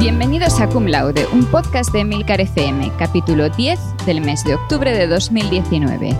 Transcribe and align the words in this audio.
Bienvenidos 0.00 0.58
a 0.62 0.66
Cum 0.66 0.86
Laude, 0.86 1.26
un 1.30 1.44
podcast 1.44 1.92
de 1.92 2.06
Milcar 2.06 2.40
FM, 2.40 2.90
capítulo 2.98 3.50
10 3.50 3.78
del 4.06 4.22
mes 4.22 4.42
de 4.44 4.54
octubre 4.54 4.96
de 4.96 5.06
2019. 5.06 6.16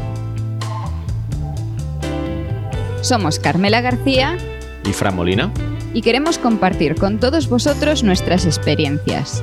Somos 3.01 3.39
Carmela 3.39 3.81
García 3.81 4.37
y 4.85 4.93
Fran 4.93 5.17
Molina 5.17 5.51
y 5.95 6.03
queremos 6.03 6.37
compartir 6.37 6.95
con 6.97 7.19
todos 7.19 7.49
vosotros 7.49 8.05
nuestras 8.05 8.45
experiencias. 8.45 9.43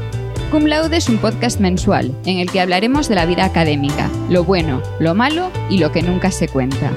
Cum 0.51 0.65
Laude 0.65 0.97
es 0.97 1.09
un 1.09 1.17
podcast 1.17 1.59
mensual 1.59 2.13
en 2.27 2.37
el 2.37 2.51
que 2.51 2.61
hablaremos 2.61 3.09
de 3.09 3.15
la 3.15 3.25
vida 3.25 3.43
académica, 3.43 4.07
lo 4.29 4.43
bueno, 4.43 4.83
lo 4.99 5.15
malo 5.15 5.49
y 5.67 5.79
lo 5.79 5.91
que 5.91 6.03
nunca 6.03 6.29
se 6.29 6.47
cuenta. 6.47 6.91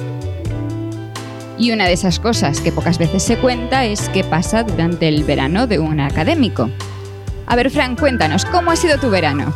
Y 1.56 1.72
una 1.72 1.86
de 1.86 1.94
esas 1.94 2.20
cosas 2.20 2.60
que 2.60 2.70
pocas 2.70 2.98
veces 2.98 3.22
se 3.22 3.38
cuenta 3.38 3.86
es 3.86 4.10
qué 4.10 4.24
pasa 4.24 4.62
durante 4.62 5.08
el 5.08 5.24
verano 5.24 5.66
de 5.66 5.78
un 5.78 6.00
académico. 6.00 6.68
A 7.50 7.56
ver, 7.56 7.68
Fran, 7.68 7.96
cuéntanos, 7.96 8.44
¿cómo 8.44 8.70
ha 8.70 8.76
sido 8.76 8.96
tu 8.98 9.10
verano? 9.10 9.52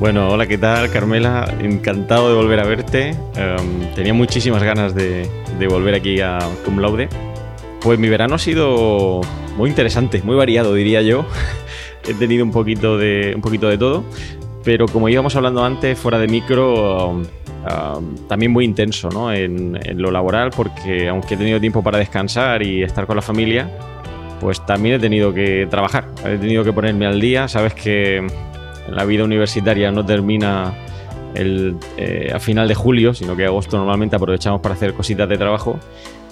Bueno, 0.00 0.30
hola, 0.30 0.48
¿qué 0.48 0.58
tal, 0.58 0.90
Carmela? 0.90 1.54
Encantado 1.60 2.28
de 2.28 2.34
volver 2.34 2.58
a 2.58 2.64
verte. 2.64 3.10
Em, 3.36 3.94
tenía 3.94 4.12
muchísimas 4.12 4.60
ganas 4.64 4.92
de, 4.92 5.30
volver 5.70 5.94
aquí 5.94 6.20
a 6.20 6.40
Cum 6.64 6.80
Laude. 6.80 7.08
Pues 7.80 8.00
mi 8.00 8.08
verano 8.08 8.34
ha 8.34 8.38
sido 8.40 9.20
muy 9.56 9.70
interesante, 9.70 10.20
muy 10.24 10.34
variado, 10.34 10.74
diría 10.74 11.00
yo. 11.00 11.24
He 12.08 12.14
tenido 12.14 12.44
un 12.44 12.50
poquito 12.50 12.98
de, 12.98 13.34
un 13.36 13.40
poquito 13.40 13.68
de 13.68 13.78
todo, 13.78 14.02
pero 14.64 14.88
como 14.88 15.08
íbamos 15.08 15.36
hablando 15.36 15.64
antes, 15.64 15.96
fuera 15.96 16.18
de 16.18 16.26
micro, 16.26 17.06
um, 17.06 17.20
um, 17.20 18.16
también 18.26 18.50
muy 18.50 18.64
intenso 18.64 19.10
¿no? 19.10 19.32
en 19.32 19.78
lo 19.94 20.10
laboral, 20.10 20.50
porque 20.50 21.08
aunque 21.08 21.34
he 21.34 21.36
tenido 21.36 21.60
tiempo 21.60 21.84
para 21.84 21.98
descansar 21.98 22.64
y 22.64 22.82
estar 22.82 23.06
con 23.06 23.14
la 23.14 23.22
familia, 23.22 23.70
pues 24.42 24.66
también 24.66 24.96
he 24.96 24.98
tenido 24.98 25.32
que 25.32 25.68
trabajar, 25.70 26.08
he 26.26 26.36
tenido 26.36 26.64
que 26.64 26.72
ponerme 26.72 27.06
al 27.06 27.20
día. 27.20 27.46
Sabes 27.46 27.74
que 27.74 28.26
la 28.88 29.04
vida 29.04 29.22
universitaria 29.22 29.92
no 29.92 30.04
termina 30.04 30.74
el, 31.36 31.76
eh, 31.96 32.32
a 32.34 32.40
final 32.40 32.66
de 32.66 32.74
julio, 32.74 33.14
sino 33.14 33.36
que 33.36 33.46
agosto 33.46 33.78
normalmente 33.78 34.16
aprovechamos 34.16 34.60
para 34.60 34.74
hacer 34.74 34.94
cositas 34.94 35.28
de 35.28 35.38
trabajo 35.38 35.78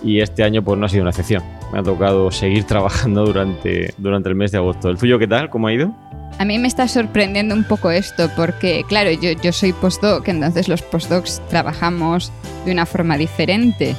y 0.02 0.20
este 0.20 0.42
año 0.42 0.60
pues 0.60 0.76
no 0.76 0.86
ha 0.86 0.88
sido 0.88 1.02
una 1.02 1.10
excepción. 1.10 1.44
Me 1.72 1.78
ha 1.78 1.82
tocado 1.84 2.32
seguir 2.32 2.64
trabajando 2.66 3.24
durante, 3.24 3.94
durante 3.96 4.28
el 4.28 4.34
mes 4.34 4.50
de 4.50 4.58
agosto. 4.58 4.88
¿El 4.88 4.98
tuyo 4.98 5.16
qué 5.16 5.28
tal? 5.28 5.48
¿Cómo 5.48 5.68
ha 5.68 5.72
ido? 5.72 5.94
A 6.40 6.44
mí 6.44 6.58
me 6.58 6.66
está 6.66 6.88
sorprendiendo 6.88 7.54
un 7.54 7.62
poco 7.62 7.92
esto 7.92 8.28
porque, 8.34 8.82
claro, 8.88 9.12
yo, 9.12 9.30
yo 9.40 9.52
soy 9.52 9.72
postdoc, 9.72 10.26
entonces 10.26 10.66
los 10.66 10.82
postdocs 10.82 11.40
trabajamos 11.48 12.32
de 12.64 12.72
una 12.72 12.86
forma 12.86 13.16
diferente. 13.16 13.94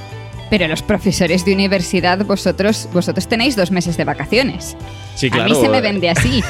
Pero 0.51 0.67
los 0.67 0.83
profesores 0.83 1.45
de 1.45 1.53
universidad, 1.53 2.25
vosotros, 2.25 2.89
vosotros 2.91 3.25
tenéis 3.25 3.55
dos 3.55 3.71
meses 3.71 3.95
de 3.95 4.03
vacaciones. 4.03 4.75
Sí, 5.15 5.29
claro. 5.29 5.45
A 5.45 5.47
mí 5.47 5.55
se 5.55 5.69
me 5.69 5.79
vende 5.79 6.09
así. 6.09 6.43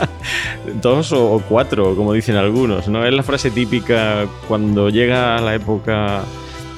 dos 0.82 1.12
o 1.12 1.42
cuatro, 1.48 1.96
como 1.96 2.12
dicen 2.12 2.36
algunos, 2.36 2.88
¿no? 2.88 3.06
Es 3.06 3.14
la 3.14 3.22
frase 3.22 3.50
típica 3.50 4.26
cuando 4.46 4.90
llega 4.90 5.40
la 5.40 5.54
época 5.54 6.24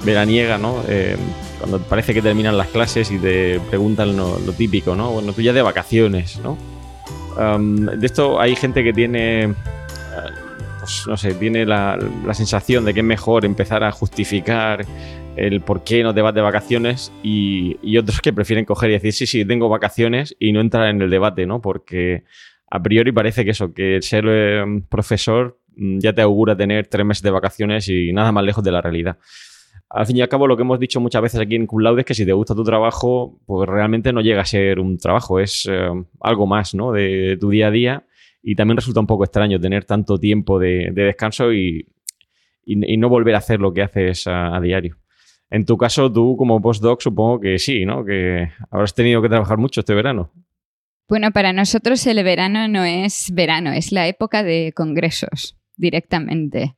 veraniega, 0.05 0.57
¿no? 0.57 0.77
Eh, 0.87 1.17
cuando 1.59 1.81
parece 1.81 2.15
que 2.15 2.23
terminan 2.23 2.57
las 2.57 2.69
clases 2.69 3.11
y 3.11 3.19
te 3.19 3.59
preguntan 3.59 4.17
lo, 4.17 4.39
lo 4.39 4.53
típico, 4.53 4.95
¿no? 4.95 5.11
Bueno, 5.11 5.33
tú 5.33 5.43
ya 5.43 5.53
de 5.53 5.63
vacaciones, 5.63 6.39
¿no? 6.39 6.57
Um, 7.37 7.87
de 7.87 8.07
esto 8.07 8.41
hay 8.41 8.55
gente 8.55 8.85
que 8.85 8.93
tiene 8.93 9.53
pues, 10.79 11.05
no 11.09 11.17
sé, 11.17 11.35
tiene 11.35 11.67
la, 11.67 11.99
la, 12.27 12.35
sensación 12.35 12.85
de 12.85 12.93
que 12.95 13.01
es 13.01 13.07
mejor 13.07 13.45
empezar 13.45 13.83
a 13.83 13.91
justificar 13.91 14.85
el 15.37 15.61
por 15.61 15.85
qué 15.85 16.03
no 16.03 16.15
te 16.15 16.23
vas 16.23 16.35
de 16.35 16.41
vacaciones 16.41 17.13
y, 17.23 17.97
otros 17.97 18.21
que 18.21 18.33
prefieren 18.33 18.65
coger 18.65 18.91
y 18.91 18.93
decir, 18.95 19.13
sí, 19.13 19.27
sí, 19.27 19.45
tengo 19.45 19.69
vacaciones 19.69 20.37
y 20.39 20.53
no 20.53 20.61
entrar 20.61 20.89
en 20.89 21.01
el 21.03 21.11
debate, 21.11 21.47
¿no? 21.47 21.61
Porque 21.61 22.25
a 22.71 22.83
priori 22.83 23.13
parece 23.13 23.45
que 23.45 23.51
eso, 23.53 23.73
que 23.73 24.01
ser 24.03 24.25
eh, 24.29 24.65
profesor 24.89 25.59
mm, 25.77 25.99
ya 25.99 26.13
te 26.13 26.23
augura 26.23 26.57
tener 26.57 26.87
tres 26.87 27.07
meses 27.07 27.23
de 27.23 27.31
vacaciones 27.31 27.89
y 27.89 28.13
nada 28.13 28.33
más 28.33 28.45
lejos 28.45 28.65
de 28.65 28.73
la 28.73 28.81
realidad. 28.81 29.19
Al 29.91 30.07
fin 30.07 30.17
y 30.17 30.23
al 30.23 30.29
cabo, 30.29 30.49
lo 30.49 30.57
que 30.57 30.63
hemos 30.63 30.81
dicho 30.81 31.01
muchas 31.01 31.23
veces 31.23 31.41
aquí 31.41 31.55
en 31.55 31.67
Cum 31.67 31.99
es 31.99 32.05
que 32.05 32.15
si 32.15 32.27
te 32.27 32.33
gusta 32.33 32.55
tu 32.55 32.65
trabajo, 32.65 33.39
pues 33.47 33.69
realmente 33.69 34.13
no 34.13 34.21
llega 34.23 34.43
a 34.43 34.45
ser 34.45 34.81
un 34.81 34.99
trabajo, 34.99 35.39
es 35.39 35.69
eh, 35.71 35.89
algo 36.21 36.47
más, 36.47 36.75
¿no? 36.75 36.91
De, 36.91 37.37
tu 37.41 37.51
día 37.51 37.69
a 37.69 37.71
día 37.71 38.05
y 38.43 38.55
también 38.57 38.77
resulta 38.77 39.01
un 39.01 39.07
poco 39.07 39.25
extraño 39.25 39.59
tener 39.59 39.87
tanto 39.87 40.19
tiempo 40.19 40.59
de, 40.59 40.91
de 40.93 41.03
descanso 41.05 41.53
y, 41.53 41.87
no 42.67 43.09
volver 43.09 43.35
a 43.35 43.39
hacer 43.39 43.61
lo 43.61 43.73
que 43.73 43.83
haces 43.83 44.27
a, 44.27 44.59
diario. 44.61 44.97
En 45.51 45.65
tu 45.65 45.77
caso, 45.77 46.13
tú 46.13 46.37
como 46.37 46.61
postdoc 46.61 47.01
supongo 47.01 47.41
que 47.41 47.59
sí, 47.59 47.85
¿no? 47.85 48.05
Que 48.05 48.51
habrás 48.71 48.95
tenido 48.95 49.23
que 49.23 49.29
trabajar 49.29 49.59
mucho 49.59 49.81
este 49.81 49.95
verano. 49.95 50.33
Bueno, 51.09 51.31
para 51.33 51.53
nosotros 51.53 52.07
el 52.07 52.23
verano 52.25 52.67
no 52.67 52.85
es 52.85 53.31
verano, 53.33 53.73
es 53.73 53.93
la 53.93 54.09
época 54.09 54.43
de 54.43 54.73
congresos 54.75 55.57
directamente. 55.77 56.77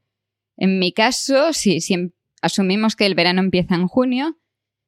En 0.56 0.78
mi 0.78 0.92
caso, 0.92 1.52
si, 1.52 1.78
asumimos 2.42 2.96
que 2.96 3.06
el 3.06 3.14
verano 3.14 3.40
empieza 3.40 3.76
en 3.76 3.86
junio, 3.86 4.36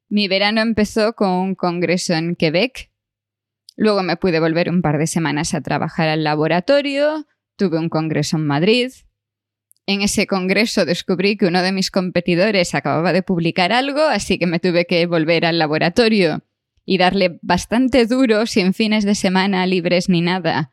mi 0.09 0.27
verano 0.27 0.61
empezó 0.61 1.13
con 1.13 1.29
un 1.29 1.55
congreso 1.55 2.13
en 2.13 2.35
Quebec 2.35 2.89
Luego 3.79 4.03
me 4.03 4.17
pude 4.17 4.41
volver 4.41 4.69
un 4.69 4.81
par 4.81 4.97
de 4.97 5.07
semanas 5.07 5.53
a 5.53 5.61
trabajar 5.61 6.09
al 6.09 6.25
laboratorio, 6.25 7.25
tuve 7.55 7.79
un 7.79 7.87
congreso 7.87 8.35
en 8.35 8.45
Madrid. 8.45 8.91
En 9.89 10.03
ese 10.03 10.27
congreso 10.27 10.85
descubrí 10.85 11.35
que 11.35 11.47
uno 11.47 11.63
de 11.63 11.71
mis 11.71 11.89
competidores 11.89 12.75
acababa 12.75 13.11
de 13.11 13.23
publicar 13.23 13.73
algo, 13.73 14.01
así 14.01 14.37
que 14.37 14.45
me 14.45 14.59
tuve 14.59 14.85
que 14.85 15.03
volver 15.07 15.47
al 15.47 15.57
laboratorio 15.57 16.43
y 16.85 16.99
darle 16.99 17.39
bastante 17.41 18.05
duro, 18.05 18.45
sin 18.45 18.75
fines 18.75 19.03
de 19.03 19.15
semana 19.15 19.65
libres 19.65 20.07
ni 20.07 20.21
nada, 20.21 20.69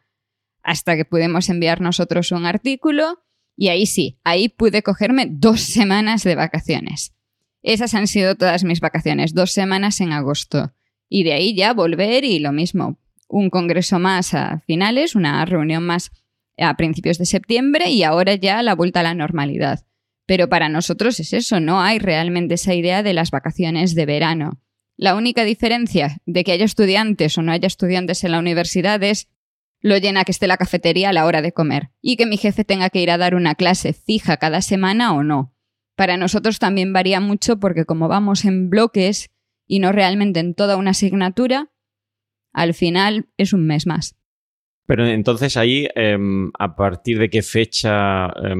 hasta 0.62 0.96
que 0.96 1.06
pudimos 1.06 1.48
enviar 1.48 1.80
nosotros 1.80 2.30
un 2.30 2.44
artículo 2.44 3.22
y 3.56 3.68
ahí 3.68 3.86
sí, 3.86 4.20
ahí 4.22 4.50
pude 4.50 4.82
cogerme 4.82 5.28
dos 5.30 5.62
semanas 5.62 6.22
de 6.22 6.34
vacaciones. 6.34 7.14
Esas 7.62 7.94
han 7.94 8.08
sido 8.08 8.34
todas 8.34 8.64
mis 8.64 8.80
vacaciones, 8.80 9.32
dos 9.32 9.50
semanas 9.50 10.02
en 10.02 10.12
agosto. 10.12 10.74
Y 11.08 11.24
de 11.24 11.32
ahí 11.32 11.56
ya 11.56 11.72
volver 11.72 12.22
y 12.22 12.38
lo 12.38 12.52
mismo, 12.52 12.98
un 13.28 13.48
congreso 13.48 13.98
más 13.98 14.34
a 14.34 14.62
finales, 14.66 15.14
una 15.14 15.42
reunión 15.46 15.86
más 15.86 16.10
a 16.58 16.76
principios 16.76 17.18
de 17.18 17.26
septiembre 17.26 17.90
y 17.90 18.02
ahora 18.02 18.34
ya 18.34 18.62
la 18.62 18.74
vuelta 18.74 19.00
a 19.00 19.02
la 19.04 19.14
normalidad. 19.14 19.84
Pero 20.26 20.48
para 20.48 20.68
nosotros 20.68 21.20
es 21.20 21.32
eso, 21.32 21.60
no 21.60 21.80
hay 21.80 21.98
realmente 21.98 22.54
esa 22.54 22.74
idea 22.74 23.02
de 23.02 23.12
las 23.12 23.30
vacaciones 23.30 23.94
de 23.94 24.06
verano. 24.06 24.60
La 24.96 25.14
única 25.14 25.44
diferencia 25.44 26.18
de 26.24 26.42
que 26.42 26.52
haya 26.52 26.64
estudiantes 26.64 27.36
o 27.38 27.42
no 27.42 27.52
haya 27.52 27.66
estudiantes 27.66 28.24
en 28.24 28.32
la 28.32 28.38
universidad 28.38 29.02
es 29.02 29.28
lo 29.80 29.98
llena 29.98 30.24
que 30.24 30.32
esté 30.32 30.46
la 30.46 30.56
cafetería 30.56 31.10
a 31.10 31.12
la 31.12 31.26
hora 31.26 31.42
de 31.42 31.52
comer 31.52 31.90
y 32.00 32.16
que 32.16 32.26
mi 32.26 32.38
jefe 32.38 32.64
tenga 32.64 32.90
que 32.90 33.02
ir 33.02 33.10
a 33.10 33.18
dar 33.18 33.34
una 33.34 33.54
clase 33.54 33.92
fija 33.92 34.38
cada 34.38 34.62
semana 34.62 35.12
o 35.12 35.22
no. 35.22 35.54
Para 35.94 36.16
nosotros 36.16 36.58
también 36.58 36.92
varía 36.92 37.20
mucho 37.20 37.60
porque 37.60 37.84
como 37.84 38.08
vamos 38.08 38.44
en 38.44 38.68
bloques 38.70 39.30
y 39.66 39.78
no 39.78 39.92
realmente 39.92 40.40
en 40.40 40.54
toda 40.54 40.76
una 40.76 40.90
asignatura, 40.90 41.70
al 42.52 42.74
final 42.74 43.28
es 43.36 43.52
un 43.52 43.66
mes 43.66 43.86
más. 43.86 44.15
Pero 44.86 45.06
entonces 45.06 45.56
ahí, 45.56 45.88
eh, 45.94 46.16
¿a 46.58 46.76
partir 46.76 47.18
de 47.18 47.28
qué 47.28 47.42
fecha 47.42 48.26
eh, 48.28 48.54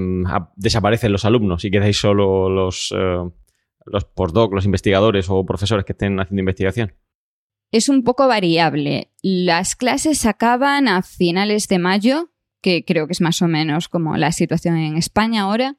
desaparecen 0.56 1.12
los 1.12 1.24
alumnos 1.24 1.64
y 1.64 1.70
quedáis 1.70 1.98
solo 1.98 2.48
los, 2.48 2.92
eh, 2.96 3.30
los 3.84 4.04
postdoc, 4.04 4.52
los 4.52 4.64
investigadores 4.64 5.26
o 5.30 5.46
profesores 5.46 5.84
que 5.84 5.92
estén 5.92 6.18
haciendo 6.18 6.40
investigación? 6.40 6.94
Es 7.70 7.88
un 7.88 8.02
poco 8.02 8.26
variable. 8.26 9.12
Las 9.22 9.76
clases 9.76 10.26
acaban 10.26 10.88
a 10.88 11.02
finales 11.02 11.68
de 11.68 11.78
mayo, 11.78 12.30
que 12.60 12.84
creo 12.84 13.06
que 13.06 13.12
es 13.12 13.20
más 13.20 13.40
o 13.42 13.48
menos 13.48 13.88
como 13.88 14.16
la 14.16 14.32
situación 14.32 14.76
en 14.76 14.96
España 14.96 15.42
ahora, 15.42 15.76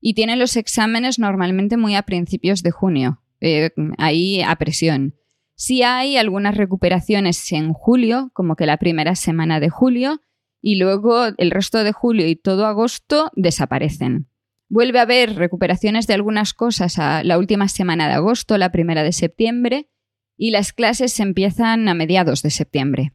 y 0.00 0.14
tienen 0.14 0.38
los 0.38 0.56
exámenes 0.56 1.18
normalmente 1.18 1.76
muy 1.76 1.94
a 1.94 2.02
principios 2.02 2.62
de 2.62 2.70
junio 2.70 3.22
eh, 3.40 3.70
ahí 3.98 4.42
a 4.42 4.56
presión. 4.56 5.14
Sí 5.56 5.82
hay 5.82 6.18
algunas 6.18 6.56
recuperaciones 6.56 7.50
en 7.50 7.72
julio, 7.72 8.30
como 8.34 8.56
que 8.56 8.66
la 8.66 8.76
primera 8.76 9.14
semana 9.14 9.58
de 9.58 9.70
julio, 9.70 10.20
y 10.60 10.76
luego 10.76 11.26
el 11.38 11.50
resto 11.50 11.82
de 11.82 11.92
julio 11.92 12.28
y 12.28 12.36
todo 12.36 12.66
agosto 12.66 13.30
desaparecen. 13.34 14.28
Vuelve 14.68 14.98
a 14.98 15.02
haber 15.02 15.34
recuperaciones 15.34 16.06
de 16.06 16.14
algunas 16.14 16.52
cosas 16.52 16.98
a 16.98 17.24
la 17.24 17.38
última 17.38 17.68
semana 17.68 18.06
de 18.08 18.14
agosto, 18.14 18.58
la 18.58 18.70
primera 18.70 19.02
de 19.02 19.12
septiembre, 19.12 19.88
y 20.36 20.50
las 20.50 20.72
clases 20.74 21.18
empiezan 21.20 21.88
a 21.88 21.94
mediados 21.94 22.42
de 22.42 22.50
septiembre. 22.50 23.14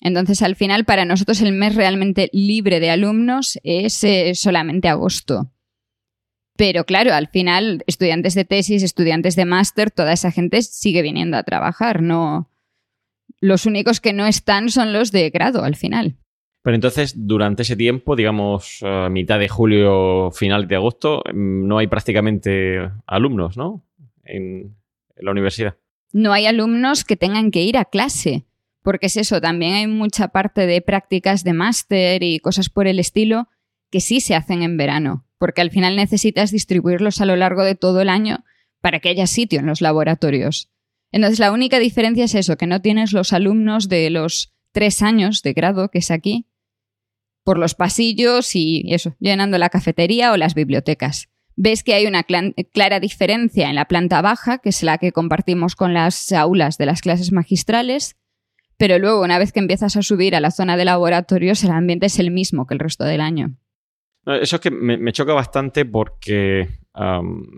Entonces, 0.00 0.42
al 0.42 0.54
final, 0.54 0.84
para 0.84 1.06
nosotros 1.06 1.40
el 1.40 1.52
mes 1.52 1.74
realmente 1.74 2.28
libre 2.32 2.78
de 2.78 2.90
alumnos 2.90 3.58
es 3.62 4.04
eh, 4.04 4.34
solamente 4.34 4.88
agosto. 4.88 5.50
Pero 6.58 6.82
claro, 6.82 7.14
al 7.14 7.28
final, 7.28 7.84
estudiantes 7.86 8.34
de 8.34 8.44
tesis, 8.44 8.82
estudiantes 8.82 9.36
de 9.36 9.44
máster, 9.44 9.92
toda 9.92 10.12
esa 10.12 10.32
gente 10.32 10.60
sigue 10.62 11.02
viniendo 11.02 11.36
a 11.36 11.44
trabajar. 11.44 12.02
No. 12.02 12.50
Los 13.40 13.64
únicos 13.64 14.00
que 14.00 14.12
no 14.12 14.26
están 14.26 14.68
son 14.68 14.92
los 14.92 15.12
de 15.12 15.30
grado 15.30 15.62
al 15.62 15.76
final. 15.76 16.16
Pero 16.62 16.74
entonces, 16.74 17.14
durante 17.16 17.62
ese 17.62 17.76
tiempo, 17.76 18.16
digamos, 18.16 18.80
a 18.82 19.08
mitad 19.08 19.38
de 19.38 19.48
julio, 19.48 20.32
final 20.32 20.66
de 20.66 20.74
agosto, 20.74 21.22
no 21.32 21.78
hay 21.78 21.86
prácticamente 21.86 22.90
alumnos, 23.06 23.56
¿no? 23.56 23.84
En, 24.24 24.74
en 25.14 25.24
la 25.24 25.30
universidad. 25.30 25.76
No 26.12 26.32
hay 26.32 26.46
alumnos 26.46 27.04
que 27.04 27.14
tengan 27.14 27.52
que 27.52 27.62
ir 27.62 27.78
a 27.78 27.84
clase, 27.84 28.46
porque 28.82 29.06
es 29.06 29.16
eso, 29.16 29.40
también 29.40 29.74
hay 29.74 29.86
mucha 29.86 30.26
parte 30.26 30.66
de 30.66 30.82
prácticas 30.82 31.44
de 31.44 31.52
máster 31.52 32.24
y 32.24 32.40
cosas 32.40 32.68
por 32.68 32.88
el 32.88 32.98
estilo 32.98 33.46
que 33.90 34.00
sí 34.00 34.20
se 34.20 34.34
hacen 34.34 34.62
en 34.62 34.76
verano, 34.76 35.24
porque 35.38 35.60
al 35.60 35.70
final 35.70 35.96
necesitas 35.96 36.50
distribuirlos 36.50 37.20
a 37.20 37.26
lo 37.26 37.36
largo 37.36 37.64
de 37.64 37.74
todo 37.74 38.00
el 38.00 38.08
año 38.08 38.44
para 38.80 39.00
que 39.00 39.08
haya 39.08 39.26
sitio 39.26 39.60
en 39.60 39.66
los 39.66 39.80
laboratorios. 39.80 40.70
Entonces 41.10 41.38
la 41.38 41.52
única 41.52 41.78
diferencia 41.78 42.24
es 42.24 42.34
eso, 42.34 42.56
que 42.56 42.66
no 42.66 42.82
tienes 42.82 43.12
los 43.12 43.32
alumnos 43.32 43.88
de 43.88 44.10
los 44.10 44.52
tres 44.72 45.02
años 45.02 45.42
de 45.42 45.52
grado, 45.52 45.90
que 45.90 45.98
es 45.98 46.10
aquí, 46.10 46.46
por 47.44 47.58
los 47.58 47.74
pasillos 47.74 48.54
y 48.54 48.84
eso, 48.88 49.16
llenando 49.18 49.56
la 49.56 49.70
cafetería 49.70 50.32
o 50.32 50.36
las 50.36 50.54
bibliotecas. 50.54 51.28
Ves 51.56 51.82
que 51.82 51.94
hay 51.94 52.06
una 52.06 52.24
clara 52.24 53.00
diferencia 53.00 53.68
en 53.68 53.74
la 53.74 53.86
planta 53.86 54.20
baja, 54.22 54.58
que 54.58 54.68
es 54.68 54.82
la 54.82 54.98
que 54.98 55.12
compartimos 55.12 55.74
con 55.74 55.94
las 55.94 56.30
aulas 56.32 56.78
de 56.78 56.86
las 56.86 57.00
clases 57.00 57.32
magistrales, 57.32 58.16
pero 58.76 58.98
luego 58.98 59.22
una 59.22 59.38
vez 59.38 59.50
que 59.52 59.58
empiezas 59.58 59.96
a 59.96 60.02
subir 60.02 60.36
a 60.36 60.40
la 60.40 60.52
zona 60.52 60.76
de 60.76 60.84
laboratorios, 60.84 61.64
el 61.64 61.72
ambiente 61.72 62.06
es 62.06 62.18
el 62.18 62.30
mismo 62.30 62.66
que 62.66 62.74
el 62.74 62.80
resto 62.80 63.04
del 63.04 63.20
año. 63.20 63.56
Eso 64.34 64.56
es 64.56 64.60
que 64.60 64.70
me, 64.70 65.12
choca 65.12 65.32
bastante 65.32 65.84
porque 65.84 66.68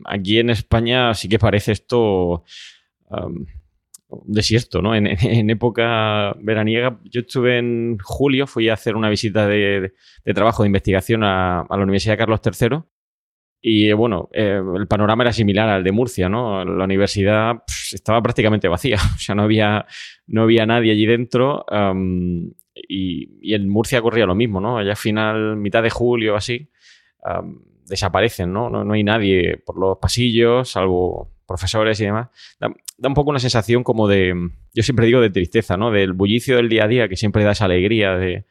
aquí 0.05 0.38
en 0.38 0.50
España 0.50 1.14
sí 1.14 1.28
que 1.28 1.38
parece 1.38 1.72
esto 1.72 2.44
un 4.11 4.32
desierto, 4.32 4.82
¿no? 4.82 4.94
En, 4.94 5.50
época 5.50 6.34
veraniega, 6.40 6.99
yo 7.05 7.20
estuve 7.20 7.58
en 7.58 7.99
julio, 8.02 8.46
fui 8.46 8.69
a 8.69 8.75
hacer 8.75 8.96
una 8.96 9.08
visita 9.08 9.46
de, 9.46 9.93
trabajo 10.34 10.62
de 10.62 10.69
investigación 10.69 11.25
a, 11.25 11.67
la 11.69 11.82
Universidad 11.82 12.19
Carlos 12.19 12.40
III 12.44 12.81
y 13.62 13.93
bueno, 13.93 14.31
eh, 14.32 14.61
el 14.76 14.87
panorama 14.87 15.22
era 15.22 15.32
similar 15.32 15.69
al 15.69 15.84
de 15.84 15.93
Murcia, 15.93 16.31
¿no? 16.31 16.64
La 16.64 16.84
universidad 16.84 17.62
estaba 17.93 18.22
prácticamente 18.22 18.69
vacía, 18.69 18.96
o 19.14 19.19
sea, 19.19 19.34
no 19.34 19.43
había, 19.43 19.87
no 20.26 20.43
había 20.43 20.67
nadie 20.67 20.93
allí 20.93 21.06
dentro 21.06 21.64
y, 22.88 23.55
en 23.55 23.69
Murcia 23.69 24.03
corría 24.03 24.27
lo 24.27 24.35
mismo, 24.35 24.61
¿no? 24.61 24.79
Allá 24.79 24.97
final, 24.97 25.56
mitad 25.56 25.82
de 25.82 25.91
julio, 25.91 26.37
así, 26.37 26.71
desaparecen, 27.87 28.53
¿no? 28.53 28.71
¿no? 28.71 28.93
hay 28.93 29.05
nadie 29.05 29.59
por 29.59 29.79
los 29.79 29.99
pasillos, 29.99 30.71
salvo 30.71 31.32
profesores 31.47 32.00
y 32.00 32.05
demás. 32.05 32.29
Da, 32.61 32.71
un 33.09 33.15
poco 33.15 33.31
una 33.31 33.41
sensación 33.41 33.82
como 33.82 34.06
de, 34.06 34.35
yo 34.73 34.82
siempre 34.82 35.06
digo 35.06 35.21
de 35.21 35.31
tristeza, 35.31 35.77
¿no? 35.77 35.91
Del 35.91 36.12
bullicio 36.12 36.56
del 36.56 36.69
día 36.69 36.85
a 36.85 36.88
día 36.88 37.09
que 37.09 37.17
siempre 37.17 37.43
da 37.43 37.53
esa 37.53 37.65
alegría 37.65 38.17
de, 38.17 38.47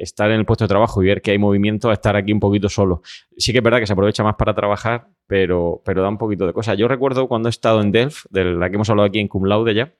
estar 0.00 0.30
en 0.30 0.40
el 0.40 0.44
puesto 0.44 0.64
de 0.64 0.68
trabajo 0.68 1.00
y 1.00 1.06
ver 1.06 1.22
que 1.22 1.30
hay 1.30 1.38
movimiento 1.38 1.90
a 1.90 1.92
estar 1.92 2.16
aquí 2.16 2.32
un 2.32 2.40
poquito 2.40 2.68
solo. 2.68 3.02
Sí 3.36 3.52
que 3.52 3.58
es 3.58 3.64
verdad 3.64 3.78
que 3.78 3.86
se 3.86 3.92
aprovecha 3.92 4.24
más 4.24 4.34
para 4.34 4.52
trabajar, 4.52 5.06
pero, 5.28 5.80
pero 5.84 6.02
da 6.02 6.08
un 6.08 6.18
poquito 6.18 6.44
de 6.44 6.52
cosa. 6.52 6.74
Yo 6.74 6.88
recuerdo 6.88 7.28
cuando 7.28 7.48
he 7.48 7.50
estado 7.50 7.80
en 7.80 7.92
Delft, 7.92 8.26
de 8.30 8.44
la 8.44 8.68
que 8.68 8.74
hemos 8.74 8.90
hablado 8.90 9.06
aquí 9.06 9.20
en 9.20 9.28
Cum 9.28 9.44
Laude 9.44 9.72
ya, 9.74 9.94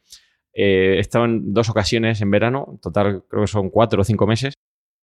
eh, 0.53 0.97
he 0.97 1.01
estado 1.01 1.25
en 1.25 1.53
dos 1.53 1.69
ocasiones 1.71 2.21
en 2.21 2.31
verano, 2.31 2.67
en 2.73 2.79
total 2.79 3.25
creo 3.29 3.43
que 3.43 3.47
son 3.49 3.71
cuatro 3.71 4.01
o 4.03 4.05
cinco 4.05 4.27
meses, 4.27 4.55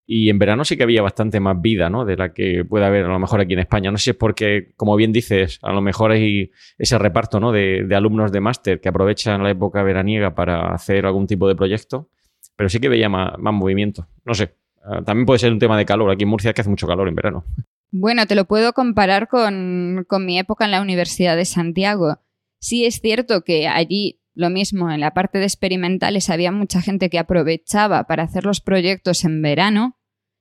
y 0.06 0.28
en 0.30 0.38
verano 0.38 0.64
sí 0.64 0.76
que 0.76 0.82
había 0.82 1.00
bastante 1.00 1.38
más 1.40 1.60
vida, 1.60 1.88
¿no? 1.88 2.04
De 2.04 2.16
la 2.16 2.32
que 2.32 2.64
puede 2.64 2.84
haber 2.84 3.04
a 3.04 3.08
lo 3.08 3.18
mejor 3.18 3.40
aquí 3.40 3.52
en 3.52 3.60
España. 3.60 3.90
No 3.90 3.98
sé 3.98 4.04
si 4.04 4.10
es 4.10 4.16
porque, 4.16 4.72
como 4.76 4.96
bien 4.96 5.12
dices, 5.12 5.58
a 5.62 5.72
lo 5.72 5.80
mejor 5.80 6.10
hay 6.10 6.50
ese 6.76 6.98
reparto, 6.98 7.38
¿no? 7.38 7.52
De, 7.52 7.86
alumnos 7.94 8.32
de 8.32 8.40
máster 8.40 8.80
que 8.80 8.88
aprovechan 8.88 9.42
la 9.42 9.50
época 9.50 9.82
veraniega 9.82 10.34
para 10.34 10.74
hacer 10.74 11.06
algún 11.06 11.26
tipo 11.26 11.46
de 11.46 11.54
proyecto, 11.54 12.10
pero 12.56 12.68
sí 12.68 12.80
que 12.80 12.88
veía 12.88 13.08
más, 13.08 13.38
movimiento. 13.38 14.08
No 14.24 14.34
sé. 14.34 14.54
Ah, 14.84 15.02
también 15.04 15.24
puede 15.24 15.38
ser 15.38 15.52
un 15.52 15.60
tema 15.60 15.78
de 15.78 15.86
calor. 15.86 16.10
Aquí 16.10 16.24
en 16.24 16.30
Murcia 16.30 16.52
que 16.52 16.60
hace 16.60 16.70
mucho 16.70 16.88
calor 16.88 17.06
en 17.06 17.14
verano. 17.14 17.44
Bueno, 17.92 18.26
te 18.26 18.34
lo 18.34 18.46
puedo 18.46 18.72
comparar 18.72 19.28
con, 19.28 20.04
con 20.08 20.26
mi 20.26 20.38
época 20.38 20.64
en 20.64 20.72
la 20.72 20.82
Universidad 20.82 21.36
de 21.36 21.44
Santiago. 21.44 22.18
Sí 22.58 22.84
es 22.86 23.00
cierto 23.00 23.42
que 23.42 23.68
allí 23.68 24.21
lo 24.34 24.48
mismo, 24.50 24.90
en 24.90 25.00
la 25.00 25.12
parte 25.12 25.38
de 25.38 25.44
experimentales 25.44 26.30
había 26.30 26.52
mucha 26.52 26.80
gente 26.80 27.10
que 27.10 27.18
aprovechaba 27.18 28.04
para 28.04 28.22
hacer 28.22 28.44
los 28.44 28.60
proyectos 28.60 29.24
en 29.24 29.42
verano, 29.42 29.98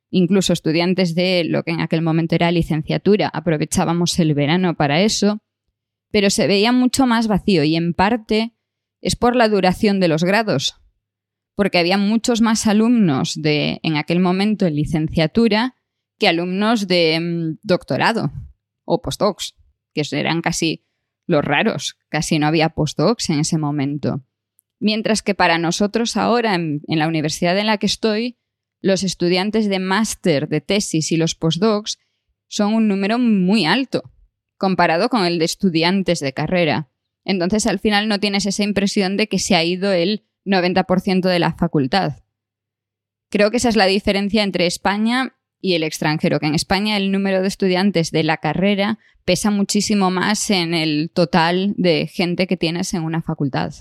incluso 0.09 0.53
estudiantes 0.53 1.13
de 1.13 1.43
lo 1.43 1.63
que 1.63 1.71
en 1.71 1.81
aquel 1.81 2.01
momento 2.01 2.35
era 2.35 2.51
licenciatura, 2.51 3.27
aprovechábamos 3.27 4.17
el 4.19 4.33
verano 4.33 4.75
para 4.75 5.01
eso, 5.01 5.41
pero 6.11 6.29
se 6.29 6.47
veía 6.47 6.71
mucho 6.71 7.05
más 7.05 7.27
vacío 7.27 7.63
y 7.63 7.75
en 7.75 7.93
parte 7.93 8.55
es 9.01 9.15
por 9.15 9.35
la 9.35 9.49
duración 9.49 9.99
de 9.99 10.07
los 10.07 10.23
grados, 10.23 10.75
porque 11.55 11.79
había 11.79 11.97
muchos 11.97 12.41
más 12.41 12.67
alumnos 12.67 13.41
de 13.41 13.79
en 13.83 13.97
aquel 13.97 14.19
momento 14.19 14.65
en 14.65 14.75
licenciatura 14.75 15.75
que 16.17 16.27
alumnos 16.27 16.87
de 16.87 17.19
mm, 17.19 17.59
doctorado 17.63 18.31
o 18.85 19.01
postdocs, 19.01 19.55
que 19.93 20.03
eran 20.11 20.41
casi 20.41 20.85
los 21.27 21.43
raros, 21.43 21.97
casi 22.09 22.39
no 22.39 22.47
había 22.47 22.69
postdocs 22.69 23.29
en 23.29 23.39
ese 23.39 23.57
momento. 23.57 24.23
Mientras 24.79 25.21
que 25.21 25.35
para 25.35 25.57
nosotros 25.57 26.17
ahora, 26.17 26.55
en, 26.55 26.81
la 26.87 27.07
universidad 27.07 27.57
en 27.57 27.67
la 27.67 27.77
que 27.77 27.85
estoy, 27.85 28.37
los 28.81 29.03
estudiantes 29.03 29.69
de 29.69 29.79
máster, 29.79 30.49
de 30.49 30.59
tesis 30.59 31.11
y 31.11 31.17
los 31.17 31.35
postdocs 31.35 31.99
son 32.47 32.73
un 32.73 32.87
número 32.87 33.19
muy 33.19 33.65
alto, 33.65 34.11
comparado 34.57 35.09
con 35.09 35.25
el 35.25 35.37
de 35.37 35.45
estudiantes 35.45 36.19
de 36.19 36.33
carrera. 36.33 36.89
Entonces 37.23 37.67
al 37.67 37.79
final 37.79 38.07
no 38.07 38.19
tienes 38.19 38.45
esa 38.47 38.63
impresión 38.63 39.17
de 39.17 39.27
que 39.27 39.39
se 39.39 39.55
ha 39.55 39.63
ido 39.63 39.91
el 39.91 40.25
90% 40.45 41.29
de 41.29 41.39
la 41.39 41.53
facultad. 41.53 42.23
Creo 43.29 43.51
que 43.51 43.57
esa 43.57 43.69
es 43.69 43.75
la 43.75 43.85
diferencia 43.85 44.43
entre 44.43 44.65
España 44.65 45.35
y 45.61 45.75
el 45.75 45.83
extranjero, 45.83 46.39
que 46.39 46.47
en 46.47 46.55
España 46.55 46.97
el 46.97 47.11
número 47.11 47.41
de 47.41 47.47
estudiantes 47.47 48.11
de 48.11 48.23
la 48.23 48.37
carrera 48.37 48.97
pesa 49.25 49.51
muchísimo 49.51 50.11
más 50.11 50.49
en 50.49 50.73
el 50.73 51.11
total 51.13 51.73
de 51.77 52.07
gente 52.07 52.47
que 52.47 52.57
tienes 52.57 52.93
en 52.93 53.03
una 53.03 53.21
facultad. 53.21 53.73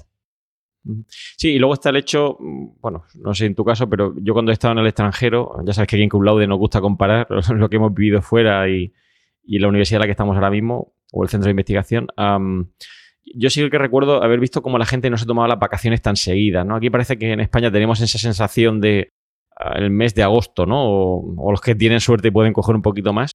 Sí, 1.37 1.51
y 1.51 1.59
luego 1.59 1.75
está 1.75 1.91
el 1.91 1.97
hecho, 1.97 2.39
mm, 2.41 2.81
bueno, 2.81 3.05
no 3.17 3.35
sé 3.35 3.47
en 3.47 3.55
tu 3.55 3.65
caso, 3.65 3.89
pero 3.89 4.15
yo 4.17 4.33
cuando 4.33 4.51
he 4.51 4.55
estado 4.55 4.73
en 4.73 4.79
el 4.79 4.87
extranjero, 4.87 5.57
ya 5.65 5.73
sabes 5.73 5.89
que 5.89 5.97
aquí 5.97 6.03
en 6.03 6.09
Cum 6.09 6.23
Laude 6.23 6.47
nos 6.47 6.59
gusta 6.59 6.81
comparar 6.81 7.27
lo 7.55 7.69
que 7.69 7.77
hemos 7.77 7.93
vivido 7.93 8.23
fuera 8.23 8.69
y, 8.69 8.93
la 9.45 9.69
universidad 9.69 9.97
en 9.97 10.01
la 10.01 10.07
que 10.07 10.13
estamos 10.13 10.37
ahora 10.37 10.51
mismo, 10.51 10.95
o 11.13 11.25
el 11.25 11.29
centro 11.29 11.47
de 11.47 11.51
investigación. 11.51 12.07
yo 13.35 13.51
sí 13.51 13.69
que 13.69 13.79
recuerdo 13.79 14.23
haber 14.23 14.39
visto 14.39 14.63
cómo 14.63 14.79
la 14.79 14.87
gente 14.87 15.11
no 15.11 15.17
se 15.17 15.27
tomaba 15.27 15.49
las 15.49 15.59
vacaciones 15.59 16.01
tan 16.03 16.15
seguidas, 16.15 16.65
¿no? 16.65 16.77
Aquí 16.77 16.89
parece 16.89 17.19
que 17.19 17.33
en 17.33 17.41
España 17.41 17.71
tenemos 17.73 18.01
esa 18.01 18.19
sensación 18.19 18.81
de 18.81 19.11
el 19.75 19.91
mes 19.91 20.15
de 20.15 20.23
agosto, 20.23 20.67
¿no? 20.67 20.85
O, 20.87 21.51
los 21.51 21.61
que 21.61 21.75
tienen 21.75 22.01
suerte 22.01 22.33
pueden 22.33 22.53
coger 22.53 22.77
un 22.77 22.83
poquito 22.83 23.13
más. 23.13 23.33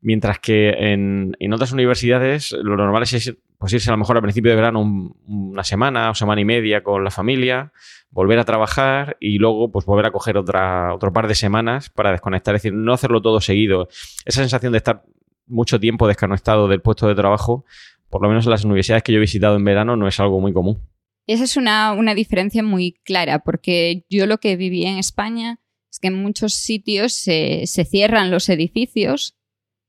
Mientras 0.00 0.38
que 0.38 0.70
en, 0.70 1.34
otras 1.52 1.72
universidades 1.72 2.52
lo 2.52 2.76
normal 2.76 3.02
es 3.02 3.34
pues 3.58 3.72
irse 3.72 3.90
a 3.90 3.92
lo 3.92 3.98
mejor 3.98 4.16
al 4.16 4.22
principio 4.22 4.50
de 4.52 4.56
verano 4.56 4.80
una 5.26 5.64
semana 5.64 6.10
o 6.10 6.14
semana 6.14 6.40
y 6.40 6.44
media 6.44 6.84
con 6.84 7.02
la 7.02 7.10
familia, 7.10 7.72
volver 8.10 8.38
a 8.38 8.44
trabajar 8.44 9.16
y 9.18 9.38
luego 9.38 9.72
pues 9.72 9.84
volver 9.84 10.06
a 10.06 10.12
coger 10.12 10.36
otra, 10.36 10.94
otro 10.94 11.12
par 11.12 11.26
de 11.26 11.34
semanas 11.34 11.90
para 11.90 12.12
desconectar. 12.12 12.54
Es 12.54 12.62
decir, 12.62 12.74
no 12.74 12.92
hacerlo 12.92 13.20
todo 13.20 13.40
seguido. 13.40 13.88
Esa 14.24 14.40
sensación 14.40 14.72
de 14.72 14.78
estar 14.78 15.02
mucho 15.46 15.80
tiempo 15.80 16.06
desconectado 16.06 16.68
del 16.68 16.80
puesto 16.80 17.08
de 17.08 17.16
trabajo, 17.16 17.64
por 18.08 18.22
lo 18.22 18.28
menos 18.28 18.44
en 18.44 18.50
las 18.50 18.64
universidades 18.64 19.02
que 19.02 19.12
yo 19.12 19.18
he 19.18 19.22
visitado 19.22 19.56
en 19.56 19.64
verano, 19.64 19.96
no 19.96 20.06
es 20.06 20.20
algo 20.20 20.40
muy 20.40 20.52
común. 20.52 20.80
Esa 21.26 21.44
es 21.44 21.56
una, 21.56 21.92
una 21.92 22.14
diferencia 22.14 22.62
muy 22.62 22.92
clara, 23.04 23.40
porque 23.40 24.06
yo 24.08 24.26
lo 24.26 24.38
que 24.38 24.56
viví 24.56 24.86
en 24.86 24.98
España 24.98 25.60
es 25.90 25.98
que 25.98 26.08
en 26.08 26.22
muchos 26.22 26.54
sitios 26.54 27.12
se, 27.12 27.66
cierran 27.66 28.30
los 28.30 28.48
edificios, 28.48 29.36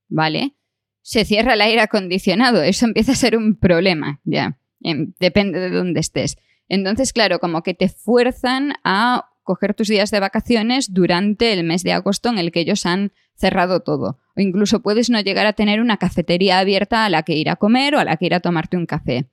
¿vale? 0.10 0.56
Se 1.02 1.24
cierra 1.24 1.54
el 1.54 1.62
aire 1.62 1.82
acondicionado, 1.82 2.62
eso 2.62 2.86
empieza 2.86 3.14
a 3.14 3.16
ser 3.16 3.38
un 3.38 3.56
problema, 3.56 4.20
ya, 4.26 4.60
depende 4.80 5.60
de 5.60 5.70
dónde 5.70 6.02
estés. 6.02 6.38
Entonces, 6.68 7.14
claro, 7.14 7.40
como 7.40 7.64
que 7.64 7.74
te 7.74 7.90
fuerzan 7.90 8.74
a 8.84 9.30
coger 9.44 9.74
tus 9.74 9.88
días 9.88 10.12
de 10.12 10.20
vacaciones 10.20 10.94
durante 10.94 11.54
el 11.54 11.64
mes 11.64 11.82
de 11.84 11.94
agosto 11.94 12.30
en 12.30 12.38
el 12.38 12.52
que 12.52 12.60
ellos 12.60 12.86
han 12.86 13.12
cerrado 13.36 13.80
todo. 13.80 14.20
O 14.36 14.42
incluso 14.42 14.82
puedes 14.82 15.10
no 15.10 15.20
llegar 15.22 15.48
a 15.48 15.54
tener 15.54 15.82
una 15.82 15.98
cafetería 15.98 16.60
abierta 16.60 17.06
a 17.06 17.10
la 17.10 17.24
que 17.24 17.36
ir 17.36 17.50
a 17.50 17.56
comer 17.56 17.96
o 17.96 18.00
a 18.00 18.06
la 18.06 18.18
que 18.18 18.28
ir 18.28 18.36
a 18.36 18.42
tomarte 18.42 18.78
un 18.78 18.86
café. 18.86 19.28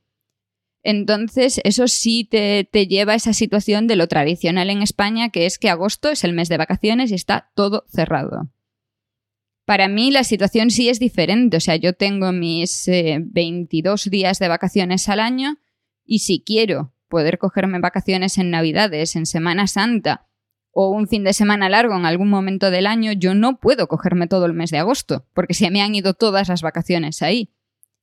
Entonces, 0.83 1.61
eso 1.64 1.88
sí 1.88 2.25
te, 2.25 2.64
lleva 2.87 3.12
a 3.12 3.16
esa 3.16 3.33
situación 3.33 3.88
de 3.88 3.97
lo 3.97 4.06
tradicional 4.06 4.71
en 4.71 4.83
España, 4.83 5.30
que 5.30 5.45
es 5.45 5.59
que 5.59 5.68
agosto 5.68 6.11
es 6.11 6.23
el 6.23 6.33
mes 6.33 6.49
de 6.49 6.59
vacaciones 6.59 7.11
y 7.11 7.14
está 7.14 7.50
todo 7.54 7.85
cerrado. 7.88 8.49
Para 9.67 9.89
mí 9.89 10.13
la 10.13 10.23
situación 10.23 10.71
sí 10.71 10.89
es 10.89 11.01
diferente, 11.01 11.57
o 11.57 11.61
sea, 11.61 11.75
yo 11.75 11.93
tengo 11.93 12.31
mis 12.31 12.89
22 12.89 14.07
eh, 14.07 14.11
días 14.11 14.39
de 14.39 14.47
vacaciones 14.47 15.09
al 15.09 15.19
año 15.19 15.59
y 16.05 16.21
si 16.21 16.41
quiero 16.41 16.95
poder 17.09 17.39
cogerme 17.39 17.81
vacaciones 17.81 18.39
en 18.39 18.51
Navidades, 18.51 19.17
en 19.17 19.27
Semana 19.27 19.67
Santa 19.67 20.29
o 20.71 20.91
un 20.91 21.09
fin 21.09 21.25
de 21.25 21.33
semana 21.33 21.69
largo 21.69 21.97
en 21.97 22.07
algún 22.07 22.29
momento 22.29 22.71
del 22.71 22.87
año, 22.87 23.11
yo 23.11 23.35
no 23.35 23.59
puedo 23.59 23.89
cogerme 23.89 24.29
todo 24.29 24.47
el 24.47 24.53
mes 24.53 24.71
de 24.71 24.79
agosto, 24.79 25.27
porque 25.35 25.55
se 25.55 25.71
me 25.71 25.83
han 25.83 25.95
ido 25.97 26.15
todas 26.15 26.49
las 26.49 26.63
vacaciones 26.63 27.23
ahí. 27.23 27.51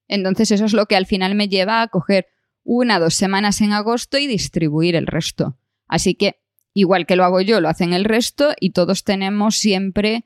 Entonces 0.10 0.52
eso 0.52 0.66
es 0.66 0.74
lo 0.74 0.88
que 0.88 0.98
al 0.98 1.06
final 1.06 1.34
me 1.34 1.48
lleva 1.48 1.82
a 1.82 1.88
coger 1.88 2.28
una 2.64 3.00
dos 3.00 3.14
semanas 3.14 3.62
en 3.62 3.72
agosto 3.72 4.18
y 4.18 4.28
distribuir 4.28 4.96
el 4.96 5.08
resto. 5.08 5.58
Así 5.88 6.16
que, 6.16 6.42
igual 6.74 7.06
que 7.06 7.16
lo 7.16 7.24
hago 7.24 7.40
yo, 7.40 7.62
lo 7.62 7.70
hacen 7.70 7.94
el 7.94 8.04
resto 8.04 8.54
y 8.60 8.72
todos 8.72 9.06
tenemos 9.06 9.56
siempre 9.56 10.26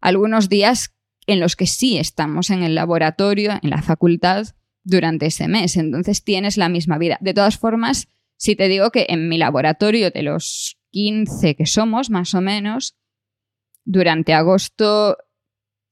algunos 0.00 0.48
días 0.48 0.94
en 1.26 1.40
los 1.40 1.56
que 1.56 1.66
sí 1.66 1.98
estamos 1.98 2.50
en 2.50 2.62
el 2.62 2.74
laboratorio, 2.74 3.52
en 3.62 3.70
la 3.70 3.82
facultad, 3.82 4.48
durante 4.82 5.26
ese 5.26 5.48
mes. 5.48 5.76
Entonces 5.76 6.24
tienes 6.24 6.56
la 6.56 6.68
misma 6.68 6.98
vida. 6.98 7.18
De 7.20 7.34
todas 7.34 7.58
formas, 7.58 8.08
Si 8.40 8.54
te 8.54 8.68
digo 8.68 8.90
que 8.90 9.06
en 9.08 9.28
mi 9.28 9.36
laboratorio 9.36 10.10
de 10.12 10.22
los 10.22 10.78
15 10.92 11.56
que 11.56 11.66
somos, 11.66 12.08
más 12.08 12.34
o 12.34 12.40
menos, 12.40 12.96
durante 13.84 14.32
agosto 14.32 15.18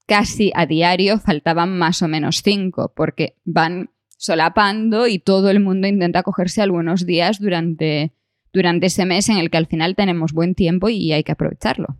casi 0.07 0.51
a 0.55 0.65
diario 0.65 1.19
faltaban 1.19 1.77
más 1.77 2.01
o 2.01 2.07
menos 2.07 2.41
5, 2.41 2.93
porque 2.95 3.35
van 3.43 3.89
solapando 4.15 5.07
y 5.07 5.19
todo 5.19 5.49
el 5.49 5.59
mundo 5.59 5.87
intenta 5.87 6.23
cogerse 6.23 6.61
algunos 6.61 7.05
días 7.05 7.39
durante, 7.39 8.13
durante 8.53 8.85
ese 8.85 9.05
mes 9.05 9.27
en 9.27 9.37
el 9.37 9.51
que 9.51 9.57
al 9.57 9.67
final 9.67 9.95
tenemos 9.95 10.31
buen 10.31 10.55
tiempo 10.55 10.87
y 10.87 11.11
hay 11.11 11.23
que 11.25 11.33
aprovecharlo. 11.33 11.97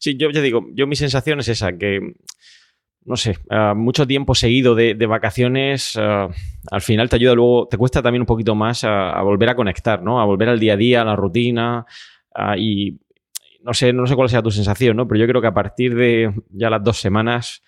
Sí, 0.00 0.16
yo 0.16 0.30
ya 0.30 0.40
digo, 0.40 0.66
yo 0.72 0.86
mi 0.86 0.96
sensación 0.96 1.40
es 1.40 1.48
esa, 1.48 1.76
que 1.76 2.14
no 3.04 3.16
sé, 3.16 3.36
uh, 3.50 3.74
mucho 3.74 4.06
tiempo 4.06 4.34
seguido 4.34 4.74
de, 4.74 4.94
vacaciones, 5.06 5.94
uh, 5.96 6.32
al 6.70 6.80
final 6.80 7.10
te 7.10 7.16
ayuda 7.16 7.34
luego, 7.34 7.68
te 7.68 7.76
cuesta 7.76 8.00
también 8.00 8.22
un 8.22 8.26
poquito 8.26 8.54
más 8.54 8.82
a, 8.82 9.20
volver 9.20 9.50
a 9.50 9.56
conectar, 9.56 10.02
¿no? 10.02 10.18
A 10.18 10.24
volver 10.24 10.48
al 10.48 10.58
día 10.58 10.72
a 10.72 10.76
día, 10.78 11.02
a 11.02 11.04
la 11.04 11.16
rutina. 11.16 11.84
Uh, 12.34 12.56
y 12.56 12.98
no 13.62 13.74
sé, 13.74 13.92
no 13.92 14.06
sé 14.06 14.16
cuál 14.16 14.30
sea 14.30 14.42
tu 14.42 14.50
sensación, 14.50 14.96
¿no? 14.96 15.06
Pero 15.06 15.20
yo 15.20 15.26
creo 15.26 15.42
que 15.42 15.48
a 15.48 15.54
partir 15.54 15.94
de 15.94 16.32
ya 16.48 16.70
las 16.70 16.82
dos 16.82 16.98
semanas, 16.98 17.62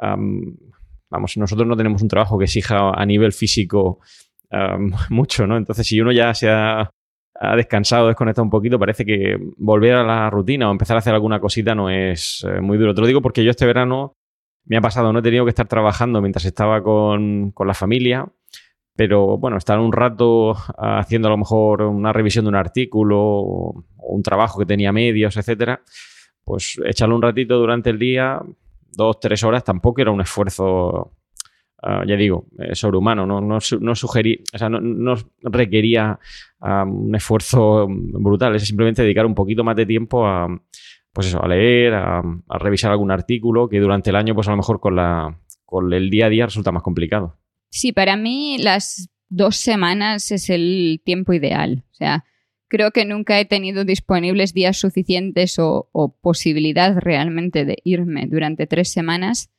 vamos, 0.00 1.36
nosotros 1.36 1.68
no 1.68 1.76
tenemos 1.76 2.00
un 2.00 2.08
trabajo 2.08 2.38
que 2.38 2.44
exija 2.44 2.92
a 2.94 3.04
nivel 3.04 3.32
físico 3.32 4.00
mucho, 5.10 5.46
¿no? 5.46 5.58
Entonces, 5.58 5.86
si 5.86 6.00
uno 6.00 6.12
ya 6.12 6.32
se 6.32 6.48
ha, 6.48 6.90
ha 7.52 7.56
descansado, 7.56 8.08
desconectado 8.08 8.44
un 8.44 8.50
poquito, 8.50 8.78
parece 8.78 9.04
que 9.04 9.38
volver 9.56 9.94
a 9.94 10.04
la 10.04 10.30
rutina 10.30 10.68
o 10.68 10.72
empezar 10.72 10.96
a 10.96 10.98
hacer 10.98 11.14
alguna 11.14 11.40
cosita 11.40 11.74
no 11.74 11.90
es 11.90 12.44
eh, 12.48 12.60
muy 12.60 12.78
duro. 12.78 12.94
Te 12.94 13.00
lo 13.00 13.06
digo 13.06 13.22
porque 13.22 13.44
yo 13.44 13.50
este 13.50 13.66
verano 13.66 14.16
me 14.66 14.76
ha 14.76 14.80
pasado, 14.80 15.12
no 15.12 15.18
he 15.18 15.22
tenido 15.22 15.44
que 15.44 15.50
estar 15.50 15.68
trabajando 15.68 16.20
mientras 16.20 16.44
estaba 16.44 16.82
con, 16.82 17.50
con 17.52 17.66
la 17.66 17.74
familia, 17.74 18.26
pero 18.96 19.38
bueno, 19.38 19.56
estar 19.56 19.78
un 19.78 19.92
rato 19.92 20.54
haciendo 20.78 21.28
a 21.28 21.30
lo 21.30 21.36
mejor 21.36 21.82
una 21.82 22.12
revisión 22.12 22.44
de 22.44 22.50
un 22.50 22.54
artículo 22.54 23.18
o 23.20 23.84
un 23.98 24.22
trabajo 24.22 24.58
que 24.58 24.66
tenía 24.66 24.92
medios, 24.92 25.36
etcétera, 25.36 25.80
pues 26.44 26.80
echarlo 26.84 27.16
un 27.16 27.22
ratito 27.22 27.58
durante 27.58 27.90
el 27.90 27.98
día, 27.98 28.40
dos, 28.92 29.18
tres 29.20 29.42
horas, 29.42 29.64
tampoco 29.64 30.00
era 30.00 30.10
un 30.10 30.20
esfuerzo, 30.20 31.12
uh, 31.84 32.06
ya 32.06 32.16
digo, 32.16 32.46
eh, 32.58 32.74
sobrehumano, 32.74 33.26
no, 33.26 33.40
no, 33.40 33.94
sugerí, 33.94 34.42
o 34.52 34.58
sea, 34.58 34.68
no, 34.68 35.14
requería 35.42 36.18
un 36.60 37.14
esfuerzo 37.14 37.86
brutal, 37.88 38.56
es 38.56 38.66
simplemente 38.66 39.02
dedicar 39.02 39.26
un 39.26 39.34
poquito 39.34 39.62
más 39.64 39.76
de 39.76 39.84
tiempo 39.84 40.26
a 40.26 40.48
pues 41.14 41.28
eso, 41.28 41.42
a 41.42 41.48
leer, 41.48 41.94
a, 41.94 42.22
revisar 42.58 42.90
algún 42.90 43.12
artículo 43.12 43.68
que 43.68 43.78
durante 43.78 44.10
el 44.10 44.16
año, 44.16 44.34
pues 44.34 44.48
a 44.48 44.50
lo 44.50 44.56
mejor 44.56 44.80
con, 44.80 44.96
la, 44.96 45.40
con 45.64 45.90
el 45.92 46.10
día 46.10 46.26
a 46.26 46.28
día 46.28 46.46
resulta 46.46 46.72
más 46.72 46.82
complicado. 46.82 47.38
Sí, 47.70 47.92
para 47.92 48.16
mí 48.16 48.58
las 48.58 49.08
dos 49.28 49.56
semanas 49.56 50.32
es 50.32 50.50
el 50.50 51.00
tiempo 51.04 51.32
ideal. 51.32 51.84
O 51.92 51.94
sea, 51.94 52.24
creo 52.68 52.90
que 52.90 53.04
nunca 53.04 53.38
he 53.38 53.44
tenido 53.44 53.84
disponibles 53.84 54.54
días 54.54 54.76
suficientes 54.76 55.54
o 55.58 56.18
posibilidad 56.20 56.96
realmente 56.98 57.64
de 57.64 57.78
irme 57.84 58.26
durante 58.26 58.66
tres 58.66 58.90
semanas. 58.90 59.53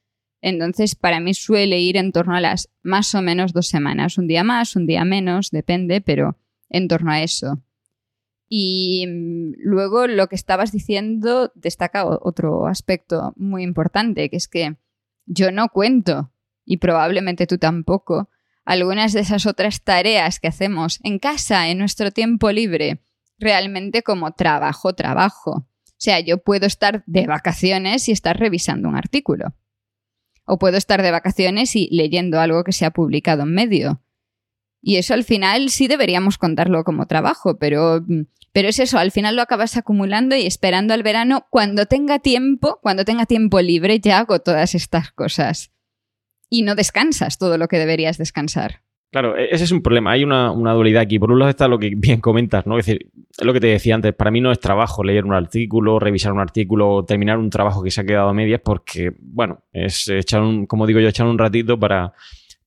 Entonces, 0.48 0.94
para 0.94 1.20
mí 1.20 1.34
suele 1.34 1.80
ir 1.80 1.98
en 1.98 2.12
torno 2.12 2.36
a 2.36 2.40
las 2.40 2.70
más 2.84 3.16
o 3.16 3.24
menos 3.24 3.52
dos 3.52 3.68
semanas. 3.68 4.20
Un 4.20 4.28
día 4.28 4.44
más, 4.44 4.76
un 4.76 4.86
día 4.86 5.04
menos, 5.04 5.50
depende, 5.50 6.02
pero 6.02 6.38
en 6.70 6.88
torno 6.88 7.12
a 7.12 7.24
eso. 7.24 7.64
Y 8.48 9.08
mm, 9.08 9.54
luego 9.58 10.06
lo 10.06 10.28
que 10.28 10.36
estabas 10.36 10.72
diciendo 10.72 11.52
destaca 11.56 12.06
otro 12.06 12.68
aspecto 12.68 13.34
muy 13.38 13.64
importante, 13.64 14.30
que 14.30 14.36
es 14.36 14.48
que 14.48 14.78
yo 15.26 15.52
no 15.52 15.70
cuento, 15.70 16.32
y 16.64 16.78
probablemente 16.78 17.48
tú 17.48 17.58
tampoco, 17.58 18.30
algunas 18.66 19.14
de 19.14 19.22
esas 19.22 19.48
otras 19.48 19.82
tareas 19.82 20.40
que 20.40 20.48
hacemos 20.48 21.00
en 21.02 21.18
casa, 21.18 21.70
en 21.70 21.80
nuestro 21.80 22.12
tiempo 22.12 22.52
libre, 22.52 23.02
realmente 23.40 24.04
como 24.04 24.34
trabajo, 24.34 24.94
trabajo. 24.94 25.52
O 25.52 25.98
sea, 25.98 26.20
yo 26.20 26.38
puedo 26.38 26.68
estar 26.68 27.04
de 27.08 27.26
vacaciones 27.26 28.08
y 28.10 28.12
estar 28.12 28.38
revisando 28.38 28.88
un 28.88 28.96
artículo. 28.96 29.56
O 30.46 30.58
puedo 30.58 30.78
estar 30.78 31.02
de 31.02 31.12
vacaciones 31.12 31.76
y 31.76 31.90
leyendo 31.92 32.40
algo 32.40 32.64
que 32.64 32.72
se 32.72 32.86
ha 32.86 32.92
publicado 32.92 33.44
en 33.44 33.54
medio. 33.54 34.02
Y 34.82 34.98
eso 34.98 35.16
al 35.16 35.24
final 35.24 35.70
sí 35.70 35.88
deberíamos 35.88 36.38
contarlo 36.38 36.84
como 36.84 37.08
trabajo, 37.08 37.58
pero, 37.58 38.06
pero 38.54 38.70
es 38.70 38.78
eso, 38.78 39.00
al 39.00 39.12
final 39.12 39.36
lo 39.36 39.42
acabas 39.42 39.78
acumulando 39.78 40.36
y 40.36 40.46
esperando 40.46 40.94
al 40.94 41.02
verano 41.02 41.48
cuando 41.50 41.88
tenga 41.88 42.20
tiempo, 42.20 42.80
cuando 42.84 43.04
tenga 43.04 43.26
tiempo 43.26 43.60
libre, 43.62 44.00
ya 44.00 44.20
hago 44.20 44.40
todas 44.40 44.76
estas 44.76 45.12
cosas. 45.12 45.72
Y 46.50 46.62
no 46.62 46.76
descansas 46.76 47.40
todo 47.40 47.58
lo 47.58 47.68
que 47.68 47.80
deberías 47.80 48.20
descansar. 48.20 48.84
Claro, 49.16 49.38
e-, 49.38 49.48
ese 49.50 49.64
es 49.64 49.72
un 49.72 49.82
problema. 49.82 50.12
Hay 50.12 50.26
una, 50.26 50.52
dualidad 50.52 51.02
aquí. 51.04 51.20
Por 51.20 51.32
un 51.32 51.40
lado 51.40 51.50
está 51.50 51.70
lo 51.70 51.80
que 51.80 51.94
bien 51.96 52.20
comentas, 52.20 52.66
¿no? 52.68 52.78
Es 52.78 52.86
decir, 52.86 53.08
lo 53.42 53.54
que 53.54 53.62
te 53.62 53.68
decía 53.68 53.96
antes. 53.96 54.14
Para 54.14 54.30
mí 54.30 54.42
no 54.42 54.52
es 54.52 54.60
trabajo 54.60 55.06
leer 55.06 55.24
un 55.24 55.34
artículo, 55.34 56.00
revisar 56.00 56.34
un 56.34 56.42
artículo, 56.42 57.06
terminar 57.08 57.38
un 57.38 57.50
trabajo 57.50 57.82
que 57.82 57.92
se 57.92 58.02
ha 58.02 58.04
quedado 58.04 58.28
a 58.28 58.34
medias, 58.34 58.60
porque, 58.62 59.14
bueno, 59.18 59.62
es 59.72 60.10
echar 60.10 60.42
un, 60.42 60.66
como 60.66 60.86
digo 60.86 61.00
yo, 61.00 61.08
echar 61.08 61.28
un 61.28 61.38
ratito 61.38 61.80
para, 61.80 62.12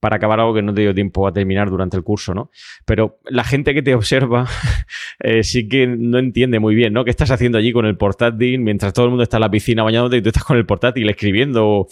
para 0.00 0.16
acabar 0.16 0.40
algo 0.40 0.54
que 0.54 0.62
no 0.62 0.72
te 0.72 0.80
dio 0.80 0.94
tiempo 0.94 1.28
a 1.28 1.34
terminar 1.34 1.68
durante 1.68 1.98
el 1.98 2.02
curso, 2.02 2.32
¿no? 2.32 2.50
Pero 2.86 3.18
la 3.26 3.44
gente 3.44 3.74
que 3.74 3.82
te 3.82 3.94
observa 3.94 4.46
eh, 5.20 5.42
sí 5.42 5.68
que 5.68 5.86
no 5.86 6.18
entiende 6.18 6.60
muy 6.60 6.74
bien, 6.74 6.94
¿no? 6.94 7.04
¿Qué 7.04 7.10
estás 7.10 7.30
haciendo 7.30 7.58
allí 7.58 7.72
con 7.72 7.84
el 7.84 7.98
portátil 7.98 8.58
mientras 8.60 8.94
todo 8.94 9.04
el 9.04 9.10
mundo 9.10 9.22
está 9.22 9.36
en 9.36 9.42
la 9.42 9.50
piscina 9.50 9.82
bañándote 9.82 10.16
y 10.16 10.22
tú 10.22 10.30
estás 10.30 10.44
con 10.44 10.56
el 10.56 10.64
portátil 10.64 11.10
escribiendo 11.10 11.68
o, 11.68 11.88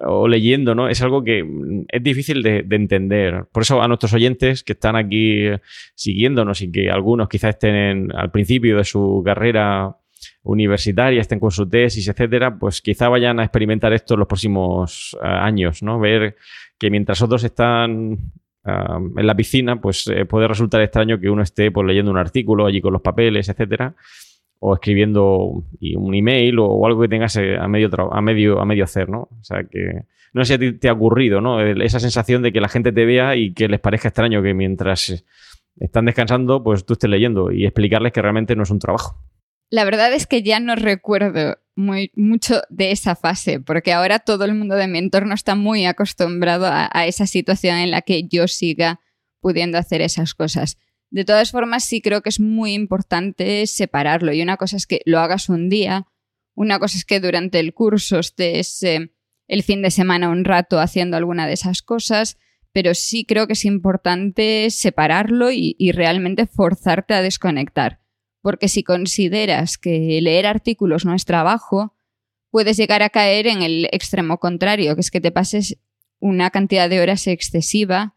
o 0.00 0.28
leyendo, 0.28 0.74
¿no? 0.74 0.88
Es 0.88 1.02
algo 1.02 1.22
que 1.22 1.44
es 1.88 2.02
difícil 2.02 2.42
de, 2.42 2.62
de, 2.62 2.76
entender. 2.76 3.44
Por 3.52 3.62
eso 3.62 3.82
a 3.82 3.88
nuestros 3.88 4.12
oyentes 4.14 4.62
que 4.64 4.72
están 4.72 4.96
aquí 4.96 5.46
siguiéndonos 5.94 6.62
y 6.62 6.72
que 6.72 6.90
algunos 6.90 7.28
quizás 7.28 7.50
estén 7.50 8.08
al 8.14 8.30
principio 8.30 8.76
de 8.76 8.84
su 8.84 9.22
carrera 9.24 9.96
universitaria, 10.42 11.20
estén 11.20 11.40
con 11.40 11.50
su 11.50 11.68
tesis, 11.68 12.08
etcétera, 12.08 12.58
pues 12.58 12.80
quizá 12.80 13.08
vayan 13.08 13.40
a 13.40 13.44
experimentar 13.44 13.92
esto 13.92 14.14
en 14.14 14.20
los 14.20 14.28
próximos 14.28 15.16
uh, 15.20 15.26
años, 15.26 15.82
¿no? 15.82 15.98
Ver 15.98 16.36
que 16.78 16.90
mientras 16.90 17.20
otros 17.22 17.44
están 17.44 18.18
en 18.62 19.26
la 19.26 19.34
piscina, 19.34 19.80
pues 19.80 20.06
eh, 20.08 20.26
puede 20.26 20.46
resultar 20.46 20.82
extraño 20.82 21.18
que 21.18 21.30
uno 21.30 21.42
esté 21.42 21.70
pues, 21.70 21.86
leyendo 21.86 22.10
un 22.10 22.18
artículo 22.18 22.66
allí 22.66 22.80
con 22.80 22.92
los 22.92 23.02
papeles, 23.02 23.48
etcétera, 23.48 23.94
o 24.60 24.74
escribiendo 24.74 25.64
un 25.96 26.14
email 26.14 26.58
o, 26.58 26.86
algo 26.86 27.00
que 27.02 27.08
tengas 27.08 27.34
eh, 27.36 27.56
a 27.58 27.66
medio, 27.66 27.90
a 28.12 28.20
medio, 28.20 28.60
a 28.60 28.64
medio 28.64 28.84
hacer, 28.84 29.08
¿no? 29.08 29.22
O 29.22 29.42
sea 29.42 29.64
que 29.64 30.04
no 30.32 30.44
sé 30.44 30.58
si 30.58 30.72
te 30.72 30.88
ha 30.88 30.92
ocurrido, 30.92 31.40
¿no? 31.40 31.60
Esa 31.60 31.98
sensación 31.98 32.42
de 32.42 32.52
que 32.52 32.60
la 32.60 32.68
gente 32.68 32.92
te 32.92 33.04
vea 33.04 33.36
y 33.36 33.52
que 33.52 33.68
les 33.68 33.80
parezca 33.80 34.08
extraño 34.08 34.42
que 34.42 34.54
mientras 34.54 35.24
están 35.78 36.04
descansando, 36.04 36.62
pues 36.62 36.84
tú 36.84 36.92
estés 36.92 37.10
leyendo 37.10 37.50
y 37.50 37.64
explicarles 37.64 38.12
que 38.12 38.22
realmente 38.22 38.54
no 38.54 38.62
es 38.62 38.70
un 38.70 38.78
trabajo. 38.78 39.16
La 39.70 39.84
verdad 39.84 40.12
es 40.12 40.26
que 40.26 40.42
ya 40.42 40.60
no 40.60 40.76
recuerdo 40.76 41.56
muy, 41.74 42.12
mucho 42.14 42.60
de 42.68 42.90
esa 42.90 43.16
fase, 43.16 43.60
porque 43.60 43.92
ahora 43.92 44.18
todo 44.18 44.44
el 44.44 44.54
mundo 44.54 44.74
de 44.74 44.88
mi 44.88 44.98
entorno 44.98 45.34
está 45.34 45.54
muy 45.54 45.86
acostumbrado 45.86 46.66
a 46.68 47.06
esa 47.06 47.26
situación 47.26 47.76
en 47.76 47.90
la 47.90 48.02
que 48.02 48.28
yo 48.28 48.46
siga 48.46 49.00
pudiendo 49.40 49.78
hacer 49.78 50.02
esas 50.02 50.34
cosas. 50.34 50.76
De 51.10 51.24
todas 51.24 51.50
formas, 51.50 51.84
sí 51.84 52.00
creo 52.00 52.22
que 52.22 52.28
es 52.28 52.40
muy 52.40 52.72
importante 52.72 53.66
separarlo. 53.66 54.32
Y 54.32 54.42
una 54.42 54.56
cosa 54.56 54.76
es 54.76 54.86
que 54.86 55.02
lo 55.04 55.18
hagas 55.18 55.48
un 55.48 55.68
día, 55.68 56.06
una 56.54 56.78
cosa 56.78 56.96
es 56.96 57.04
que 57.04 57.20
durante 57.20 57.58
el 57.58 57.74
curso 57.74 58.20
estés 58.20 58.82
eh, 58.82 59.12
el 59.48 59.62
fin 59.62 59.82
de 59.82 59.90
semana 59.90 60.28
un 60.28 60.44
rato 60.44 60.78
haciendo 60.78 61.16
alguna 61.16 61.46
de 61.46 61.54
esas 61.54 61.82
cosas, 61.82 62.38
pero 62.72 62.94
sí 62.94 63.24
creo 63.24 63.48
que 63.48 63.54
es 63.54 63.64
importante 63.64 64.70
separarlo 64.70 65.50
y, 65.50 65.74
y 65.78 65.90
realmente 65.90 66.46
forzarte 66.46 67.14
a 67.14 67.22
desconectar. 67.22 68.00
Porque 68.40 68.68
si 68.68 68.84
consideras 68.84 69.78
que 69.78 70.20
leer 70.22 70.46
artículos 70.46 71.04
no 71.04 71.14
es 71.14 71.24
trabajo, 71.24 71.96
puedes 72.50 72.76
llegar 72.76 73.02
a 73.02 73.10
caer 73.10 73.48
en 73.48 73.62
el 73.62 73.88
extremo 73.90 74.38
contrario, 74.38 74.94
que 74.94 75.00
es 75.00 75.10
que 75.10 75.20
te 75.20 75.32
pases 75.32 75.78
una 76.20 76.50
cantidad 76.50 76.88
de 76.88 77.00
horas 77.00 77.26
excesiva 77.26 78.14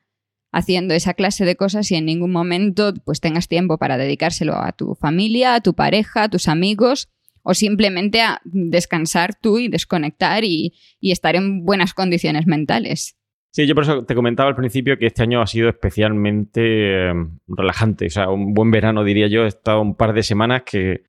haciendo 0.53 0.93
esa 0.93 1.15
clase 1.15 1.43
de 1.43 1.57
cosas 1.57 1.91
y 1.91 1.95
en 1.95 2.05
ningún 2.05 2.31
momento 2.31 2.93
pues 3.03 3.19
tengas 3.19 3.48
tiempo 3.48 3.77
para 3.77 3.98
dedicárselo 3.98 4.55
a 4.55 4.72
tu 4.72 4.95
familia, 4.95 5.55
a 5.55 5.62
tu 5.62 5.74
pareja, 5.74 6.24
a 6.24 6.29
tus 6.29 6.48
amigos 6.48 7.10
o 7.41 7.53
simplemente 7.53 8.22
a 8.22 8.39
descansar 8.45 9.36
tú 9.36 9.60
y 9.60 9.67
desconectar 9.67 10.45
y, 10.45 10.74
estar 11.01 11.36
en 11.36 11.65
buenas 11.65 11.93
condiciones 11.93 12.48
mentales. 12.48 13.17
Sí, 13.51 13.67
yo 13.67 13.75
por 13.75 13.83
eso 13.83 14.05
te 14.05 14.15
comentaba 14.15 14.50
al 14.50 14.55
principio 14.55 14.98
que 14.98 15.07
este 15.07 15.24
año 15.24 15.41
ha 15.41 15.48
sido 15.48 15.69
especialmente 15.69 17.10
eh, 17.10 17.13
relajante. 17.48 18.07
O 18.07 18.10
sea, 18.10 18.29
un 18.29 18.53
buen 18.53 18.72
verano, 18.72 19.03
diría 19.03 19.27
yo. 19.27 19.43
He 19.43 19.48
estado 19.48 19.81
un 19.81 19.95
par 19.95 20.13
de 20.13 20.24
semanas 20.24 20.63
que 20.63 21.03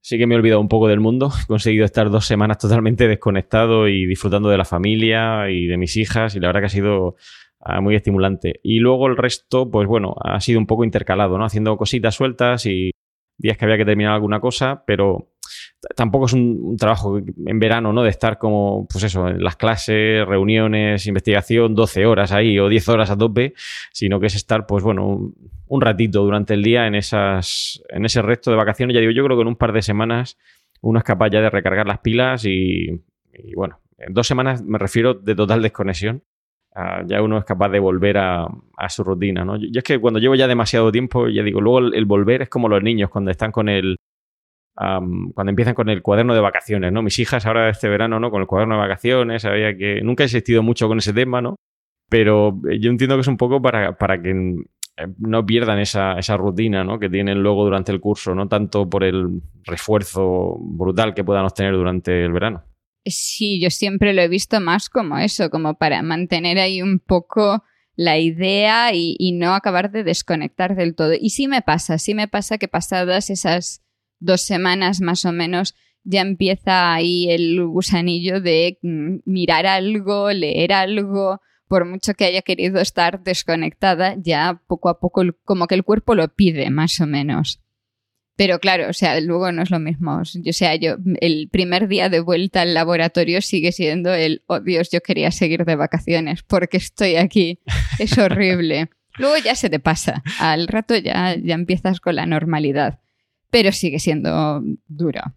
sí 0.00 0.18
que 0.18 0.26
me 0.26 0.34
he 0.34 0.38
olvidado 0.38 0.60
un 0.60 0.68
poco 0.68 0.86
del 0.88 1.00
mundo. 1.00 1.32
He 1.42 1.46
conseguido 1.46 1.84
estar 1.84 2.10
dos 2.10 2.26
semanas 2.26 2.58
totalmente 2.58 3.08
desconectado 3.08 3.88
y 3.88 4.06
disfrutando 4.06 4.48
de 4.48 4.58
la 4.58 4.64
familia 4.64 5.50
y 5.50 5.66
de 5.66 5.76
mis 5.76 5.96
hijas. 5.96 6.36
Y 6.36 6.40
la 6.40 6.48
verdad 6.48 6.60
que 6.60 6.66
ha 6.66 6.70
sido 6.70 7.16
muy 7.80 7.94
estimulante. 7.94 8.60
Y 8.62 8.78
luego 8.78 9.06
el 9.06 9.16
resto, 9.16 9.70
pues 9.70 9.86
bueno, 9.86 10.16
ha 10.22 10.40
sido 10.40 10.58
un 10.58 10.66
poco 10.66 10.84
intercalado, 10.84 11.38
¿no? 11.38 11.44
Haciendo 11.44 11.76
cositas 11.76 12.14
sueltas 12.14 12.66
y 12.66 12.92
días 13.38 13.56
que 13.56 13.64
había 13.64 13.76
que 13.76 13.84
terminar 13.84 14.12
alguna 14.12 14.40
cosa, 14.40 14.84
pero 14.86 15.32
tampoco 15.96 16.26
es 16.26 16.32
un, 16.32 16.76
trabajo 16.76 17.18
en 17.18 17.58
verano, 17.58 17.92
¿no? 17.92 18.02
De 18.02 18.10
estar 18.10 18.38
como, 18.38 18.86
pues 18.90 19.04
eso, 19.04 19.28
en 19.28 19.42
las 19.42 19.56
clases, 19.56 20.26
reuniones, 20.26 21.06
investigación, 21.06 21.74
12 21.74 22.06
horas 22.06 22.32
ahí 22.32 22.58
o 22.58 22.68
10 22.68 22.88
horas 22.88 23.10
a 23.10 23.16
tope, 23.16 23.54
sino 23.92 24.20
que 24.20 24.26
es 24.26 24.34
estar, 24.34 24.66
pues 24.66 24.84
bueno, 24.84 25.32
un, 25.66 25.80
ratito 25.80 26.22
durante 26.22 26.54
el 26.54 26.62
día 26.62 26.86
en, 26.86 26.94
esas, 26.94 27.82
en 27.88 28.04
ese 28.04 28.22
resto 28.22 28.50
de 28.50 28.56
vacaciones. 28.56 28.94
Ya 28.94 29.00
digo, 29.00 29.12
yo 29.12 29.24
creo 29.24 29.36
que 29.36 29.42
en 29.42 29.48
un 29.48 29.56
par 29.56 29.72
de 29.72 29.82
semanas 29.82 30.38
uno 30.80 30.98
es 30.98 31.04
capaz 31.04 31.30
ya 31.30 31.40
de 31.40 31.50
recargar 31.50 31.86
las 31.86 31.98
pilas 31.98 32.44
y, 32.44 33.02
bueno, 33.54 33.80
en 33.98 34.14
dos 34.14 34.26
semanas 34.26 34.62
me 34.62 34.78
refiero 34.78 35.14
de 35.14 35.34
total 35.34 35.62
desconexión. 35.62 36.22
Ah, 36.74 37.02
ya 37.06 37.20
uno 37.22 37.38
es 37.38 37.44
capaz 37.44 37.68
de 37.68 37.78
volver 37.78 38.16
a, 38.18 38.48
su 38.88 39.04
rutina, 39.04 39.44
¿no? 39.44 39.56
Yo, 39.56 39.68
es 39.74 39.84
que 39.84 39.98
cuando 39.98 40.18
llevo 40.18 40.34
ya 40.34 40.48
demasiado 40.48 40.90
tiempo, 40.90 41.28
ya 41.28 41.42
digo, 41.42 41.60
luego 41.60 41.78
el 41.80 42.04
volver 42.06 42.42
es 42.42 42.48
como 42.48 42.68
los 42.68 42.82
niños 42.82 43.10
cuando 43.10 43.30
están 43.30 43.52
con 43.52 43.68
el, 43.68 43.96
cuando 44.74 45.50
empiezan 45.50 45.74
con 45.74 45.88
el 45.88 46.02
cuaderno 46.02 46.34
de 46.34 46.40
vacaciones, 46.40 46.92
¿no? 46.92 47.02
Mis 47.02 47.18
hijas 47.18 47.46
ahora 47.46 47.68
este 47.68 47.88
verano, 47.88 48.18
¿no? 48.18 48.30
Con 48.30 48.40
el 48.40 48.46
cuaderno 48.46 48.74
de 48.76 48.80
vacaciones, 48.80 49.44
había 49.44 49.76
que... 49.76 50.00
Nunca 50.02 50.24
he 50.24 50.26
existido 50.26 50.62
mucho 50.62 50.88
con 50.88 50.98
ese 50.98 51.12
tema, 51.12 51.42
¿no? 51.42 51.56
Pero 52.08 52.58
eh, 52.70 52.78
yo 52.80 52.90
entiendo 52.90 53.16
que 53.16 53.22
es 53.22 53.28
un 53.28 53.36
poco 53.36 53.60
para, 53.60 53.96
para 53.96 54.20
que 54.20 54.30
eh, 54.30 55.06
no 55.18 55.44
pierdan 55.44 55.78
esa, 55.78 56.18
esa, 56.18 56.36
rutina 56.36 56.84
¿no? 56.84 56.98
que 56.98 57.08
tienen 57.08 57.42
luego 57.42 57.64
durante 57.64 57.92
el 57.92 58.00
curso, 58.00 58.34
no 58.34 58.48
tanto 58.48 58.88
por 58.88 59.04
el 59.04 59.40
refuerzo 59.64 60.56
brutal 60.58 61.14
que 61.14 61.24
puedan 61.24 61.44
obtener 61.44 61.74
durante 61.74 62.24
el 62.24 62.32
verano. 62.32 62.64
Sí, 63.04 63.60
yo 63.60 63.70
siempre 63.70 64.12
lo 64.12 64.22
he 64.22 64.28
visto 64.28 64.60
más 64.60 64.88
como 64.88 65.18
eso, 65.18 65.50
como 65.50 65.74
para 65.74 66.02
mantener 66.02 66.58
ahí 66.58 66.82
un 66.82 66.98
poco 66.98 67.64
la 67.96 68.18
idea 68.18 68.94
y, 68.94 69.16
y 69.18 69.32
no 69.32 69.54
acabar 69.54 69.90
de 69.90 70.04
desconectar 70.04 70.76
del 70.76 70.94
todo. 70.94 71.12
Y 71.18 71.30
sí 71.30 71.48
me 71.48 71.62
pasa, 71.62 71.98
sí 71.98 72.14
me 72.14 72.28
pasa 72.28 72.58
que 72.58 72.68
pasadas 72.68 73.28
esas 73.30 73.82
dos 74.20 74.42
semanas 74.42 75.00
más 75.00 75.24
o 75.24 75.32
menos 75.32 75.74
ya 76.04 76.20
empieza 76.20 76.94
ahí 76.94 77.30
el 77.30 77.64
gusanillo 77.64 78.40
de 78.40 78.78
mm, 78.82 79.18
mirar 79.24 79.66
algo, 79.66 80.32
leer 80.32 80.72
algo, 80.72 81.40
por 81.68 81.84
mucho 81.84 82.14
que 82.14 82.24
haya 82.24 82.42
querido 82.42 82.80
estar 82.80 83.22
desconectada, 83.22 84.16
ya 84.18 84.60
poco 84.66 84.88
a 84.88 85.00
poco 85.00 85.22
como 85.44 85.66
que 85.66 85.74
el 85.74 85.84
cuerpo 85.84 86.14
lo 86.14 86.28
pide, 86.28 86.70
más 86.70 87.00
o 87.00 87.06
menos. 87.06 87.60
Pero 88.36 88.58
claro, 88.58 88.88
o 88.88 88.92
sea, 88.92 89.20
luego 89.20 89.52
no 89.52 89.62
es 89.62 89.70
lo 89.70 89.78
mismo. 89.78 90.20
O 90.20 90.52
sea, 90.52 90.74
yo, 90.76 90.96
el 91.20 91.48
primer 91.50 91.86
día 91.86 92.08
de 92.08 92.20
vuelta 92.20 92.62
al 92.62 92.74
laboratorio 92.74 93.42
sigue 93.42 93.72
siendo 93.72 94.12
el, 94.14 94.42
oh 94.46 94.60
Dios, 94.60 94.90
yo 94.90 95.00
quería 95.00 95.30
seguir 95.30 95.64
de 95.64 95.76
vacaciones 95.76 96.42
porque 96.42 96.78
estoy 96.78 97.16
aquí. 97.16 97.60
Es 97.98 98.16
horrible. 98.18 98.88
luego 99.18 99.36
ya 99.36 99.54
se 99.54 99.68
te 99.68 99.78
pasa. 99.78 100.22
Al 100.40 100.66
rato 100.66 100.96
ya, 100.96 101.36
ya 101.36 101.54
empiezas 101.54 102.00
con 102.00 102.16
la 102.16 102.26
normalidad 102.26 102.98
pero 103.52 103.70
sigue 103.70 103.98
siendo 104.00 104.62
dura. 104.88 105.34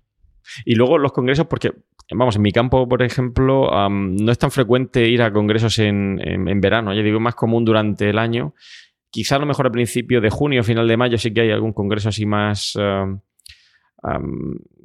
Y 0.64 0.76
luego 0.76 0.98
los 0.98 1.12
congresos, 1.12 1.48
porque, 1.48 1.74
vamos, 2.12 2.38
en 2.38 2.44
mi 2.44 2.54
campo, 2.54 2.88
por 2.88 3.04
ejemplo, 3.04 3.70
no 3.90 4.32
es 4.32 4.40
tan 4.40 4.52
frecuente 4.52 5.10
ir 5.10 5.22
a 5.22 5.34
congresos 5.34 5.78
en, 5.80 6.18
verano, 6.62 6.94
ya 6.94 7.04
digo, 7.04 7.20
más 7.20 7.36
común 7.36 7.66
durante 7.66 8.10
el 8.10 8.18
año. 8.18 8.56
Quizá 9.16 9.38
a 9.38 9.40
lo 9.40 9.46
mejor 9.46 9.66
a 9.66 9.72
principio 9.72 10.20
de 10.20 10.30
junio, 10.30 10.62
final 10.62 10.90
de 10.90 10.98
mayo, 10.98 11.18
sí 11.18 11.34
que 11.34 11.40
hay 11.40 11.50
algún 11.50 11.72
congreso 11.72 12.10
así 12.10 12.26
más, 12.26 12.78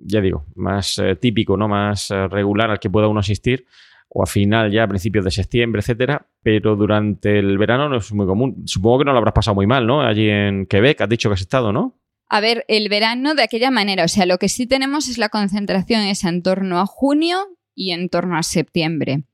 ya 0.02 0.20
digo, 0.20 0.46
más 0.54 1.00
eh, 1.00 1.16
típico, 1.16 1.56
¿no? 1.56 1.66
Más 1.66 2.12
eh, 2.12 2.28
regular 2.28 2.70
al 2.70 2.78
que 2.78 2.88
pueda 2.88 3.08
uno 3.08 3.18
asistir 3.18 3.66
o 4.08 4.22
a 4.22 4.26
final 4.26 4.70
ya, 4.70 4.84
a 4.84 4.86
principios 4.86 5.24
de 5.24 5.32
septiembre, 5.32 5.80
etcétera, 5.80 6.28
pero 6.44 6.76
durante 6.76 7.40
el 7.40 7.58
verano 7.58 7.88
no 7.88 7.96
es 7.96 8.12
muy 8.12 8.24
común. 8.24 8.62
Supongo 8.66 9.00
que 9.00 9.04
no 9.06 9.10
lo 9.10 9.18
habrás 9.18 9.34
pasado 9.34 9.56
muy 9.56 9.66
mal, 9.66 9.84
¿no? 9.84 10.00
Allí 10.00 10.30
en 10.30 10.66
Quebec, 10.66 11.00
has 11.00 11.08
dicho 11.08 11.28
que 11.28 11.34
has 11.34 11.40
estado, 11.40 11.72
¿no? 11.72 11.98
A 12.28 12.40
ver, 12.40 12.64
el 12.68 12.88
verano 12.88 13.34
de 13.34 13.42
aquella 13.42 13.72
manera, 13.72 14.04
o 14.04 14.08
sea, 14.08 14.26
lo 14.26 14.38
que 14.38 14.48
sí 14.48 14.68
tenemos 14.68 15.08
es 15.08 15.18
la 15.18 15.28
concentración 15.28 16.02
es 16.02 16.22
en 16.22 16.44
torno 16.44 16.78
a 16.78 16.86
junio 16.86 17.48
y 17.74 17.90
en 17.90 18.08
torno 18.08 18.36
a 18.36 18.44
septiembre. 18.44 19.24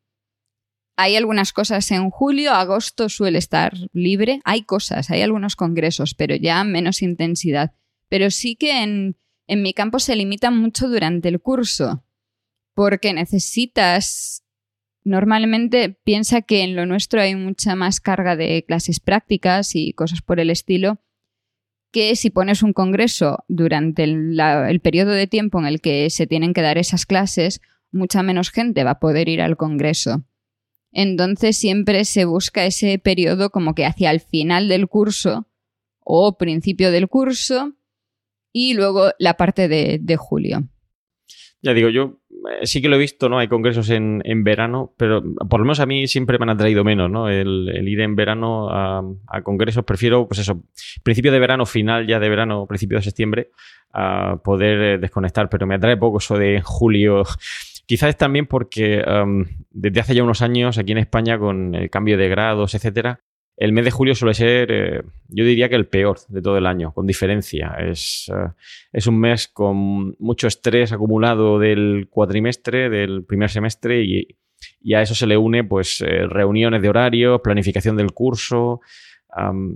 Hay 0.96 1.16
algunas 1.16 1.52
cosas 1.52 1.90
en 1.90 2.10
julio, 2.10 2.52
agosto 2.52 3.08
suele 3.08 3.38
estar 3.38 3.74
libre, 3.92 4.40
hay 4.44 4.62
cosas, 4.62 5.10
hay 5.10 5.22
algunos 5.22 5.56
congresos, 5.56 6.14
pero 6.14 6.34
ya 6.36 6.64
menos 6.64 7.02
intensidad. 7.02 7.72
Pero 8.08 8.30
sí 8.30 8.56
que 8.56 8.82
en, 8.82 9.16
en 9.46 9.62
mi 9.62 9.74
campo 9.74 9.98
se 9.98 10.16
limita 10.16 10.50
mucho 10.50 10.88
durante 10.88 11.28
el 11.28 11.40
curso, 11.40 12.04
porque 12.74 13.12
necesitas 13.12 14.42
Normalmente 15.06 15.96
piensa 16.02 16.42
que 16.42 16.62
en 16.62 16.74
lo 16.74 16.84
nuestro 16.84 17.20
hay 17.20 17.36
mucha 17.36 17.76
más 17.76 18.00
carga 18.00 18.34
de 18.34 18.64
clases 18.66 18.98
prácticas 18.98 19.76
y 19.76 19.92
cosas 19.92 20.20
por 20.20 20.40
el 20.40 20.50
estilo, 20.50 20.98
que 21.92 22.16
si 22.16 22.30
pones 22.30 22.64
un 22.64 22.72
congreso 22.72 23.44
durante 23.46 24.02
el, 24.02 24.80
periodo 24.82 25.12
de 25.12 25.28
tiempo 25.28 25.60
en 25.60 25.66
el 25.66 25.80
que 25.80 26.10
se 26.10 26.26
tienen 26.26 26.52
que 26.52 26.60
dar 26.60 26.76
esas 26.76 27.06
clases, 27.06 27.60
mucha 27.92 28.24
menos 28.24 28.50
gente 28.50 28.82
va 28.82 28.90
a 28.90 28.98
poder 28.98 29.28
ir 29.28 29.42
al 29.42 29.56
congreso. 29.56 30.24
Entonces 30.98 31.58
siempre 31.58 32.06
se 32.06 32.24
busca 32.24 32.64
ese 32.64 32.98
periodo 32.98 33.50
como 33.50 33.74
que 33.74 33.84
hacia 33.84 34.10
el 34.10 34.20
final 34.20 34.66
del 34.66 34.88
curso 34.88 35.46
o 36.00 36.38
principio 36.38 36.90
del 36.90 37.06
curso 37.06 37.74
y 38.50 38.72
luego 38.72 39.10
la 39.18 39.34
parte 39.34 39.68
de, 39.68 40.16
julio. 40.16 40.62
Ya 41.60 41.74
digo, 41.74 41.90
yo 41.90 42.22
eh, 42.50 42.64
sí 42.66 42.80
que 42.80 42.88
lo 42.88 42.96
he 42.96 42.98
visto, 42.98 43.28
¿no? 43.28 43.38
Hay 43.38 43.48
congresos 43.48 43.90
en, 43.90 44.22
verano, 44.42 44.94
pero 44.96 45.22
por 45.50 45.60
lo 45.60 45.66
menos 45.66 45.80
a 45.80 45.86
mí 45.86 46.06
siempre 46.06 46.38
me 46.38 46.44
han 46.44 46.56
atraído 46.56 46.82
menos, 46.82 47.10
¿no? 47.10 47.28
El, 47.28 47.86
ir 47.86 48.00
en 48.00 48.16
verano 48.16 48.70
a, 48.70 49.02
congresos, 49.42 49.84
prefiero, 49.84 50.26
pues 50.26 50.40
eso, 50.40 50.62
principio 51.02 51.30
de 51.30 51.40
verano, 51.40 51.66
final 51.66 52.06
ya 52.06 52.18
de 52.18 52.30
verano, 52.30 52.66
principio 52.66 52.96
de 52.96 53.02
septiembre, 53.02 53.50
a 53.92 54.40
poder 54.42 54.80
eh, 54.80 54.98
desconectar, 54.98 55.50
pero 55.50 55.66
me 55.66 55.74
atrae 55.74 55.98
poco 55.98 56.16
eso 56.16 56.38
de 56.38 56.62
julio. 56.64 57.22
Quizás 57.86 58.10
es 58.10 58.16
también 58.16 58.46
porque 58.46 59.02
desde 59.70 60.00
hace 60.00 60.14
ya 60.14 60.24
unos 60.24 60.42
años 60.42 60.76
aquí 60.76 60.92
en 60.92 60.98
España, 60.98 61.38
con 61.38 61.74
el 61.74 61.88
cambio 61.88 62.18
de 62.18 62.28
grados, 62.28 62.74
etcétera, 62.74 63.20
el 63.56 63.72
mes 63.72 63.86
de 63.86 63.90
julio 63.90 64.14
suele 64.14 64.34
ser, 64.34 64.70
eh, 64.70 65.02
yo 65.28 65.44
diría 65.44 65.68
que 65.68 65.76
el 65.76 65.86
peor 65.86 66.18
de 66.28 66.42
todo 66.42 66.58
el 66.58 66.66
año, 66.66 66.92
con 66.92 67.06
diferencia. 67.06 67.74
Es, 67.78 68.30
eh, 68.30 68.50
es, 68.92 69.06
un 69.06 69.18
mes 69.18 69.48
con 69.48 70.14
mucho 70.18 70.46
estrés 70.46 70.92
acumulado 70.92 71.58
del 71.58 72.08
cuatrimestre, 72.10 72.90
del 72.90 73.24
primer 73.24 73.48
semestre, 73.48 74.04
y, 74.04 74.36
a 74.94 75.02
eso 75.02 75.14
se 75.14 75.26
le 75.26 75.36
une 75.36 75.64
pues 75.64 76.00
eh, 76.00 76.26
reuniones 76.26 76.82
de 76.82 76.88
horario, 76.88 77.42
planificación 77.42 77.96
del 77.96 78.12
curso. 78.12 78.80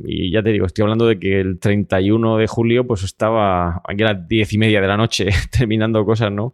Y 0.04 0.30
ya 0.30 0.42
te 0.42 0.50
digo, 0.50 0.66
estoy 0.66 0.82
hablando 0.82 1.06
de 1.06 1.18
que 1.18 1.40
el 1.40 1.58
31 1.58 2.38
de 2.38 2.46
julio 2.46 2.86
pues 2.86 3.02
estaba 3.02 3.82
aquí 3.86 4.02
a 4.02 4.14
las 4.14 4.28
10 4.28 4.52
y 4.54 4.58
media 4.58 4.80
de 4.80 4.86
la 4.86 4.96
noche 4.96 5.28
terminando 5.50 6.04
cosas, 6.04 6.32
¿no? 6.32 6.52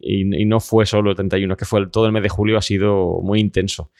y, 0.00 0.44
no 0.44 0.60
fue 0.60 0.86
solo 0.86 1.10
el 1.10 1.16
31, 1.16 1.54
es 1.54 1.58
que 1.58 1.64
fue 1.64 1.86
todo 1.88 2.06
el 2.06 2.12
mes 2.12 2.22
de 2.22 2.28
julio 2.28 2.58
ha 2.58 2.62
sido 2.62 3.20
muy 3.22 3.40
intenso. 3.40 3.90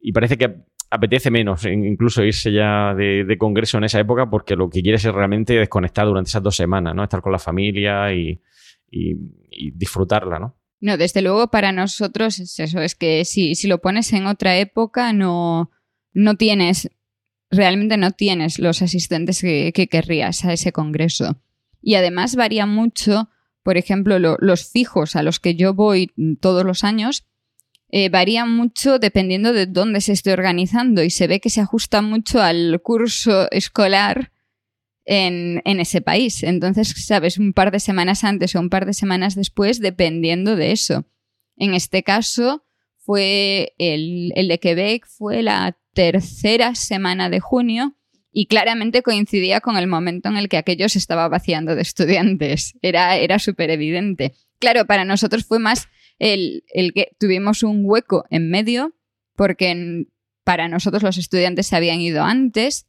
Y 0.00 0.12
parece 0.12 0.36
que 0.36 0.54
apetece 0.90 1.30
menos 1.30 1.64
incluso 1.64 2.22
irse 2.22 2.52
ya 2.52 2.94
de, 2.94 3.36
congreso 3.38 3.78
en 3.78 3.84
esa 3.84 3.98
época 3.98 4.30
porque 4.30 4.54
lo 4.54 4.70
que 4.70 4.82
quieres 4.82 5.04
es 5.04 5.12
realmente 5.12 5.54
desconectar 5.54 6.06
durante 6.06 6.28
esas 6.28 6.42
dos 6.42 6.56
semanas, 6.56 6.94
¿no? 6.94 7.02
Estar 7.02 7.20
con 7.20 7.32
la 7.32 7.38
familia 7.38 8.12
y, 8.12 8.40
disfrutarla, 9.72 10.38
¿no? 10.38 10.56
No, 10.80 10.96
desde 10.96 11.20
luego 11.20 11.48
para 11.48 11.72
nosotros 11.72 12.38
es 12.38 12.60
eso, 12.60 12.80
es 12.80 12.94
que 12.94 13.24
si, 13.24 13.54
si 13.54 13.66
lo 13.66 13.78
pones 13.78 14.12
en 14.12 14.26
otra 14.26 14.56
época 14.58 15.12
no, 15.12 15.70
no 16.12 16.36
tienes, 16.36 16.90
realmente 17.56 17.96
no 17.96 18.12
tienes 18.12 18.58
los 18.58 18.82
asistentes 18.82 19.40
que, 19.40 19.88
querrías 19.90 20.44
a 20.44 20.52
ese 20.52 20.72
congreso. 20.72 21.40
Y 21.82 21.94
además 21.94 22.36
varía 22.36 22.66
mucho, 22.66 23.28
por 23.62 23.76
ejemplo, 23.76 24.18
los 24.18 24.70
fijos 24.70 25.16
a 25.16 25.22
los 25.22 25.40
que 25.40 25.54
yo 25.54 25.74
voy 25.74 26.12
todos 26.40 26.64
los 26.64 26.84
años, 26.84 27.26
eh, 27.90 28.08
varía 28.08 28.44
mucho 28.44 28.98
dependiendo 28.98 29.52
de 29.52 29.66
dónde 29.66 30.00
se 30.00 30.12
esté 30.12 30.32
organizando 30.32 31.02
y 31.02 31.10
se 31.10 31.26
ve 31.26 31.40
que 31.40 31.50
se 31.50 31.60
ajusta 31.60 32.02
mucho 32.02 32.42
al 32.42 32.80
curso 32.82 33.48
escolar 33.52 34.32
en, 35.04 35.62
ese 35.64 36.00
país. 36.00 36.42
Entonces, 36.42 36.88
sabes, 37.06 37.38
un 37.38 37.52
par 37.52 37.70
de 37.70 37.80
semanas 37.80 38.24
antes 38.24 38.54
o 38.56 38.60
un 38.60 38.70
par 38.70 38.86
de 38.86 38.94
semanas 38.94 39.34
después, 39.34 39.80
dependiendo 39.80 40.56
de 40.56 40.72
eso. 40.72 41.04
En 41.56 41.74
este 41.74 42.02
caso, 42.02 42.64
fue 43.04 43.74
el, 43.78 44.32
el 44.34 44.48
de 44.48 44.58
Quebec, 44.58 45.06
fue 45.06 45.42
la 45.42 45.76
tercera 45.92 46.74
semana 46.74 47.28
de 47.28 47.40
junio 47.40 47.94
y 48.32 48.46
claramente 48.46 49.02
coincidía 49.02 49.60
con 49.60 49.76
el 49.76 49.86
momento 49.86 50.28
en 50.28 50.36
el 50.36 50.48
que 50.48 50.56
aquello 50.56 50.88
se 50.88 50.98
estaba 50.98 51.28
vaciando 51.28 51.76
de 51.76 51.82
estudiantes. 51.82 52.74
Era, 52.82 53.16
era 53.16 53.38
súper 53.38 53.70
evidente. 53.70 54.34
Claro, 54.58 54.86
para 54.86 55.04
nosotros 55.04 55.44
fue 55.44 55.58
más 55.58 55.88
el, 56.18 56.64
que 56.94 57.12
tuvimos 57.18 57.62
un 57.62 57.82
hueco 57.84 58.24
en 58.30 58.50
medio 58.50 58.94
porque 59.36 60.06
para 60.42 60.68
nosotros 60.68 61.02
los 61.02 61.18
estudiantes 61.18 61.66
se 61.68 61.76
habían 61.76 62.00
ido 62.00 62.24
antes, 62.24 62.86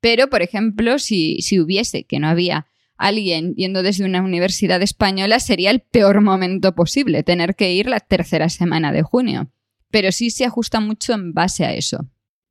pero 0.00 0.28
por 0.28 0.42
ejemplo, 0.42 0.98
si, 0.98 1.42
si 1.42 1.60
hubiese, 1.60 2.04
que 2.04 2.18
no 2.18 2.28
había 2.28 2.66
alguien 2.96 3.54
yendo 3.54 3.82
desde 3.82 4.04
una 4.04 4.22
universidad 4.22 4.82
española, 4.82 5.38
sería 5.40 5.70
el 5.70 5.80
peor 5.80 6.20
momento 6.20 6.74
posible, 6.74 7.22
tener 7.22 7.54
que 7.54 7.72
ir 7.72 7.88
la 7.88 8.00
tercera 8.00 8.48
semana 8.48 8.92
de 8.92 9.02
junio. 9.02 9.52
Pero 9.90 10.12
sí 10.12 10.30
se 10.30 10.44
ajusta 10.44 10.80
mucho 10.80 11.14
en 11.14 11.32
base 11.32 11.64
a 11.64 11.72
eso. 11.72 12.06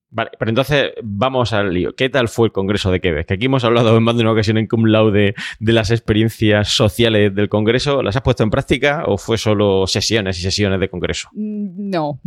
Vale, 0.10 0.32
pero 0.40 0.50
entonces 0.50 0.92
vamos 1.04 1.52
al 1.52 1.74
lío. 1.74 1.94
¿Qué 1.94 2.10
tal 2.10 2.30
fue 2.30 2.48
el 2.48 2.54
Congreso 2.54 2.92
de 2.92 3.02
Quebec? 3.02 3.28
Que 3.28 3.34
aquí 3.34 3.46
hemos 3.48 3.66
hablado 3.66 3.98
en 3.98 4.04
más 4.04 4.16
de 4.16 4.22
una 4.22 4.32
ocasión 4.32 4.58
en 4.58 4.66
cum 4.66 4.86
laude 4.86 5.36
de 5.60 5.74
las 5.74 5.92
experiencias 5.92 6.70
sociales 6.70 7.36
del 7.36 7.50
Congreso. 7.50 8.02
¿Las 8.02 8.16
has 8.16 8.22
puesto 8.22 8.44
en 8.44 8.50
práctica 8.50 9.04
o 9.06 9.18
fue 9.18 9.38
solo 9.38 9.86
sesiones 9.86 10.40
y 10.40 10.44
sesiones 10.44 10.80
de 10.80 10.90
Congreso? 10.90 11.30
Mm, 11.34 11.90
no. 11.90 12.22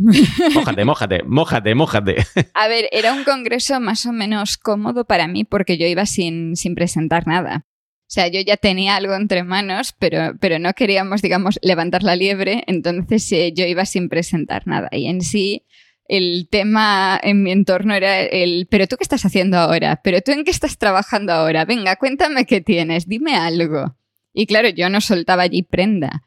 Mójate, 0.53 0.85
mójate, 0.85 1.23
mójate, 1.23 1.75
mójate. 1.75 2.15
A 2.53 2.67
ver, 2.67 2.87
era 2.91 3.13
un 3.13 3.23
Congreso 3.23 3.79
más 3.79 4.05
o 4.05 4.13
menos 4.13 4.57
cómodo 4.57 5.05
para 5.05 5.27
mí 5.27 5.43
porque 5.43 5.79
yo 5.79 5.87
iba 5.87 6.05
sin, 6.05 6.55
sin 6.55 6.75
presentar 6.75 7.25
nada. 7.25 7.65
Sea, 8.11 8.27
yo 8.27 8.41
ya 8.41 8.57
tenía 8.57 8.97
algo 8.97 9.15
entre 9.15 9.45
manos, 9.45 9.95
pero, 9.97 10.33
pero 10.37 10.59
no 10.59 10.73
queríamos, 10.73 11.21
digamos, 11.21 11.57
levantar 11.61 12.03
la 12.03 12.17
liebre, 12.17 12.61
entonces 12.67 13.31
eh, 13.31 13.53
yo 13.55 13.65
iba 13.65 13.85
sin 13.85 14.09
presentar 14.09 14.67
nada. 14.67 14.89
Y 14.91 15.07
en 15.07 15.21
sí, 15.21 15.63
el 16.09 16.49
tema 16.51 17.17
en 17.23 17.41
mi 17.41 17.53
entorno 17.53 17.93
era 17.93 18.19
el, 18.19 18.67
pero 18.69 18.85
tú 18.87 18.97
qué 18.97 19.03
estás 19.03 19.23
haciendo 19.23 19.57
ahora, 19.57 20.01
pero 20.03 20.19
tú 20.19 20.33
en 20.33 20.43
qué 20.43 20.51
estás 20.51 20.77
trabajando 20.77 21.31
ahora, 21.31 21.63
venga, 21.63 21.95
cuéntame 21.95 22.45
qué 22.45 22.59
tienes, 22.59 23.07
dime 23.07 23.35
algo. 23.35 23.95
Y 24.33 24.45
claro, 24.45 24.67
yo 24.67 24.89
no 24.89 24.99
soltaba 24.99 25.43
allí 25.43 25.63
prenda. 25.63 26.23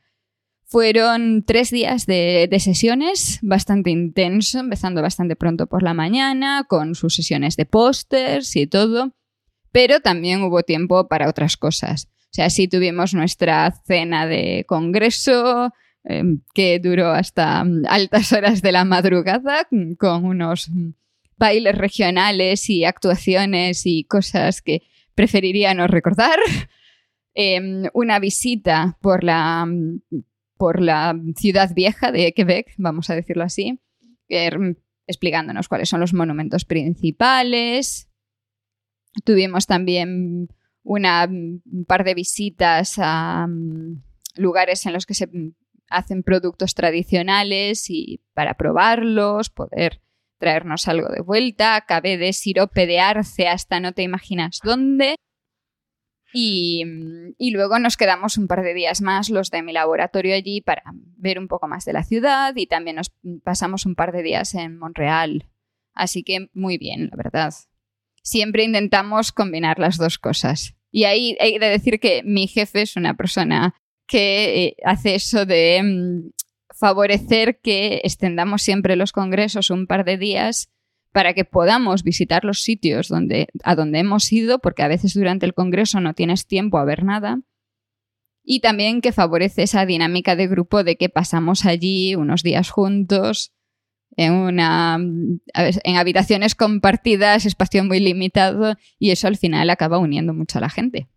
Fueron 0.65 1.45
tres 1.45 1.71
días 1.71 2.07
de, 2.07 2.49
de, 2.51 2.61
sesiones, 2.61 3.41
bastante 3.43 3.91
intenso, 3.91 4.59
empezando 4.59 5.03
bastante 5.03 5.37
pronto 5.37 5.67
por 5.67 5.83
la 5.83 5.93
mañana, 5.93 6.65
con 6.67 6.95
sus 6.95 7.15
sesiones 7.15 7.57
de 7.57 7.67
pósters 7.67 8.57
y 8.57 8.67
todo, 8.67 9.13
pero 9.75 9.99
también 9.99 10.41
hubo 10.43 10.63
tiempo 10.63 11.09
para 11.09 11.29
otras 11.29 11.59
cosas. 11.59 12.07
O 12.07 12.35
sea, 12.35 12.49
sí 12.49 12.69
tuvimos 12.69 13.13
nuestra 13.13 13.75
cena 13.85 14.27
de 14.27 14.65
congreso, 14.67 15.73
Em, 16.07 16.43
que 16.53 16.79
duró 16.81 17.13
hasta 17.13 17.65
mm, 17.65 17.85
altas 17.89 18.31
horas 18.33 18.61
de 18.61 18.73
la 18.73 18.85
madrugada 18.85 19.67
mm, 19.71 19.95
con 19.95 20.27
unos 20.27 20.69
mm, 20.69 20.91
bailes 21.39 21.79
regionales 21.79 22.69
y 22.69 22.85
actuaciones 22.85 23.87
y 23.87 24.05
cosas 24.05 24.61
que 24.61 24.83
preferiría 25.15 25.73
no 25.75 25.87
recordar. 25.87 26.39
Em, 27.37 27.89
una 27.95 28.21
visita 28.21 28.97
por 29.01 29.25
la, 29.25 29.67
por 30.57 30.81
la 30.81 31.19
ciudad 31.37 31.75
vieja 31.75 32.13
de 32.13 32.33
Quebec, 32.33 32.73
vamos 32.79 33.11
a 33.11 33.17
decirlo 33.17 33.43
así, 33.43 33.81
explicándonos 35.09 35.67
cuáles 35.67 35.89
son 35.89 35.99
los 35.99 36.15
monumentos 36.15 36.65
principales. 36.65 38.09
Tuvimos 39.23 39.67
también 39.67 40.49
una, 40.83 41.27
un 41.27 41.85
par 41.87 42.05
de 42.05 42.15
visitas 42.15 42.95
a 42.99 43.47
lugares 44.37 44.85
en 44.87 44.93
los 44.93 45.07
que 45.07 45.15
se 45.15 45.29
hacen 45.89 46.23
productos 46.23 46.75
tradicionales 46.75 47.89
y 47.89 48.21
para 48.35 48.55
probarlos, 48.55 49.51
poder 49.51 50.01
traernos 50.39 50.89
algo 50.89 51.09
de 51.09 51.23
vuelta. 51.23 51.77
Acabé 51.77 52.19
de 52.19 52.33
sirope 52.33 52.99
arce 53.01 53.49
hasta 53.49 53.81
no 53.81 53.93
te 53.93 54.03
imaginas 54.03 54.61
dónde. 54.63 55.17
Y, 56.37 56.83
y, 57.39 57.53
luego 57.53 57.79
nos 57.79 57.97
quedamos 57.97 58.39
un 58.39 58.49
par 58.49 58.65
de 58.65 58.75
días 58.75 59.01
más 59.01 59.31
los 59.31 59.53
de 59.53 59.63
mi 59.63 59.73
laboratorio 59.73 60.35
allí 60.35 60.61
para 60.61 60.83
ver 61.17 61.39
un 61.39 61.47
poco 61.47 61.69
más 61.69 61.85
de 61.85 61.93
la 61.93 62.03
ciudad 62.03 62.53
y 62.57 62.67
también 62.67 62.97
nos 62.97 63.13
pasamos 63.45 63.87
un 63.87 63.95
par 63.95 64.11
de 64.11 64.25
días 64.25 64.53
en 64.55 64.77
Montreal. 64.77 65.49
Así 65.93 66.25
que 66.25 66.49
muy 66.53 66.77
bien, 66.77 67.09
la 67.09 67.17
verdad. 67.17 67.55
Siempre 68.25 68.65
intentamos 68.65 69.33
combinar 69.33 69.79
las 69.79 69.99
dos 69.99 70.19
cosas. 70.19 70.75
Y 70.91 71.05
ahí 71.05 71.37
hay 71.41 71.59
de 71.59 71.67
decir 71.67 72.01
que 72.01 72.23
mi 72.25 72.47
jefe 72.47 72.83
es 72.83 72.97
una 72.97 73.15
persona 73.15 73.75
que 74.07 74.65
eh, 74.65 74.77
hace 74.85 75.15
eso 75.15 75.47
de 75.47 75.83
mm, 75.83 76.31
favorecer 76.75 77.61
que 77.61 78.01
extendamos 78.03 78.63
siempre 78.63 78.97
los 78.97 79.13
congresos 79.13 79.71
un 79.71 79.87
par 79.87 80.05
de 80.05 80.19
días 80.19 80.69
para 81.13 81.33
que 81.33 81.45
podamos 81.45 82.03
visitar 82.03 82.45
los 82.45 82.63
sitios 82.63 83.09
donde, 83.09 83.47
a 83.63 83.77
donde 83.77 84.01
hemos 84.01 84.33
ido, 84.33 84.59
porque 84.59 84.83
a 84.83 84.89
veces 84.89 85.15
durante 85.15 85.47
el 85.47 85.55
congreso 85.55 86.01
no 86.01 86.13
tienes 86.15 86.47
tiempo 86.47 86.79
a 86.79 86.85
ver 86.85 87.05
nada. 87.05 87.39
Y 88.43 88.61
también 88.61 89.01
que 89.01 89.13
favorece 89.13 89.63
esa 89.63 89.87
dinámica 89.87 90.35
de 90.37 90.49
grupo 90.49 90.83
de 90.83 90.97
que 90.97 91.09
pasamos 91.09 91.65
allí 91.65 92.17
unos 92.17 92.43
días 92.43 92.71
juntos, 92.71 93.54
en, 94.17 94.33
una, 94.33 94.99
en 94.99 95.97
habitaciones 95.97 96.55
compartidas, 96.55 97.47
espacio 97.47 97.85
muy 97.85 98.01
limitado, 98.01 98.77
y 98.99 99.11
eso 99.11 99.29
al 99.29 99.37
final 99.37 99.71
acaba 99.71 99.99
uniendo 99.99 100.35
mucho 100.35 100.59
a 100.59 100.63
la 100.63 100.71
gente. 100.71 101.09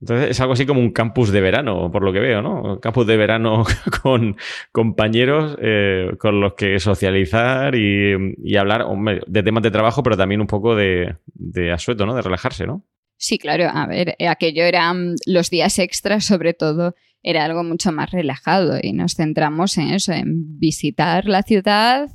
Entonces 0.00 0.30
es 0.30 0.40
algo 0.40 0.54
así 0.54 0.64
como 0.64 0.80
un 0.80 0.92
campus 0.92 1.30
de 1.30 1.42
verano, 1.42 1.90
por 1.92 2.02
lo 2.02 2.12
que 2.12 2.20
veo, 2.20 2.40
¿no? 2.40 2.62
Un 2.62 2.78
campus 2.78 3.06
de 3.06 3.18
verano 3.18 3.64
con 4.02 4.36
compañeros 4.72 5.58
eh, 5.60 6.12
con 6.18 6.40
los 6.40 6.54
que 6.54 6.80
socializar 6.80 7.74
y, 7.74 8.56
hablar 8.56 8.86
de 9.26 9.42
temas 9.42 9.62
de 9.62 9.70
trabajo, 9.70 10.02
pero 10.02 10.16
también 10.16 10.40
un 10.40 10.46
poco 10.46 10.74
de, 10.74 11.16
de, 11.26 11.72
asueto, 11.72 12.06
¿no? 12.06 12.14
De 12.14 12.22
relajarse, 12.22 12.66
¿no? 12.66 12.84
Sí, 13.18 13.38
claro. 13.38 13.68
A 13.70 13.86
ver, 13.86 14.16
aquello 14.26 14.64
eran 14.64 15.16
los 15.26 15.50
días 15.50 15.78
extras, 15.78 16.24
sobre 16.24 16.54
todo, 16.54 16.94
era 17.22 17.44
algo 17.44 17.62
mucho 17.62 17.92
más 17.92 18.10
relajado 18.10 18.78
y 18.82 18.94
nos 18.94 19.14
centramos 19.14 19.76
en 19.76 19.90
eso, 19.90 20.12
en 20.12 20.58
visitar 20.58 21.26
la 21.26 21.42
ciudad, 21.42 22.08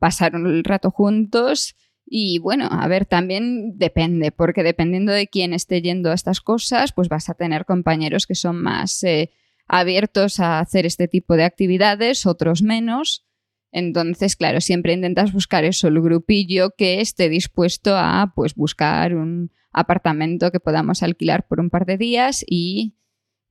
pasar 0.00 0.34
un 0.34 0.64
rato 0.64 0.90
juntos 0.90 1.76
y 2.12 2.40
bueno, 2.40 2.66
a 2.68 2.88
ver, 2.88 3.06
también 3.06 3.78
depende, 3.78 4.32
porque 4.32 4.64
dependiendo 4.64 5.12
de 5.12 5.28
quién 5.28 5.52
esté 5.52 5.80
yendo 5.80 6.10
a 6.10 6.14
estas 6.14 6.40
cosas, 6.40 6.90
pues 6.92 7.08
vas 7.08 7.30
a 7.30 7.34
tener 7.34 7.64
compañeros 7.64 8.26
que 8.26 8.34
son 8.34 8.60
más 8.60 9.04
eh, 9.04 9.30
abiertos 9.68 10.40
a 10.40 10.58
hacer 10.58 10.86
este 10.86 11.06
tipo 11.06 11.36
de 11.36 11.44
actividades, 11.44 12.26
otros 12.26 12.62
menos. 12.62 13.24
Entonces, 13.70 14.34
claro, 14.34 14.60
siempre 14.60 14.92
intentas 14.92 15.32
buscar 15.32 15.62
eso, 15.62 15.86
el 15.86 16.00
grupillo 16.00 16.70
que 16.76 17.00
esté 17.00 17.28
dispuesto 17.28 17.96
a 17.96 18.32
pues 18.34 18.56
buscar 18.56 19.14
un 19.14 19.52
apartamento 19.70 20.50
que 20.50 20.58
podamos 20.58 21.04
alquilar 21.04 21.46
por 21.46 21.60
un 21.60 21.70
par 21.70 21.86
de 21.86 21.96
días 21.96 22.44
y 22.44 22.96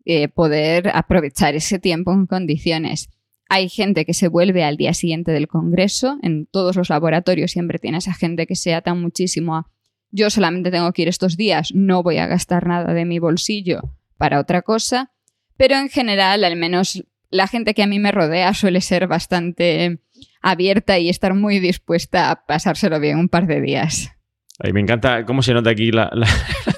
eh, 0.04 0.28
poder 0.28 0.92
aprovechar 0.94 1.56
ese 1.56 1.80
tiempo 1.80 2.12
en 2.12 2.26
condiciones. 2.26 3.10
Hay 3.50 3.68
gente 3.68 4.06
que 4.06 4.14
se 4.14 4.28
vuelve 4.28 4.64
al 4.64 4.78
día 4.78 4.94
siguiente 4.94 5.32
del 5.32 5.48
congreso. 5.48 6.18
En 6.22 6.46
todos 6.46 6.76
los 6.76 6.90
laboratorios 6.90 7.52
siempre 7.52 7.80
tienes 7.80 8.08
a 8.08 8.14
gente 8.14 8.48
que 8.48 8.56
se 8.56 8.74
ata 8.74 8.94
muchísimo 8.94 9.56
a 9.56 9.68
yo 10.12 10.30
solamente 10.30 10.72
tengo 10.72 10.92
que 10.92 11.04
ir 11.04 11.08
estos 11.08 11.38
días, 11.38 11.72
no 11.74 12.02
voy 12.04 12.18
a 12.18 12.28
gastar 12.28 12.66
nada 12.66 12.94
de 12.94 13.06
mi 13.06 13.20
bolsillo 13.20 13.96
para 14.18 14.40
otra 14.40 14.62
cosa. 14.62 15.12
Pero 15.56 15.76
en 15.76 15.90
general, 15.90 16.44
al 16.44 16.56
menos 16.56 17.04
la 17.30 17.48
gente 17.48 17.74
que 17.74 17.84
a 17.84 17.88
mí 17.88 18.00
me 18.00 18.12
rodea 18.12 18.54
suele 18.54 18.82
ser 18.82 19.08
bastante 19.08 20.00
abierta 20.42 20.98
y 21.00 21.10
estar 21.10 21.34
muy 21.36 21.60
dispuesta 21.60 22.32
a 22.32 22.46
pasárselo 22.46 23.00
bien 23.00 23.20
un 23.20 23.30
par 23.30 23.46
de 23.46 23.62
días. 23.62 24.12
Ay, 24.62 24.74
me 24.74 24.82
encanta 24.82 25.26
cómo 25.26 25.41
se 25.41 25.54
nota 25.54 25.69
aquí 25.69 25.91
la, 25.91 26.12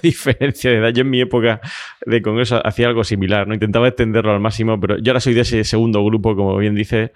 diferencia 0.03 0.69
de 0.69 0.77
edad. 0.77 0.89
Yo 0.93 1.01
en 1.01 1.09
mi 1.09 1.19
época 1.19 1.59
de 2.05 2.21
congreso 2.21 2.65
hacía 2.65 2.87
algo 2.87 3.03
similar, 3.03 3.47
¿no? 3.47 3.55
Intentaba 3.55 3.87
extenderlo 3.87 4.31
al 4.31 4.39
máximo, 4.39 4.79
pero 4.79 4.97
yo 4.99 5.11
ahora 5.11 5.19
soy 5.19 5.33
de 5.33 5.41
ese 5.41 5.63
segundo 5.63 6.03
grupo, 6.05 6.35
como 6.35 6.55
bien 6.57 6.75
dice, 6.75 7.11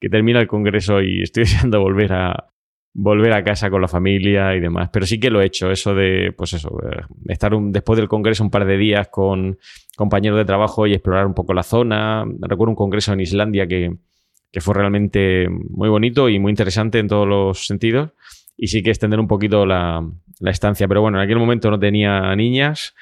que 0.00 0.08
termina 0.08 0.40
el 0.40 0.46
congreso 0.46 1.02
y 1.02 1.22
estoy 1.22 1.42
deseando 1.44 1.80
volver 1.80 2.12
a 2.14 2.46
volver 2.98 3.34
a 3.34 3.44
casa 3.44 3.68
con 3.68 3.82
la 3.82 3.88
familia 3.88 4.54
y 4.54 4.60
demás. 4.60 4.88
Pero 4.90 5.04
sí 5.04 5.20
que 5.20 5.28
lo 5.28 5.42
he 5.42 5.46
hecho, 5.46 5.70
eso 5.70 5.94
de, 5.94 6.32
pues 6.34 6.54
eso, 6.54 6.70
eh, 6.90 7.02
estar 7.28 7.52
después 7.54 7.98
del 7.98 8.08
congreso 8.08 8.42
un 8.42 8.50
par 8.50 8.64
de 8.64 8.78
días 8.78 9.08
con 9.08 9.58
compañeros 9.96 10.38
de 10.38 10.46
trabajo 10.46 10.86
y 10.86 10.94
explorar 10.94 11.26
un 11.26 11.34
poco 11.34 11.52
la 11.52 11.62
zona. 11.62 12.24
Recuerdo 12.40 12.70
un 12.70 12.76
congreso 12.76 13.12
en 13.12 13.20
Islandia 13.20 13.66
que, 13.66 13.94
que 14.50 14.60
fue 14.62 14.72
realmente 14.72 15.46
muy 15.50 15.90
bonito 15.90 16.30
y 16.30 16.38
muy 16.38 16.48
interesante 16.48 16.98
en 16.98 17.08
todos 17.08 17.28
los 17.28 17.66
sentidos 17.66 18.12
y 18.56 18.68
sí 18.68 18.82
que 18.82 18.90
extender 18.90 19.20
un 19.20 19.28
poquito 19.28 19.66
la, 19.66 20.04
estancia. 20.40 20.88
Pero 20.88 21.02
bueno, 21.02 21.18
en 21.18 21.24
aquel 21.24 21.38
momento 21.38 21.70
no 21.70 21.78
tenía 21.78 22.34
niñas, 22.34 22.94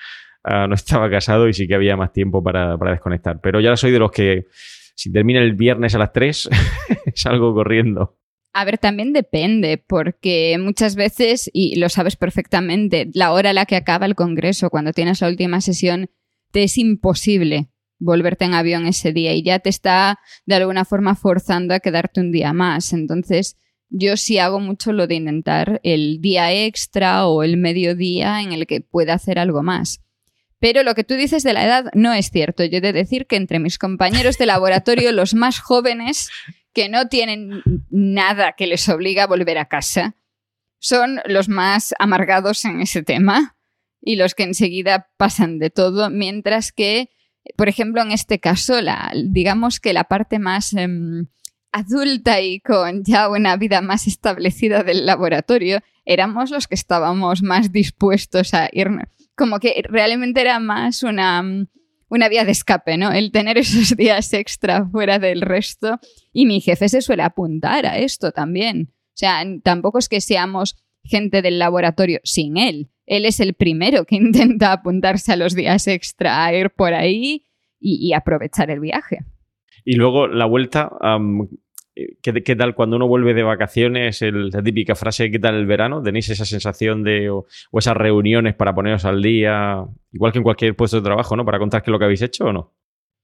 ah, 0.42 0.66
no 0.66 0.74
estaba 0.74 1.10
casado 1.10 1.48
y 1.48 1.54
sí 1.54 1.66
que 1.68 1.74
había 1.74 1.96
más 1.96 2.12
tiempo 2.12 2.42
para, 2.42 2.76
desconectar. 2.76 3.40
Pero 3.40 3.60
ya 3.60 3.76
soy 3.76 3.90
de 3.90 3.98
los 3.98 4.10
que 4.10 4.46
si 4.94 5.12
termina 5.12 5.40
el 5.40 5.54
viernes 5.54 5.94
a 5.94 5.98
las 5.98 6.12
3, 6.12 6.50
salgo 7.14 7.54
corriendo. 7.54 8.18
A 8.56 8.64
ver, 8.64 8.78
también 8.78 9.12
depende, 9.12 9.78
porque 9.78 10.56
muchas 10.60 10.94
veces, 10.94 11.50
y 11.52 11.76
lo 11.80 11.88
sabes 11.88 12.14
perfectamente, 12.14 13.10
la 13.12 13.32
hora 13.32 13.50
a 13.50 13.52
la 13.52 13.66
que 13.66 13.74
acaba 13.74 14.06
el 14.06 14.14
Congreso, 14.14 14.70
cuando 14.70 14.92
tienes 14.92 15.20
la 15.20 15.28
última 15.28 15.60
sesión, 15.60 16.08
te 16.52 16.62
es 16.62 16.78
imposible 16.78 17.68
volverte 17.98 18.44
en 18.44 18.54
avión 18.54 18.86
ese 18.86 19.12
día 19.12 19.34
y 19.34 19.42
ya 19.42 19.58
te 19.58 19.70
está 19.70 20.20
de 20.46 20.54
alguna 20.54 20.84
forma 20.84 21.16
forzando 21.16 21.74
a 21.74 21.80
quedarte 21.80 22.20
un 22.20 22.30
día 22.30 22.52
más. 22.52 22.92
Entonces, 22.92 23.56
yo 23.96 24.16
sí 24.16 24.38
hago 24.38 24.58
mucho 24.58 24.92
lo 24.92 25.06
de 25.06 25.14
intentar 25.14 25.80
el 25.84 26.20
día 26.20 26.52
extra 26.52 27.28
o 27.28 27.44
el 27.44 27.56
mediodía 27.56 28.42
en 28.42 28.52
el 28.52 28.66
que 28.66 28.80
pueda 28.80 29.14
hacer 29.14 29.38
algo 29.38 29.62
más. 29.62 30.00
Pero 30.58 30.82
lo 30.82 30.96
que 30.96 31.04
tú 31.04 31.14
dices 31.14 31.44
de 31.44 31.52
la 31.52 31.64
edad 31.64 31.84
no 31.94 32.12
es 32.12 32.30
cierto. 32.30 32.64
Yo 32.64 32.78
he 32.78 32.80
de 32.80 32.92
decir 32.92 33.26
que 33.26 33.36
entre 33.36 33.60
mis 33.60 33.78
compañeros 33.78 34.36
de 34.36 34.46
laboratorio, 34.46 35.12
los 35.12 35.34
más 35.34 35.60
jóvenes, 35.60 36.30
que 36.72 36.88
no 36.88 37.06
tienen 37.06 37.62
nada 37.88 38.54
que 38.58 38.66
les 38.66 38.88
obliga 38.88 39.24
a 39.24 39.28
volver 39.28 39.58
a 39.58 39.68
casa, 39.68 40.16
son 40.80 41.20
los 41.26 41.48
más 41.48 41.94
amargados 42.00 42.64
en 42.64 42.80
ese 42.80 43.04
tema 43.04 43.56
y 44.00 44.16
los 44.16 44.34
que 44.34 44.42
enseguida 44.42 45.08
pasan 45.16 45.60
de 45.60 45.70
todo, 45.70 46.10
mientras 46.10 46.72
que, 46.72 47.10
por 47.56 47.68
ejemplo, 47.68 48.02
en 48.02 48.10
este 48.10 48.40
caso, 48.40 48.80
la, 48.80 49.12
digamos 49.14 49.78
que 49.78 49.92
la 49.92 50.04
parte 50.04 50.40
más... 50.40 50.72
Em, 50.72 51.28
adulta 51.74 52.40
y 52.40 52.60
con 52.60 53.02
ya 53.04 53.28
una 53.28 53.56
vida 53.56 53.80
más 53.80 54.06
establecida 54.06 54.84
del 54.84 55.04
laboratorio 55.04 55.80
éramos 56.04 56.50
los 56.50 56.68
que 56.68 56.76
estábamos 56.76 57.42
más 57.42 57.72
dispuestos 57.72 58.54
a 58.54 58.68
ir. 58.72 58.88
Como 59.36 59.58
que 59.58 59.82
realmente 59.88 60.40
era 60.40 60.60
más 60.60 61.02
una, 61.02 61.42
una 62.08 62.28
vía 62.28 62.44
de 62.44 62.52
escape, 62.52 62.96
¿no? 62.96 63.10
El 63.10 63.32
tener 63.32 63.58
esos 63.58 63.96
días 63.96 64.32
extra 64.32 64.86
fuera 64.86 65.18
del 65.18 65.40
resto. 65.40 65.98
Y 66.32 66.46
mi 66.46 66.60
jefe 66.60 66.88
se 66.88 67.02
suele 67.02 67.24
apuntar 67.24 67.86
a 67.86 67.98
esto 67.98 68.30
también. 68.30 68.92
O 68.92 69.16
sea, 69.16 69.42
tampoco 69.62 69.98
es 69.98 70.08
que 70.08 70.20
seamos 70.20 70.76
gente 71.02 71.42
del 71.42 71.58
laboratorio 71.58 72.20
sin 72.22 72.56
él. 72.56 72.90
Él 73.06 73.26
es 73.26 73.40
el 73.40 73.54
primero 73.54 74.04
que 74.04 74.14
intenta 74.16 74.72
apuntarse 74.72 75.32
a 75.32 75.36
los 75.36 75.54
días 75.54 75.88
extra, 75.88 76.44
a 76.44 76.54
ir 76.54 76.70
por 76.70 76.94
ahí 76.94 77.46
y, 77.80 78.14
aprovechar 78.14 78.70
el 78.70 78.80
viaje. 78.80 79.24
Y 79.84 79.96
luego 79.96 80.26
la 80.26 80.46
vuelta, 80.46 80.90
¿qué, 82.22 82.56
tal 82.56 82.74
cuando 82.74 82.96
uno 82.96 83.06
vuelve 83.06 83.34
de 83.34 83.42
vacaciones? 83.42 84.20
la 84.22 84.62
típica 84.62 84.94
frase, 84.94 85.30
¿qué 85.30 85.38
tal 85.38 85.54
el 85.54 85.66
verano? 85.66 86.02
¿Tenéis 86.02 86.28
esa 86.28 86.44
sensación 86.44 87.02
de, 87.02 87.30
o, 87.30 87.46
esas 87.72 87.96
reuniones 87.96 88.54
para 88.54 88.74
poneros 88.74 89.04
al 89.04 89.22
día, 89.22 89.84
igual 90.12 90.32
que 90.32 90.38
en 90.38 90.44
cualquier 90.44 90.76
puesto 90.76 90.96
de 90.96 91.04
trabajo, 91.04 91.36
¿no? 91.36 91.44
Para 91.44 91.58
contar 91.58 91.82
qué 91.82 91.90
es 91.90 91.92
lo 91.92 91.98
que 91.98 92.04
habéis 92.04 92.22
hecho 92.22 92.44
o 92.46 92.52
no? 92.52 92.74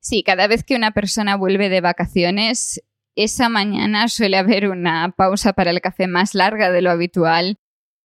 Sí, 0.01 0.23
cada 0.23 0.47
vez 0.47 0.65
que 0.65 0.77
una 0.77 0.93
persona 0.93 1.37
vuelve 1.37 1.69
de 1.69 1.81
vacaciones, 1.81 2.83
esa 3.17 3.49
mañana 3.49 4.09
suele 4.09 4.39
haber 4.39 4.69
una 4.69 5.13
pausa 5.17 5.53
para 5.53 5.71
el 5.71 5.81
café 5.81 6.07
más 6.07 6.35
larga 6.35 6.71
de 6.71 6.83
lo 6.83 6.91
habitual 6.91 7.59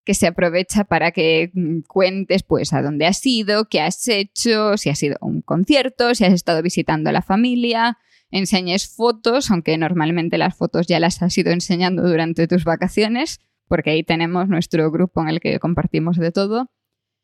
que 0.03 0.13
se 0.13 0.27
aprovecha 0.27 0.83
para 0.83 1.11
que 1.11 1.51
mm, 1.53 1.81
cuentes 1.87 2.43
pues 2.43 2.73
a 2.73 2.81
dónde 2.81 3.07
has 3.07 3.25
ido, 3.25 3.65
qué 3.69 3.81
has 3.81 4.07
hecho, 4.07 4.77
si 4.77 4.89
has 4.89 5.01
ido 5.01 5.17
a 5.19 5.25
un 5.25 5.41
concierto, 5.41 6.13
si 6.13 6.25
has 6.25 6.33
estado 6.33 6.61
visitando 6.61 7.09
a 7.09 7.13
la 7.13 7.21
familia, 7.21 7.97
enseñes 8.35 8.87
fotos, 8.87 9.49
aunque 9.49 9.77
normalmente 9.77 10.37
las 10.37 10.55
fotos 10.55 10.87
ya 10.87 10.99
las 10.99 11.21
has 11.21 11.37
ido 11.37 11.51
enseñando 11.51 12.03
durante 12.03 12.47
tus 12.47 12.65
vacaciones, 12.65 13.39
porque 13.67 13.91
ahí 13.91 14.03
tenemos 14.03 14.49
nuestro 14.49 14.91
grupo 14.91 15.21
en 15.21 15.29
el 15.29 15.39
que 15.39 15.57
compartimos 15.59 16.17
de 16.17 16.31
todo. 16.31 16.69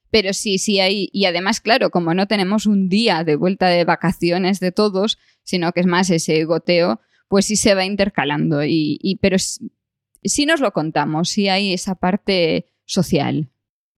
Pero 0.10 0.34
sí, 0.34 0.58
sí 0.58 0.80
hay, 0.80 1.10
y 1.12 1.26
además, 1.26 1.60
claro, 1.60 1.90
como 1.90 2.14
no 2.14 2.28
tenemos 2.28 2.66
un 2.66 2.90
día 2.90 3.24
de 3.24 3.36
vuelta 3.36 3.68
de 3.68 3.84
vacaciones 3.84 4.60
de 4.60 4.72
todos, 4.72 5.18
sino 5.44 5.72
que 5.74 5.82
es 5.82 5.86
más 5.86 6.10
ese 6.10 6.44
goteo, 6.46 7.02
pues 7.28 7.46
sí 7.46 7.56
se 7.58 7.76
va 7.76 7.86
intercalando. 7.86 8.64
Y, 8.64 9.20
pero 9.22 9.38
sí 9.38 10.46
nos 10.46 10.62
lo 10.62 10.72
contamos, 10.72 11.30
sí 11.30 11.50
hay 11.50 11.74
esa 11.74 11.96
parte 11.96 12.68
social. 12.86 13.51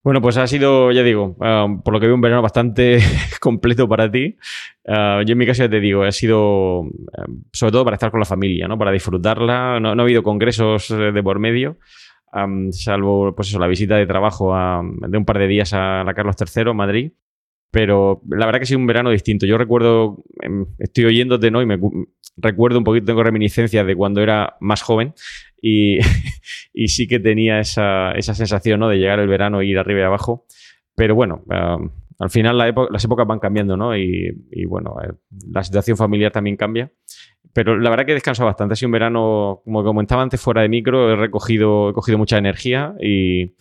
Bueno, 0.04 0.22
pues 0.22 0.36
ha 0.36 0.46
sido, 0.48 0.92
ya 0.92 1.02
digo, 1.02 1.38
ah, 1.40 1.66
por 1.82 1.94
lo 1.94 2.00
que 2.02 2.08
veo, 2.08 2.16
un 2.16 2.20
verano 2.20 2.42
bastante 2.42 3.00
completo 3.40 3.88
para 3.88 4.12
ti. 4.12 4.36
Ah, 4.86 5.22
yo 5.26 5.32
en 5.32 5.38
mi 5.38 5.46
caso 5.46 5.64
ya 5.64 5.70
te 5.70 5.80
digo, 5.80 6.04
ha 6.04 6.12
sido 6.12 6.82
ah, 7.18 7.26
sobre 7.54 7.72
todo 7.72 7.86
para 7.86 7.96
estar 7.96 8.12
con 8.12 8.20
la 8.20 8.26
familia, 8.26 8.68
¿no? 8.68 8.78
Para 8.78 8.92
disfrutarla. 8.92 9.80
No, 9.80 9.90
ha 9.90 9.94
habido 9.94 10.22
congresos 10.22 10.92
eh, 10.92 11.14
de 11.14 11.24
por 11.24 11.40
medio, 11.40 11.78
salvo 12.72 13.34
pues 13.34 13.48
eso, 13.48 13.60
la 13.60 13.68
visita 13.68 13.96
de 13.96 14.06
trabajo 14.06 14.54
de 14.54 15.18
un 15.18 15.26
par 15.26 15.40
de 15.40 15.48
días 15.48 15.72
a 15.74 16.04
la 16.04 16.14
Carlos 16.14 16.36
III, 16.38 16.74
Madrid. 16.74 17.14
Pero 17.72 18.22
la 18.30 18.46
verdad 18.46 18.60
que 18.60 18.64
ha 18.64 18.68
sido 18.68 18.80
un 18.80 18.88
verano 18.88 19.10
distinto. 19.10 19.48
Yo 19.48 19.58
recuerdo, 19.58 20.24
em, 20.42 20.66
estoy 20.78 21.06
oyéndote, 21.06 21.50
¿no? 21.50 21.62
Y 21.62 21.66
me 21.66 21.80
recuerdo 22.38 22.78
un 22.78 22.84
poquito, 22.84 23.06
tengo 23.06 23.24
reminiscencias 23.24 23.86
de 23.86 23.96
cuando 23.96 24.22
era 24.22 24.58
más 24.60 24.82
joven 24.82 25.14
y, 25.62 26.00
sí 26.88 27.08
que 27.08 27.20
tenía 27.20 27.60
esa, 27.60 28.14
sensación 28.22 28.80
¿no? 28.80 28.90
de 28.90 28.98
llegar 28.98 29.20
el 29.20 29.28
verano 29.28 29.62
e 29.62 29.66
ir 29.66 29.78
arriba 29.78 30.02
y 30.02 30.04
abajo. 30.04 30.46
Pero 30.96 31.16
bueno, 31.16 31.44
al 32.20 32.30
final 32.30 32.58
las 32.58 33.04
épocas 33.04 33.26
van 33.26 33.40
cambiando, 33.40 33.76
¿no? 33.76 33.98
Y, 33.98 34.66
bueno, 34.68 34.96
eh, 35.04 35.14
la 35.52 35.64
situación 35.64 35.98
familiar 35.98 36.32
también 36.32 36.56
cambia. 36.56 36.92
Pero 37.54 37.78
la 37.78 37.90
verdad 37.90 38.06
que 38.06 38.16
he 38.16 38.44
bastante. 38.44 38.74
Ha 38.74 38.76
sido 38.76 38.88
un 38.88 38.94
verano, 38.94 39.62
como 39.64 39.84
comentaba 39.84 40.22
antes, 40.22 40.42
fuera 40.42 40.62
de 40.62 40.70
micro. 40.70 41.12
He 41.12 41.16
recogido, 41.16 41.90
he 41.90 41.94
cogido 41.94 42.18
mucha 42.18 42.38
energía 42.38 42.96
y 43.00 43.56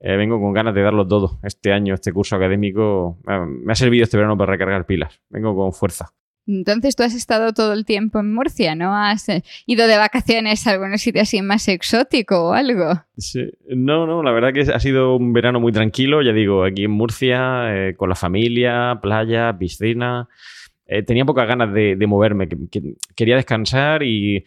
eh, 0.00 0.16
vengo 0.16 0.40
con 0.40 0.52
ganas 0.52 0.74
de 0.74 0.82
darlo 0.82 1.06
todo 1.06 1.38
este 1.42 1.72
año, 1.72 1.94
este 1.94 2.12
curso 2.12 2.36
académico. 2.36 3.18
me 3.26 3.72
ha 3.72 3.76
servido 3.76 4.04
este 4.04 4.16
verano 4.16 4.36
para 4.36 4.52
recargar 4.52 4.86
pilas. 4.86 5.20
Vengo 5.28 5.54
con 5.54 5.72
fuerza. 5.72 6.12
Entonces 6.48 6.96
tú 6.96 7.02
has 7.02 7.14
estado 7.14 7.52
todo 7.52 7.74
el 7.74 7.84
tiempo 7.84 8.20
en 8.20 8.32
Murcia, 8.32 8.74
¿no? 8.74 8.96
¿Has 8.96 9.28
eh, 9.28 9.44
ido 9.66 9.86
de 9.86 9.98
vacaciones 9.98 10.66
a 10.66 10.70
algún 10.70 10.96
sitio 10.96 11.20
así 11.20 11.42
más 11.42 11.68
exótico 11.68 12.48
o 12.48 12.52
algo? 12.54 13.02
Sí. 13.18 13.50
No, 13.68 14.06
no, 14.06 14.22
la 14.22 14.32
verdad 14.32 14.54
que 14.54 14.62
ha 14.72 14.80
sido 14.80 15.16
un 15.16 15.34
verano 15.34 15.60
muy 15.60 15.72
tranquilo, 15.72 16.22
ya 16.22 16.32
digo, 16.32 16.64
aquí 16.64 16.84
en 16.84 16.90
Murcia, 16.90 17.66
eh, 17.68 17.94
con 17.96 18.08
la 18.08 18.14
familia, 18.14 18.98
playa, 19.02 19.56
piscina. 19.58 20.26
Eh, 20.86 21.02
tenía 21.02 21.26
pocas 21.26 21.46
ganas 21.46 21.70
de, 21.74 21.98
moverme, 22.06 22.48
quería 23.14 23.36
descansar 23.36 24.02
y 24.02 24.42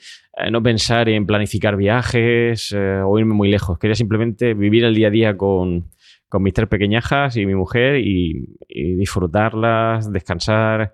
no 0.51 0.63
pensar 0.63 1.07
en 1.07 1.27
planificar 1.27 1.75
viajes 1.75 2.73
o 2.73 3.19
irme 3.19 3.35
muy 3.35 3.47
lejos. 3.47 3.77
Quería 3.77 3.93
simplemente 3.93 4.55
vivir 4.55 4.85
el 4.85 4.95
día 4.95 5.09
a 5.09 5.11
día 5.11 5.37
con, 5.37 5.91
con 6.31 6.43
mis 6.43 6.53
tres 6.53 6.69
pequeñajas 6.69 7.35
y 7.35 7.45
mi 7.45 7.55
mujer 7.55 7.97
y, 7.97 8.55
disfrutarlas, 8.69 10.09
descansar, 10.13 10.93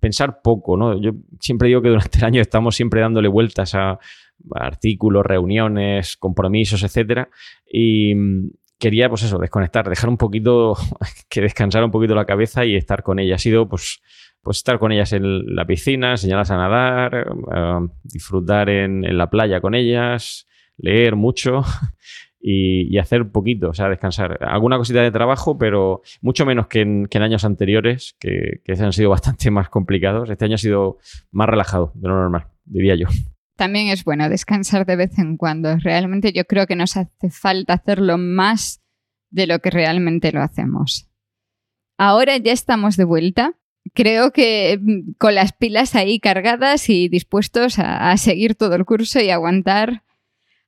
pensar 0.00 0.40
poco, 0.42 0.74
¿no? 0.78 0.98
Yo 0.98 1.10
siempre 1.38 1.68
digo 1.68 1.82
que 1.82 1.90
durante 1.90 2.16
el 2.16 2.24
año 2.24 2.40
estamos 2.40 2.76
siempre 2.76 3.02
dándole 3.02 3.28
vueltas 3.28 3.74
a, 3.74 3.98
artículos, 4.54 5.26
reuniones, 5.26 6.16
compromisos, 6.16 6.82
etcétera, 6.82 7.28
y 7.70 8.14
quería, 8.78 9.10
pues 9.10 9.22
eso, 9.24 9.36
desconectar, 9.36 9.86
dejar 9.86 10.08
un 10.08 10.16
poquito, 10.16 10.74
que 11.28 11.42
descansar 11.42 11.84
un 11.84 11.90
poquito 11.90 12.14
la 12.14 12.24
cabeza 12.24 12.64
y 12.64 12.74
estar 12.74 13.02
con 13.02 13.18
ella. 13.18 13.34
Ha 13.34 13.38
sido, 13.38 13.68
pues, 13.68 14.00
pues 14.40 14.56
estar 14.56 14.78
con 14.78 14.92
ellas 14.92 15.12
en 15.12 15.54
la 15.54 15.66
piscina, 15.66 16.12
enseñarlas 16.12 16.50
a 16.52 16.56
nadar, 16.56 17.14
eh, 17.54 17.88
disfrutar 18.02 18.70
en 18.70 19.18
la 19.18 19.28
playa 19.28 19.60
con 19.60 19.74
ellas, 19.74 20.48
leer 20.78 21.16
mucho 21.16 21.60
y, 22.40 22.98
hacer 22.98 23.28
poquito, 23.30 23.70
o 23.70 23.74
sea, 23.74 23.88
descansar. 23.88 24.38
Alguna 24.42 24.78
cosita 24.78 25.02
de 25.02 25.10
trabajo, 25.10 25.58
pero 25.58 26.02
mucho 26.22 26.46
menos 26.46 26.66
que 26.68 26.80
en, 26.80 27.08
años 27.22 27.44
anteriores, 27.44 28.16
que, 28.18 28.62
que, 28.64 28.72
han 28.72 28.92
sido 28.92 29.10
bastante 29.10 29.50
más 29.50 29.68
complicados. 29.68 30.30
Este 30.30 30.44
año 30.44 30.54
ha 30.54 30.58
sido 30.58 30.98
más 31.30 31.48
relajado 31.48 31.92
de 31.94 32.08
lo 32.08 32.16
normal, 32.16 32.46
diría 32.64 32.94
yo. 32.94 33.06
También 33.56 33.88
es 33.88 34.04
bueno 34.04 34.28
descansar 34.30 34.86
de 34.86 34.96
vez 34.96 35.18
en 35.18 35.36
cuando. 35.36 35.76
Realmente 35.76 36.32
yo 36.32 36.46
creo 36.46 36.66
que 36.66 36.76
nos 36.76 36.96
hace 36.96 37.30
falta 37.30 37.74
hacerlo 37.74 38.16
más 38.16 38.82
de 39.30 39.46
lo 39.46 39.58
que 39.58 39.70
realmente 39.70 40.32
lo 40.32 40.42
hacemos. 40.42 41.10
Ahora 41.98 42.38
ya 42.38 42.52
estamos 42.52 42.96
de 42.96 43.04
vuelta. 43.04 43.52
Creo 43.92 44.30
que 44.30 44.78
mm, 44.80 45.12
con 45.18 45.34
las 45.34 45.52
pilas 45.52 45.94
ahí 45.94 46.20
cargadas 46.20 46.88
y 46.88 47.10
dispuestos 47.10 47.78
a, 47.78 48.10
a 48.10 48.16
seguir 48.16 48.54
todo 48.54 48.76
el 48.76 48.86
curso 48.86 49.20
y 49.20 49.28
aguantar 49.28 50.04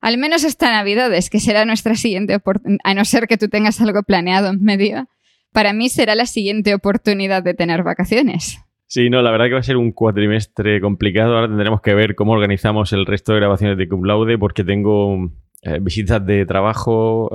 al 0.03 0.19
menos 0.19 0.45
esta 0.45 0.71
Navidad, 0.71 1.15
es 1.15 1.31
que 1.31 1.41
será 1.41 1.65
nuestra 1.65 1.95
siguiente 1.95 2.35
oportunidad, 2.35 2.81
a 2.85 2.93
no 2.93 3.05
ser 3.05 3.29
que 3.29 3.39
tú 3.39 3.49
tengas 3.49 3.81
algo 3.81 4.03
planeado 4.03 4.49
en 4.49 4.61
medio, 4.61 5.09
para 5.53 5.73
mí 5.73 5.89
será 5.89 6.15
la 6.15 6.27
siguiente 6.27 6.75
oportunidad 6.75 7.43
de 7.43 7.55
tener 7.55 7.85
vacaciones. 7.85 8.59
Sí, 8.87 9.09
no, 9.09 9.23
la 9.23 9.31
verdad 9.31 9.47
que 9.47 9.55
va 9.55 9.61
a 9.61 9.63
ser 9.63 9.77
un 9.77 9.93
cuatrimestre 9.93 10.81
complicado. 10.81 11.37
Ahora 11.37 11.49
tendremos 11.49 11.81
que 11.81 11.95
ver 11.95 12.15
cómo 12.15 12.33
organizamos 12.33 12.93
el 12.93 13.07
resto 13.07 13.33
de 13.33 13.39
grabaciones 13.39 13.79
de 13.79 13.89
Cum 13.89 14.05
Laude, 14.05 14.37
porque 14.37 14.65
tengo 14.65 15.31
eh, 15.63 15.79
visitas 15.81 16.27
de 16.27 16.45
trabajo, 16.45 17.31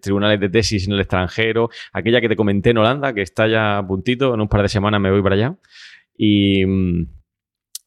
tribunales 0.00 0.38
de 0.38 0.48
tesis 0.48 0.86
en 0.86 0.92
el 0.92 1.00
extranjero, 1.00 1.70
aquella 1.92 2.20
que 2.20 2.28
te 2.28 2.36
comenté 2.36 2.70
en 2.70 2.78
Holanda, 2.78 3.14
que 3.14 3.22
está 3.22 3.48
ya 3.48 3.78
a 3.78 3.86
puntito, 3.86 4.34
en 4.34 4.40
un 4.40 4.48
par 4.48 4.62
de 4.62 4.68
semanas 4.68 5.00
me 5.00 5.10
voy 5.10 5.22
para 5.22 5.34
allá. 5.34 5.56
Y, 6.16 6.64
mm, 6.64 7.06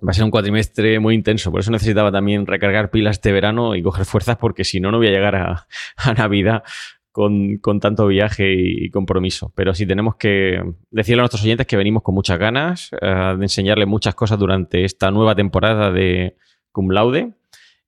Va 0.06 0.12
a 0.12 0.14
ser 0.14 0.24
un 0.24 0.32
cuatrimestre 0.32 1.00
muy 1.00 1.14
intenso, 1.14 1.52
por 1.52 1.60
eso 1.60 1.72
necesitaba 1.72 2.10
también 2.12 2.46
recargar 2.46 2.90
pilas 2.90 3.18
este 3.18 3.34
verano 3.34 3.76
y 3.76 3.84
coger 3.84 4.06
fuerzas, 4.06 4.38
porque 4.38 4.64
si 4.64 4.80
no, 4.80 4.92
no 4.92 4.98
voy 4.98 5.08
a 5.08 5.12
llegar 5.12 5.36
a, 5.36 5.68
Navidad 6.18 6.64
con, 7.12 7.60
tanto 7.82 8.08
viaje 8.08 8.54
y 8.58 8.90
compromiso. 8.92 9.52
Pero 9.56 9.74
sí 9.74 9.86
tenemos 9.86 10.16
que 10.16 10.62
decirle 10.90 11.20
a 11.20 11.24
nuestros 11.24 11.44
oyentes 11.44 11.68
que 11.68 11.76
venimos 11.76 12.02
con 12.02 12.16
muchas 12.16 12.40
ganas 12.40 12.92
eh, 13.02 13.36
de 13.38 13.44
enseñarles 13.44 13.88
muchas 13.88 14.16
cosas 14.16 14.40
durante 14.40 14.86
esta 14.86 15.12
nueva 15.12 15.36
temporada 15.36 15.92
de 15.92 16.38
Cum 16.72 16.92
Laude 16.92 17.34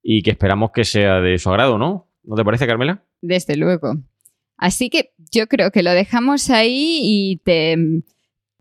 y 0.03 0.21
que 0.21 0.31
esperamos 0.31 0.71
que 0.71 0.83
sea 0.83 1.21
de 1.21 1.37
su 1.37 1.49
agrado, 1.49 1.77
¿no? 1.77 2.09
¿No 2.23 2.35
te 2.35 2.43
parece, 2.43 2.67
Carmela? 2.67 3.03
Desde 3.21 3.55
luego. 3.55 3.93
Así 4.57 4.89
que 4.89 5.13
yo 5.31 5.47
creo 5.47 5.71
que 5.71 5.81
lo 5.81 5.91
dejamos 5.91 6.49
ahí 6.49 6.99
y 7.01 7.37
te 7.37 8.03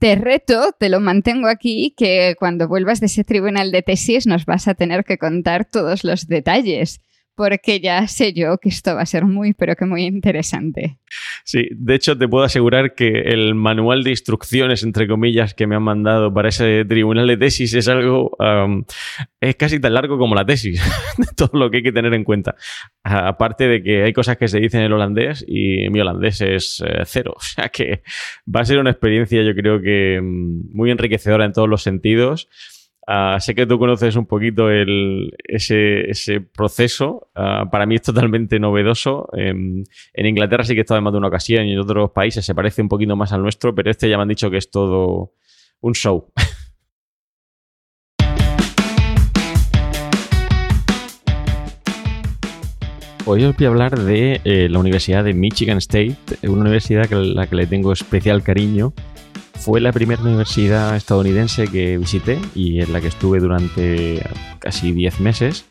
te 0.01 0.15
reto, 0.17 0.75
te 0.79 0.89
lo 0.89 0.99
mantengo 0.99 1.47
aquí, 1.47 1.95
que 1.95 2.35
cuando 2.39 2.67
vuelvas 2.67 3.01
de 3.01 3.07
ese 3.07 3.23
tribunal 3.23 3.71
de 3.71 3.83
tesis 3.83 4.27
nos 4.27 4.47
vas 4.47 4.67
a 4.67 4.75
tener 4.75 5.05
que 5.05 5.19
contar 5.19 5.67
todos 5.67 6.05
los 6.05 6.27
detalles 6.27 7.03
porque 7.35 7.81
ya 7.81 8.07
sé 8.07 8.33
yo 8.33 8.59
que 8.59 8.69
esto 8.69 8.95
va 8.95 9.03
a 9.03 9.07
ser 9.07 9.25
muy, 9.25 9.55
pero 9.55 9.75
que 9.77 9.87
muy 9.87 10.05
interesante. 10.05 10.99
Sí, 11.45 11.69
de 11.71 11.95
hecho 11.95 12.17
te 12.17 12.29
puedo 12.29 12.45
asegurar 12.45 12.95
que 12.95 13.09
el 13.09 13.55
manual 13.55 14.05
de 14.05 14.11
instrucciones, 14.11 14.83
entre 14.83 15.09
comillas, 15.09 15.55
que 15.55 15.67
me 15.67 15.75
han 15.75 15.83
mandado 15.83 16.33
para 16.33 16.51
ese 16.51 16.85
tribunal 16.85 17.27
de 17.27 17.37
tesis 17.37 17.75
es 17.75 17.89
algo, 17.89 18.37
es 19.41 19.57
casi 19.57 19.81
tan 19.81 19.95
largo 19.95 20.19
como 20.19 20.35
la 20.35 20.45
tesis, 20.45 20.81
todo 21.37 21.59
lo 21.59 21.71
que 21.71 21.79
hay 21.79 21.83
que 21.83 21.93
tener 21.93 22.15
en 22.15 22.25
cuenta. 22.25 22.55
Aparte 23.03 23.69
de 23.69 23.83
que 23.83 24.03
hay 24.05 24.13
cosas 24.13 24.37
que 24.37 24.49
se 24.49 24.61
dicen 24.61 24.83
en 24.83 24.93
holandés 24.93 25.45
y 25.47 25.89
mi 25.91 26.01
holandés 26.01 26.41
es 26.41 26.83
eh, 26.87 27.03
cero, 27.05 27.35
o 27.37 27.41
sea 27.41 27.69
que 27.69 28.03
va 28.47 28.61
a 28.61 28.65
ser 28.65 28.79
una 28.79 28.91
experiencia 28.91 29.43
yo 29.43 29.55
creo 29.55 29.81
que 29.81 30.21
mm, 30.23 30.77
muy 30.77 30.91
enriquecedora 30.91 31.45
en 31.45 31.53
todos 31.53 31.69
los 31.69 31.83
sentidos 31.83 32.49
Ah, 33.07 33.39
sé 33.41 33.55
que 33.55 33.67
tú 33.67 33.79
conoces 33.79 34.15
un 34.17 34.27
poquito 34.27 34.71
ese, 34.71 36.41
proceso. 36.55 37.29
Ah, 37.35 37.65
para 37.71 37.87
mí 37.87 37.97
es 37.97 38.03
totalmente 38.03 38.61
novedoso. 38.61 39.29
Em, 39.33 39.85
en 40.13 40.27
Inglaterra 40.27 40.65
sí 40.65 40.75
que 40.75 40.81
he 40.81 40.83
estado 40.83 40.99
en 40.99 41.05
más 41.05 41.13
de 41.13 41.19
una 41.19 41.29
ocasión 41.29 41.67
y 41.67 41.73
en 41.73 41.79
otros 41.79 42.11
países 42.13 42.45
se 42.45 42.55
parece 42.55 42.83
un 42.83 42.89
poquito 42.89 43.17
más 43.17 43.33
al 43.33 43.43
nuestro, 43.43 43.75
pero 43.75 43.91
este 43.91 44.09
ya 44.09 44.17
me 44.17 44.23
han 44.23 44.29
dicho 44.29 44.51
que 44.51 44.59
es 44.59 44.71
todo 44.71 45.33
un 45.81 45.95
show. 45.95 46.33
Hoy 53.27 53.45
os 53.45 53.57
voy 53.57 53.67
a 53.67 53.69
hablar 53.69 53.99
de 53.99 54.41
eh, 54.45 54.69
la 54.69 54.79
Universidad 54.79 55.23
de 55.25 55.35
Michigan 55.35 55.79
State, 55.79 56.17
una 56.43 56.63
universidad 56.63 57.13
a 57.13 57.17
la 57.17 57.47
que 57.47 57.55
le 57.55 57.67
tengo 57.67 57.93
especial 57.93 58.43
cariño 58.43 58.93
fue 59.61 59.81
la 59.81 59.93
primera 59.93 60.23
universidad 60.23 60.97
estadounidense 60.97 61.69
que 61.69 61.99
visité 61.99 62.41
y 62.55 62.81
en 62.81 62.93
la 62.95 63.01
que 63.01 63.09
estuve 63.09 63.41
durante 63.41 64.23
casi 64.59 64.93
10 64.93 65.21
meses 65.21 65.67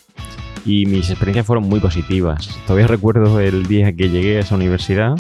y 0.64 0.86
mis 0.86 1.10
experiencias 1.10 1.48
fueron 1.48 1.68
muy 1.68 1.80
positivas. 1.80 2.50
Todavía 2.68 2.86
recuerdo 2.86 3.40
el 3.40 3.66
día 3.66 3.92
que 3.94 4.10
llegué 4.10 4.38
a 4.38 4.42
esa 4.42 4.56
universidad 4.56 5.16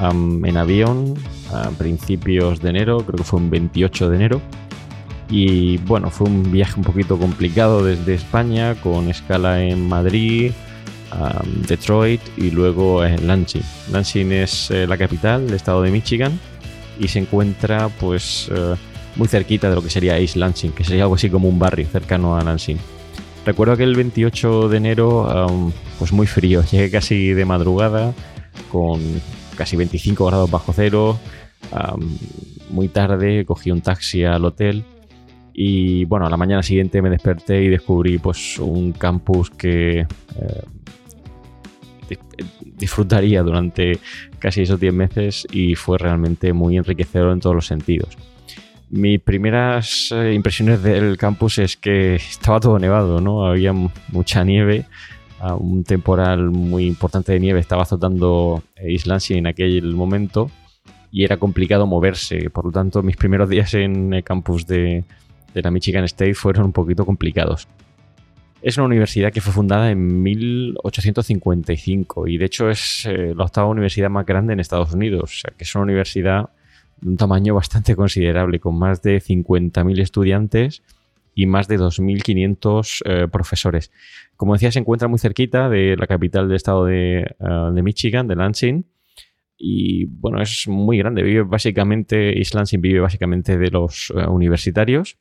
en 0.00 0.56
avión 0.56 1.14
a 1.50 1.70
principios 1.70 2.60
de 2.60 2.70
enero, 2.70 2.98
creo 2.98 3.16
que 3.16 3.24
fue 3.24 3.40
un 3.40 3.48
28 3.48 4.10
de 4.10 4.16
enero. 4.16 4.40
Y 5.30 5.78
bueno, 5.78 6.10
fue 6.10 6.28
un 6.28 6.52
viaje 6.52 6.74
un 6.76 6.84
poquito 6.84 7.18
complicado 7.18 7.82
desde 7.82 8.14
España, 8.14 8.74
con 8.74 9.08
escala 9.08 9.62
en 9.64 9.88
Madrid, 9.88 10.52
Detroit 11.66 12.20
y 12.36 12.50
luego 12.50 13.04
en 13.04 13.26
Lansing. 13.26 13.62
Lansing 13.92 14.32
es 14.32 14.70
eh, 14.70 14.86
la 14.86 14.98
capital 14.98 15.46
del 15.46 15.54
estado 15.54 15.82
de 15.82 15.90
Michigan 15.90 16.38
y 16.98 17.08
se 17.08 17.18
encuentra 17.18 17.88
pues 18.00 18.50
eh, 18.54 18.74
muy 19.16 19.28
cerquita 19.28 19.68
de 19.68 19.76
lo 19.76 19.82
que 19.82 19.90
sería 19.90 20.18
East 20.18 20.36
Lansing, 20.36 20.72
que 20.72 20.84
sería 20.84 21.04
algo 21.04 21.14
así 21.14 21.30
como 21.30 21.48
un 21.48 21.58
barrio 21.58 21.86
cercano 21.86 22.36
a 22.36 22.42
Lansing. 22.42 22.78
Recuerdo 23.46 23.76
que 23.76 23.82
el 23.82 23.94
28 23.94 24.68
de 24.68 24.76
enero, 24.76 25.46
pues 25.98 26.12
muy 26.12 26.26
frío, 26.26 26.62
llegué 26.70 26.90
casi 26.90 27.32
de 27.34 27.44
madrugada, 27.44 28.14
con 28.72 29.00
casi 29.56 29.76
25 29.76 30.26
grados 30.26 30.50
bajo 30.50 30.72
cero, 30.74 31.18
muy 32.70 32.88
tarde 32.88 33.44
cogí 33.44 33.70
un 33.70 33.80
taxi 33.80 34.24
al 34.24 34.44
hotel 34.44 34.84
y 35.56 36.04
bueno, 36.06 36.26
a 36.26 36.30
la 36.30 36.36
mañana 36.36 36.64
siguiente 36.64 37.00
me 37.00 37.08
desperté 37.10 37.62
y 37.62 37.68
descubrí 37.68 38.18
pues 38.18 38.58
un 38.58 38.90
campus 38.92 39.50
que 39.50 40.00
eh, 40.00 40.64
disfrutaría 42.78 43.42
durante 43.42 43.98
casi 44.38 44.62
esos 44.62 44.80
10 44.80 44.94
meses 44.94 45.46
y 45.52 45.74
fue 45.74 45.98
realmente 45.98 46.52
muy 46.52 46.76
enriquecedor 46.76 47.32
en 47.32 47.40
todos 47.40 47.56
los 47.56 47.66
sentidos. 47.66 48.16
Mis 48.90 49.20
primeras 49.20 50.12
eh, 50.12 50.34
impresiones 50.34 50.82
del 50.82 51.16
campus 51.16 51.58
es 51.58 51.76
que 51.76 52.16
estaba 52.16 52.60
todo 52.60 52.78
nevado, 52.78 53.20
¿no? 53.20 53.46
Había 53.46 53.72
mucha 53.72 54.44
nieve, 54.44 54.86
un 55.58 55.84
temporal 55.84 56.50
muy 56.50 56.86
importante 56.86 57.32
de 57.32 57.40
nieve 57.40 57.60
estaba 57.60 57.82
azotando 57.82 58.62
Islandia 58.82 59.36
en 59.36 59.46
aquel 59.46 59.94
momento 59.94 60.50
y 61.10 61.24
era 61.24 61.36
complicado 61.36 61.86
moverse. 61.86 62.50
Por 62.50 62.66
lo 62.66 62.72
tanto, 62.72 63.02
mis 63.02 63.16
primeros 63.16 63.48
días 63.48 63.74
en 63.74 64.14
el 64.14 64.24
campus 64.24 64.66
de, 64.66 65.04
de 65.52 65.62
la 65.62 65.70
Michigan 65.70 66.04
State 66.04 66.34
fueron 66.34 66.66
un 66.66 66.72
poquito 66.72 67.04
complicados. 67.04 67.68
Es 68.64 68.78
una 68.78 68.86
universidad 68.86 69.30
que 69.30 69.42
fue 69.42 69.52
fundada 69.52 69.90
en 69.90 70.22
1855 70.22 72.28
y 72.28 72.38
de 72.38 72.46
hecho 72.46 72.70
es 72.70 73.04
eh, 73.04 73.34
la 73.36 73.44
octava 73.44 73.68
universidad 73.68 74.08
más 74.08 74.24
grande 74.24 74.54
en 74.54 74.60
Estados 74.60 74.94
Unidos, 74.94 75.22
o 75.22 75.26
sea 75.26 75.52
que 75.54 75.64
es 75.64 75.74
una 75.74 75.84
universidad 75.84 76.48
de 76.98 77.10
un 77.10 77.18
tamaño 77.18 77.54
bastante 77.54 77.94
considerable, 77.94 78.60
con 78.60 78.78
más 78.78 79.02
de 79.02 79.20
50.000 79.20 80.00
estudiantes 80.00 80.82
y 81.34 81.44
más 81.44 81.68
de 81.68 81.78
2.500 81.78 83.02
eh, 83.04 83.28
profesores. 83.28 83.92
Como 84.34 84.54
decía, 84.54 84.72
se 84.72 84.78
encuentra 84.78 85.08
muy 85.08 85.18
cerquita 85.18 85.68
de 85.68 85.98
la 85.98 86.06
capital 86.06 86.48
del 86.48 86.56
estado 86.56 86.86
de, 86.86 87.18
eh, 87.18 87.70
de 87.70 87.82
Michigan, 87.82 88.26
de 88.28 88.36
Lansing, 88.36 88.86
y 89.58 90.06
bueno, 90.06 90.40
es 90.40 90.66
muy 90.68 90.96
grande. 90.96 91.22
Vive 91.22 91.42
básicamente, 91.42 92.38
East 92.38 92.54
Lansing 92.54 92.80
vive 92.80 93.00
básicamente 93.00 93.58
de 93.58 93.70
los 93.70 94.10
universitarios 94.10 95.18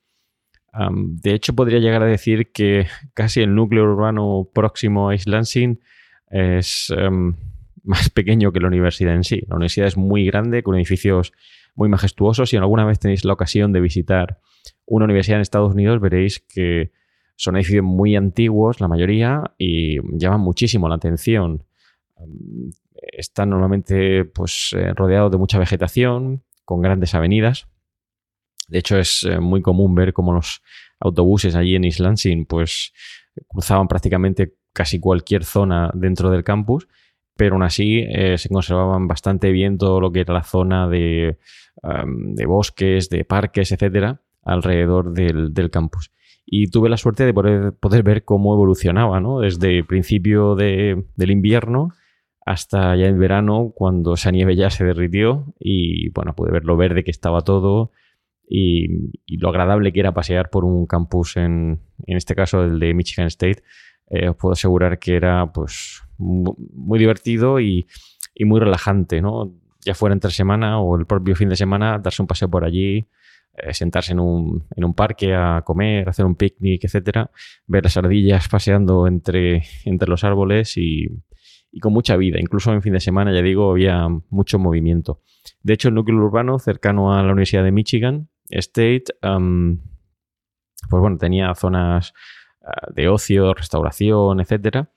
de 0.74 1.34
hecho, 1.34 1.54
podría 1.54 1.80
llegar 1.80 2.02
a 2.02 2.08
decir 2.08 2.52
que 2.52 2.88
casi 3.14 3.42
el 3.42 3.54
núcleo 3.54 3.84
urbano 3.84 4.50
próximo 4.54 5.10
a 5.10 5.14
East 5.14 5.28
Lansing 5.28 5.80
es 6.32 6.92
em, 6.98 7.36
más 7.84 8.10
pequeño 8.10 8.52
que 8.52 8.60
la 8.60 8.68
universidad 8.68 9.16
en 9.16 9.24
sí. 9.24 9.42
La 9.48 9.56
universidad 9.56 9.88
es 9.88 9.98
muy 9.98 10.26
grande, 10.26 10.64
con 10.64 10.76
edificios 10.76 11.32
muy 11.76 11.90
majestuosos. 11.90 12.50
Si 12.50 12.58
alguna 12.58 12.86
vez 12.86 13.00
tenéis 13.00 13.26
la 13.26 13.34
ocasión 13.34 13.72
de 13.72 13.82
visitar 13.82 14.40
una 14.86 15.06
universidad 15.06 15.38
en 15.38 15.42
Estados 15.42 15.74
Unidos, 15.74 16.00
veréis 16.00 16.40
que 16.40 16.92
son 17.36 17.56
edificios 17.56 17.84
muy 17.84 18.16
antiguos, 18.16 18.80
la 18.80 18.88
mayoría, 18.88 19.44
y 19.58 19.98
llaman 20.18 20.42
muchísimo 20.42 20.88
la 20.88 20.96
atención. 20.96 21.66
están 23.12 23.50
normalmente 23.50 24.26
pues, 24.26 24.74
eh, 24.78 24.94
rodeados 24.94 25.32
de 25.32 25.38
mucha 25.38 25.60
vegetación, 25.60 26.44
con 26.64 26.82
grandes 26.82 27.14
avenidas. 27.16 27.68
De 28.68 28.80
hecho, 28.80 28.98
es 28.98 29.24
eh, 29.24 29.40
muy 29.40 29.62
común 29.62 29.96
ver 29.96 30.14
cómo 30.14 30.34
los 30.34 30.62
autobuses 31.00 31.56
allí 31.56 31.76
en 31.76 31.86
East 31.86 32.00
Lansing 32.00 32.46
pues 32.46 32.94
cruzaban 33.48 33.88
prácticamente 33.88 34.56
casi 34.74 35.00
cualquier 35.00 35.44
zona 35.44 35.92
dentro 35.94 36.30
del 36.30 36.44
campus, 36.44 36.88
pero 37.36 37.56
aún 37.56 37.64
así 37.64 38.06
eh, 38.08 38.38
se 38.38 38.50
conservaban 38.50 39.08
bastante 39.08 39.52
bien 39.52 39.78
todo 39.78 40.00
lo 40.00 40.12
que 40.12 40.22
era 40.22 40.34
la 40.34 40.44
zona 40.44 40.88
de, 40.88 41.38
bosques, 42.48 43.10
de 43.10 43.26
parques, 43.26 43.72
etcétera, 43.72 44.22
alrededor 44.44 45.14
del, 45.14 45.70
campus. 45.72 46.12
Y 46.46 46.68
tuve 46.68 46.90
la 46.90 46.98
suerte 46.98 47.26
de 47.26 47.34
poder, 47.34 47.74
poder 47.74 48.04
ver 48.04 48.24
cómo 48.24 48.54
evolucionaba, 48.54 49.20
¿no? 49.20 49.40
Desde 49.40 49.78
el 49.78 49.86
principio 49.86 50.56
del 50.56 51.32
invierno 51.32 51.94
hasta 52.46 52.96
ya 52.96 53.06
en 53.06 53.20
verano, 53.20 53.72
cuando 53.74 54.14
esa 54.16 54.32
nieve 54.32 54.56
ya 54.56 54.70
se 54.70 54.84
derritió 54.84 55.54
y 55.60 56.10
bueno, 56.10 56.36
pude 56.36 56.52
ver 56.52 56.66
lo 56.66 56.76
verde 56.76 57.04
que 57.04 57.12
estaba 57.12 57.42
todo, 57.42 57.92
y, 58.48 59.38
lo 59.38 59.50
agradable 59.50 59.92
que 59.92 60.00
era 60.00 60.14
pasear 60.14 60.50
por 60.50 60.66
un 60.66 60.86
campus, 60.86 61.38
en, 61.38 61.80
en 62.06 62.18
este 62.18 62.36
caso 62.36 62.64
el 62.64 62.80
de 62.80 62.94
Michigan 62.94 63.28
State, 63.28 63.64
eh, 64.10 64.30
os 64.30 64.36
puedo 64.36 64.54
asegurar 64.54 65.00
que 65.00 65.16
era 65.16 65.52
pues 65.52 66.02
muy 66.18 67.00
divertido 67.00 67.60
y, 67.60 67.88
y, 68.36 68.46
muy 68.46 68.60
relajante, 68.60 69.22
¿no? 69.22 69.54
Ya 69.82 69.96
fuera 69.96 70.14
entre 70.14 70.32
semana 70.32 70.80
o 70.80 70.98
el 70.98 71.06
propio 71.06 71.36
fin 71.36 71.50
de 71.50 71.56
semana, 71.56 72.00
darse 72.00 72.22
un 72.22 72.28
paseo 72.28 72.50
por 72.50 72.64
allí, 72.64 73.08
eh, 73.56 73.74
sentarse 73.74 74.14
en 74.14 74.20
un, 74.20 74.66
en 74.76 74.84
un, 74.84 74.94
parque 74.94 75.34
a 75.34 75.62
comer, 75.66 76.08
hacer 76.08 76.26
un 76.26 76.36
picnic, 76.36 76.84
etcétera, 76.84 77.32
ver 77.68 77.84
las 77.84 77.98
ardillas 77.98 78.48
paseando 78.50 79.08
entre, 79.08 79.64
entre 79.86 80.10
los 80.10 80.24
árboles 80.24 80.78
y, 80.78 81.08
y 81.72 81.80
con 81.80 81.92
mucha 81.92 82.16
vida. 82.18 82.40
Incluso 82.40 82.72
en 82.72 82.82
fin 82.82 82.94
de 82.94 83.00
semana, 83.00 83.34
ya 83.34 83.42
digo, 83.42 83.72
había 83.72 84.08
mucho 84.30 84.60
movimiento. 84.60 85.22
De 85.64 85.74
hecho, 85.74 85.90
el 85.90 85.96
núcleo 85.96 86.18
urbano 86.18 86.60
cercano 86.60 87.14
a 87.14 87.24
la 87.24 87.32
Universidad 87.32 87.64
de 87.64 87.72
Michigan 87.72 88.30
State, 88.50 89.06
pues 89.22 91.02
bueno, 91.02 91.18
tenía 91.18 91.54
zonas 91.56 92.14
ah, 92.62 92.88
de 92.94 93.08
ocio, 93.08 93.54
restauración, 93.54 94.40
etcétera. 94.40 94.90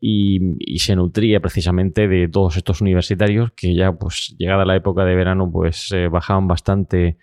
Y, 0.00 0.78
se 0.78 0.94
nutría 0.94 1.40
precisamente 1.40 2.06
de 2.06 2.28
todos 2.28 2.56
estos 2.56 2.80
universitarios 2.80 3.50
que 3.52 3.74
ya, 3.74 3.92
pues, 3.92 4.34
llegada 4.38 4.64
la 4.64 4.76
época 4.76 5.04
de 5.04 5.16
verano, 5.16 5.50
pues 5.50 5.92
bajaban 6.10 6.46
bastante, 6.46 7.18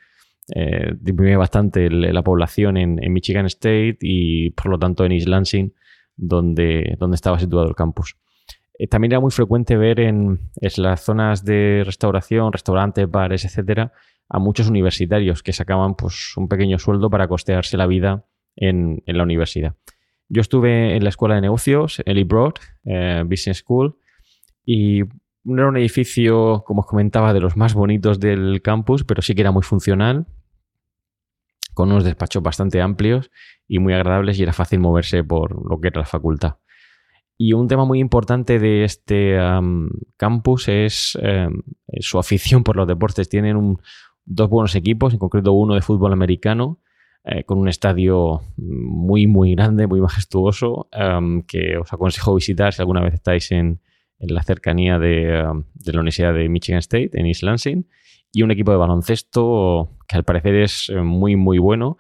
eh, 0.53 0.93
bastante 1.37 1.89
la 1.89 2.21
población 2.21 2.75
en, 2.75 3.13
Michigan 3.13 3.45
State 3.45 3.97
y 4.01 4.49
por 4.51 4.67
lo 4.67 4.77
tanto 4.77 5.05
en 5.05 5.13
East 5.13 5.27
Lansing, 5.27 5.73
donde, 6.17 6.95
donde 6.99 7.15
estaba 7.15 7.39
situado 7.39 7.67
el 7.67 7.75
campus. 7.75 8.17
Eh, 8.77 8.87
también 8.87 9.13
era 9.13 9.19
muy 9.19 9.31
frecuente 9.31 9.77
ver 9.77 9.99
en, 9.99 10.39
en, 10.61 10.71
las 10.77 11.01
zonas 11.01 11.45
de 11.45 11.83
restauración, 11.85 12.51
restaurantes, 12.51 13.09
bares, 13.09 13.45
etcétera, 13.45 13.93
a 14.29 14.39
muchos 14.39 14.69
universitarios 14.69 15.43
que 15.43 15.53
sacaban 15.53 15.95
pues, 15.95 16.35
un 16.37 16.47
pequeño 16.47 16.79
sueldo 16.79 17.09
para 17.09 17.27
costearse 17.27 17.77
la 17.77 17.87
vida 17.87 18.25
en, 18.55 19.03
la 19.05 19.23
universidad. 19.23 19.75
Yo 20.27 20.41
estuve 20.41 20.95
en 20.95 21.03
la 21.03 21.09
escuela 21.09 21.35
de 21.35 21.41
negocios, 21.41 22.01
Ellie 22.05 22.23
Broad, 22.23 22.53
eh, 22.85 23.23
Business 23.25 23.59
School, 23.59 23.97
y 24.65 25.03
no 25.43 25.61
era 25.61 25.69
un 25.69 25.77
edificio, 25.77 26.63
como 26.65 26.81
os 26.81 26.87
comentaba, 26.87 27.33
de 27.33 27.39
los 27.39 27.55
más 27.55 27.75
bonitos 27.75 28.19
del 28.19 28.61
campus, 28.63 29.03
pero 29.03 29.21
sí 29.21 29.35
que 29.35 29.41
era 29.41 29.51
muy 29.51 29.61
funcional, 29.61 30.25
con 31.75 31.91
unos 31.91 32.03
despachos 32.03 32.41
bastante 32.41 32.81
amplios 32.81 33.29
y 33.67 33.79
muy 33.79 33.93
agradables 33.93 34.39
y 34.39 34.43
era 34.43 34.53
fácil 34.53 34.79
moverse 34.79 35.23
por 35.23 35.69
lo 35.69 35.79
que 35.79 35.89
era 35.89 35.99
la 35.99 36.05
facultad. 36.07 36.55
Y 37.37 37.53
un 37.53 37.67
tema 37.67 37.85
muy 37.85 37.99
importante 37.99 38.59
de 38.59 38.85
este 38.85 39.37
campus 40.15 40.69
es 40.69 41.17
em, 41.21 41.61
su 41.99 42.17
afición 42.17 42.63
por 42.63 42.77
los 42.77 42.87
deportes. 42.87 43.27
Tienen 43.27 43.57
un, 43.57 43.81
dos 44.25 44.49
buenos 44.49 44.75
equipos, 44.75 45.13
en 45.13 45.19
concreto 45.19 45.53
uno 45.53 45.75
de 45.75 45.81
fútbol 45.81 46.13
americano, 46.13 46.79
eh, 47.23 47.43
con 47.43 47.57
un 47.57 47.67
estadio 47.67 48.41
muy, 48.57 49.27
muy 49.27 49.55
grande, 49.55 49.87
muy 49.87 50.01
majestuoso, 50.01 50.87
em, 50.91 51.41
que 51.43 51.77
os 51.77 51.91
aconsejo 51.91 52.35
visitar 52.35 52.73
si 52.73 52.81
alguna 52.81 53.01
vez 53.01 53.15
estáis 53.15 53.51
en, 53.51 53.79
la 54.19 54.43
cercanía 54.43 54.97
de, 54.97 55.39
em, 55.39 55.63
de, 55.73 55.93
la 55.93 55.99
Universidad 55.99 56.33
de 56.33 56.47
Michigan 56.49 56.79
State, 56.79 57.11
en 57.13 57.25
East 57.25 57.43
Lansing, 57.43 57.87
y 58.31 58.43
un 58.43 58.51
equipo 58.51 58.71
de 58.71 58.77
baloncesto 58.77 59.89
que 60.07 60.17
al 60.17 60.23
parecer 60.23 60.55
es 60.55 60.89
eh, 60.89 61.01
muy, 61.01 61.35
muy 61.35 61.57
bueno. 61.57 61.97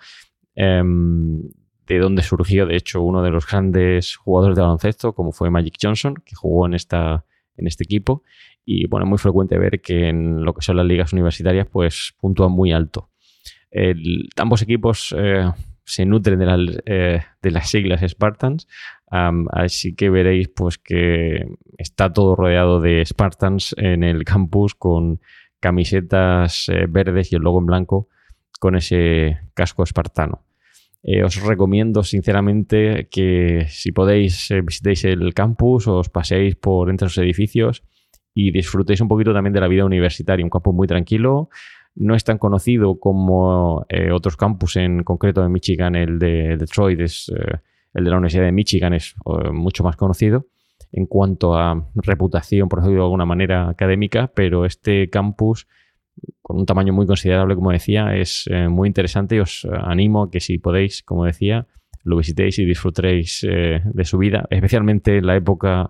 em, 0.55 1.41
de 1.87 1.99
dónde 1.99 2.23
surgió, 2.23 2.65
de 2.65 2.75
hecho, 2.75 3.01
uno 3.01 3.21
de 3.21 3.29
los 3.29 3.47
grandes 3.47 4.15
jugadores 4.15 4.55
de 4.55 4.61
baloncesto, 4.63 5.13
como 5.13 5.31
fue 5.31 5.51
Magic 5.51 5.75
Johnson, 5.81 6.15
que 6.25 6.35
jugó 6.35 6.65
en, 6.65 6.73
esta, 6.73 7.25
en 7.57 7.67
este 7.67 7.83
equipo. 7.83 8.23
Y 8.65 8.87
bueno, 8.87 9.05
es 9.05 9.09
muy 9.09 9.17
frecuente 9.17 9.57
ver 9.57 9.81
que 9.81 10.09
en 10.09 10.43
lo 10.43 10.53
que 10.53 10.61
son 10.61 10.77
las 10.77 10.85
ligas 10.85 11.13
universitarias, 11.13 11.67
pues 11.71 12.15
puntúan 12.19 12.51
muy 12.51 12.71
alto. 12.71 13.09
ambos 14.37 14.61
equipos 14.61 15.13
eh, 15.17 15.51
se 15.83 16.05
nutren 16.05 16.39
de, 16.39 16.81
eh, 16.85 17.21
de, 17.41 17.51
las 17.51 17.69
siglas 17.69 18.01
Spartans, 18.01 18.67
así 19.51 19.95
que 19.95 20.09
veréis 20.09 20.49
pues 20.49 20.77
que 20.77 21.45
está 21.77 22.11
todo 22.11 22.35
rodeado 22.35 22.81
de 22.81 23.05
Spartans 23.05 23.75
en 23.77 24.03
el 24.03 24.23
campus 24.23 24.73
con 24.73 25.19
camisetas 25.65 26.69
eh, 26.69 26.85
verdes 26.87 27.31
y 27.31 27.35
el 27.35 27.41
logo 27.41 27.59
en 27.59 27.65
blanco 27.65 28.07
con 28.59 28.75
ese 28.75 29.39
casco 29.55 29.81
espartano. 29.81 30.45
Eh, 31.01 31.23
os 31.23 31.41
recomiendo 31.41 32.03
sinceramente 32.03 33.07
que 33.09 33.65
si 33.69 33.91
podéis 33.91 34.49
eh, 34.51 34.61
visitéis 34.61 35.05
el 35.05 35.33
campus, 35.33 35.87
os 35.87 36.09
paseéis 36.09 36.55
por 36.55 36.89
entre 36.89 37.05
los 37.05 37.17
edificios 37.17 37.83
y 38.35 38.51
disfrutéis 38.51 39.01
un 39.01 39.07
poquito 39.07 39.33
también 39.33 39.53
de 39.53 39.61
la 39.61 39.67
vida 39.67 39.85
universitaria. 39.85 40.45
Un 40.45 40.51
campus 40.51 40.75
muy 40.75 40.87
tranquilo, 40.87 41.49
no 41.95 42.13
es 42.13 42.23
tan 42.23 42.37
conocido 42.37 42.99
como 42.99 43.85
eh, 43.89 44.11
otros 44.11 44.37
campus, 44.37 44.75
en 44.75 45.03
concreto 45.03 45.43
en 45.43 45.51
Michigan, 45.51 45.95
el 45.95 46.19
de 46.19 46.57
Detroit, 46.57 46.99
es, 46.99 47.31
el 47.93 48.03
de 48.03 48.09
la 48.09 48.17
Universidad 48.17 48.43
de 48.43 48.51
Michigan 48.51 48.93
es 48.93 49.15
mucho 49.51 49.83
más 49.83 49.95
conocido 49.95 50.45
en 50.91 51.05
cuanto 51.07 51.55
a 51.57 51.89
reputación, 51.95 52.69
por 52.69 52.79
decirlo 52.79 53.01
de 53.01 53.05
alguna 53.05 53.25
manera 53.25 53.69
académica, 53.69 54.31
pero 54.33 54.65
este 54.65 55.09
campus 55.09 55.67
con 56.41 56.57
un 56.57 56.65
tamaño 56.65 56.93
muy 56.93 57.05
considerable, 57.05 57.55
como 57.55 57.71
decía, 57.71 58.15
es 58.15 58.47
eh, 58.49 58.69
muy 58.69 58.87
interesante 58.87 59.35
y 59.35 59.39
os 59.39 59.67
animo 59.83 60.23
a 60.23 60.31
que 60.31 60.39
si 60.39 60.57
podéis, 60.57 61.03
como 61.03 61.25
decía, 61.25 61.67
lo 62.03 62.17
visitéis 62.17 62.59
y 62.59 62.65
disfrutéis 62.65 63.45
eh, 63.49 63.81
de 63.83 64.05
su 64.05 64.17
vida, 64.17 64.45
especialmente 64.49 65.17
en 65.17 65.25
la 65.25 65.35
época 65.35 65.89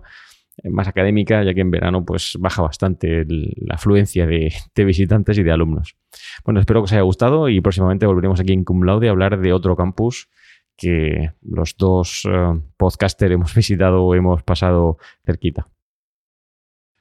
más 0.64 0.88
académica, 0.88 1.42
ya 1.42 1.54
que 1.54 1.60
en 1.60 1.70
verano 1.70 2.04
pues 2.04 2.36
baja 2.40 2.62
bastante 2.62 3.24
la 3.28 3.74
afluencia 3.74 4.26
de, 4.26 4.52
visitantes 4.76 5.38
y 5.38 5.42
de 5.42 5.52
alumnos. 5.52 5.96
Bueno, 6.44 6.60
espero 6.60 6.80
que 6.80 6.84
os 6.84 6.92
haya 6.92 7.02
gustado 7.02 7.48
y 7.48 7.60
próximamente 7.60 8.06
volveremos 8.06 8.40
aquí 8.40 8.52
en 8.52 8.64
Cum 8.64 8.82
Laude 8.82 9.08
a 9.08 9.10
hablar 9.10 9.40
de 9.40 9.52
otro 9.52 9.76
campus 9.76 10.28
que 10.76 11.32
los 11.42 11.76
dos 11.76 12.28
podcasters 12.76 13.32
hemos 13.32 13.54
visitado 13.54 14.04
o 14.04 14.14
hemos 14.14 14.42
pasado 14.42 14.98
cerquita. 15.24 15.68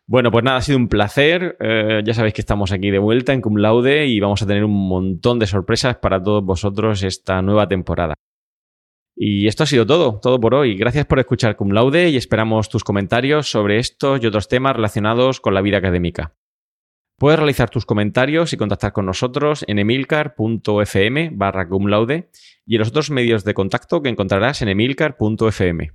Bueno, 0.07 0.29
pues 0.31 0.43
nada, 0.43 0.57
ha 0.57 0.61
sido 0.61 0.77
un 0.77 0.87
placer. 0.87 1.57
Eh, 1.59 2.03
ya 2.05 2.13
sabéis 2.13 2.35
que 2.35 2.41
estamos 2.41 2.71
aquí 2.71 2.91
de 2.91 2.99
vuelta 2.99 3.33
en 3.33 3.41
Cum 3.41 3.57
Laude 3.57 4.05
y 4.05 4.19
vamos 4.19 4.41
a 4.41 4.45
tener 4.45 4.63
un 4.63 4.87
montón 4.87 5.39
de 5.39 5.47
sorpresas 5.47 5.97
para 5.97 6.21
todos 6.21 6.43
vosotros 6.43 7.01
esta 7.03 7.41
nueva 7.41 7.67
temporada. 7.67 8.13
Y 9.15 9.47
esto 9.47 9.63
ha 9.63 9.67
sido 9.67 9.85
todo, 9.85 10.19
todo 10.19 10.39
por 10.39 10.53
hoy. 10.53 10.75
Gracias 10.75 11.05
por 11.05 11.19
escuchar 11.19 11.55
Cum 11.55 11.71
Laude 11.71 12.09
y 12.09 12.17
esperamos 12.17 12.69
tus 12.69 12.83
comentarios 12.83 13.49
sobre 13.49 13.79
estos 13.79 14.21
y 14.21 14.27
otros 14.27 14.49
temas 14.49 14.75
relacionados 14.75 15.39
con 15.39 15.53
la 15.53 15.61
vida 15.61 15.77
académica. 15.77 16.35
Puedes 17.17 17.39
realizar 17.39 17.69
tus 17.69 17.85
comentarios 17.85 18.51
y 18.51 18.57
contactar 18.57 18.91
con 18.91 19.05
nosotros 19.05 19.63
en 19.67 19.79
emilcar.fm 19.79 21.31
barra 21.33 21.69
cum 21.69 21.87
laude 21.87 22.29
y 22.65 22.75
en 22.75 22.79
los 22.79 22.89
otros 22.89 23.09
medios 23.09 23.45
de 23.45 23.53
contacto 23.53 24.01
que 24.01 24.09
encontrarás 24.09 24.61
en 24.61 24.67
emilcar.fm. 24.67 25.91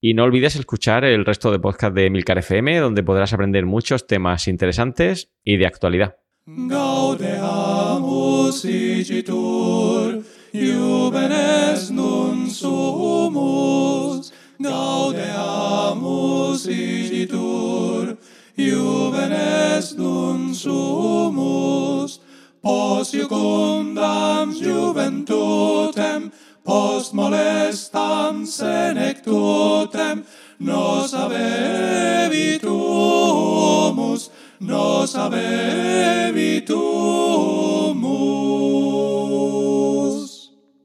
Y 0.00 0.14
no 0.14 0.22
olvides 0.22 0.54
escuchar 0.54 1.04
el 1.04 1.24
resto 1.24 1.50
de 1.50 1.58
podcast 1.58 1.96
de 1.96 2.10
Milcar 2.10 2.38
FM, 2.38 2.78
donde 2.78 3.02
podrás 3.02 3.32
aprender 3.32 3.66
muchos 3.66 4.06
temas 4.06 4.46
interesantes 4.46 5.32
y 5.42 5.56
de 5.56 5.66
actualidad. 5.66 6.18
iubenes 10.56 11.90
nun 11.90 12.50
sumus, 12.50 14.32
gaudeamus 14.58 15.86
igitur, 16.66 18.16
iubenes 18.56 19.96
nun 19.96 20.54
sumus, 20.54 22.20
pos 22.62 23.12
iucundam 23.12 24.52
juventutem, 24.54 26.32
post 26.64 27.12
molestam 27.12 28.46
senectutem, 28.46 30.24
nos 30.58 31.14
avevitumus, 31.14 32.70
nos 34.60 35.14
avevitumus. 35.14 36.86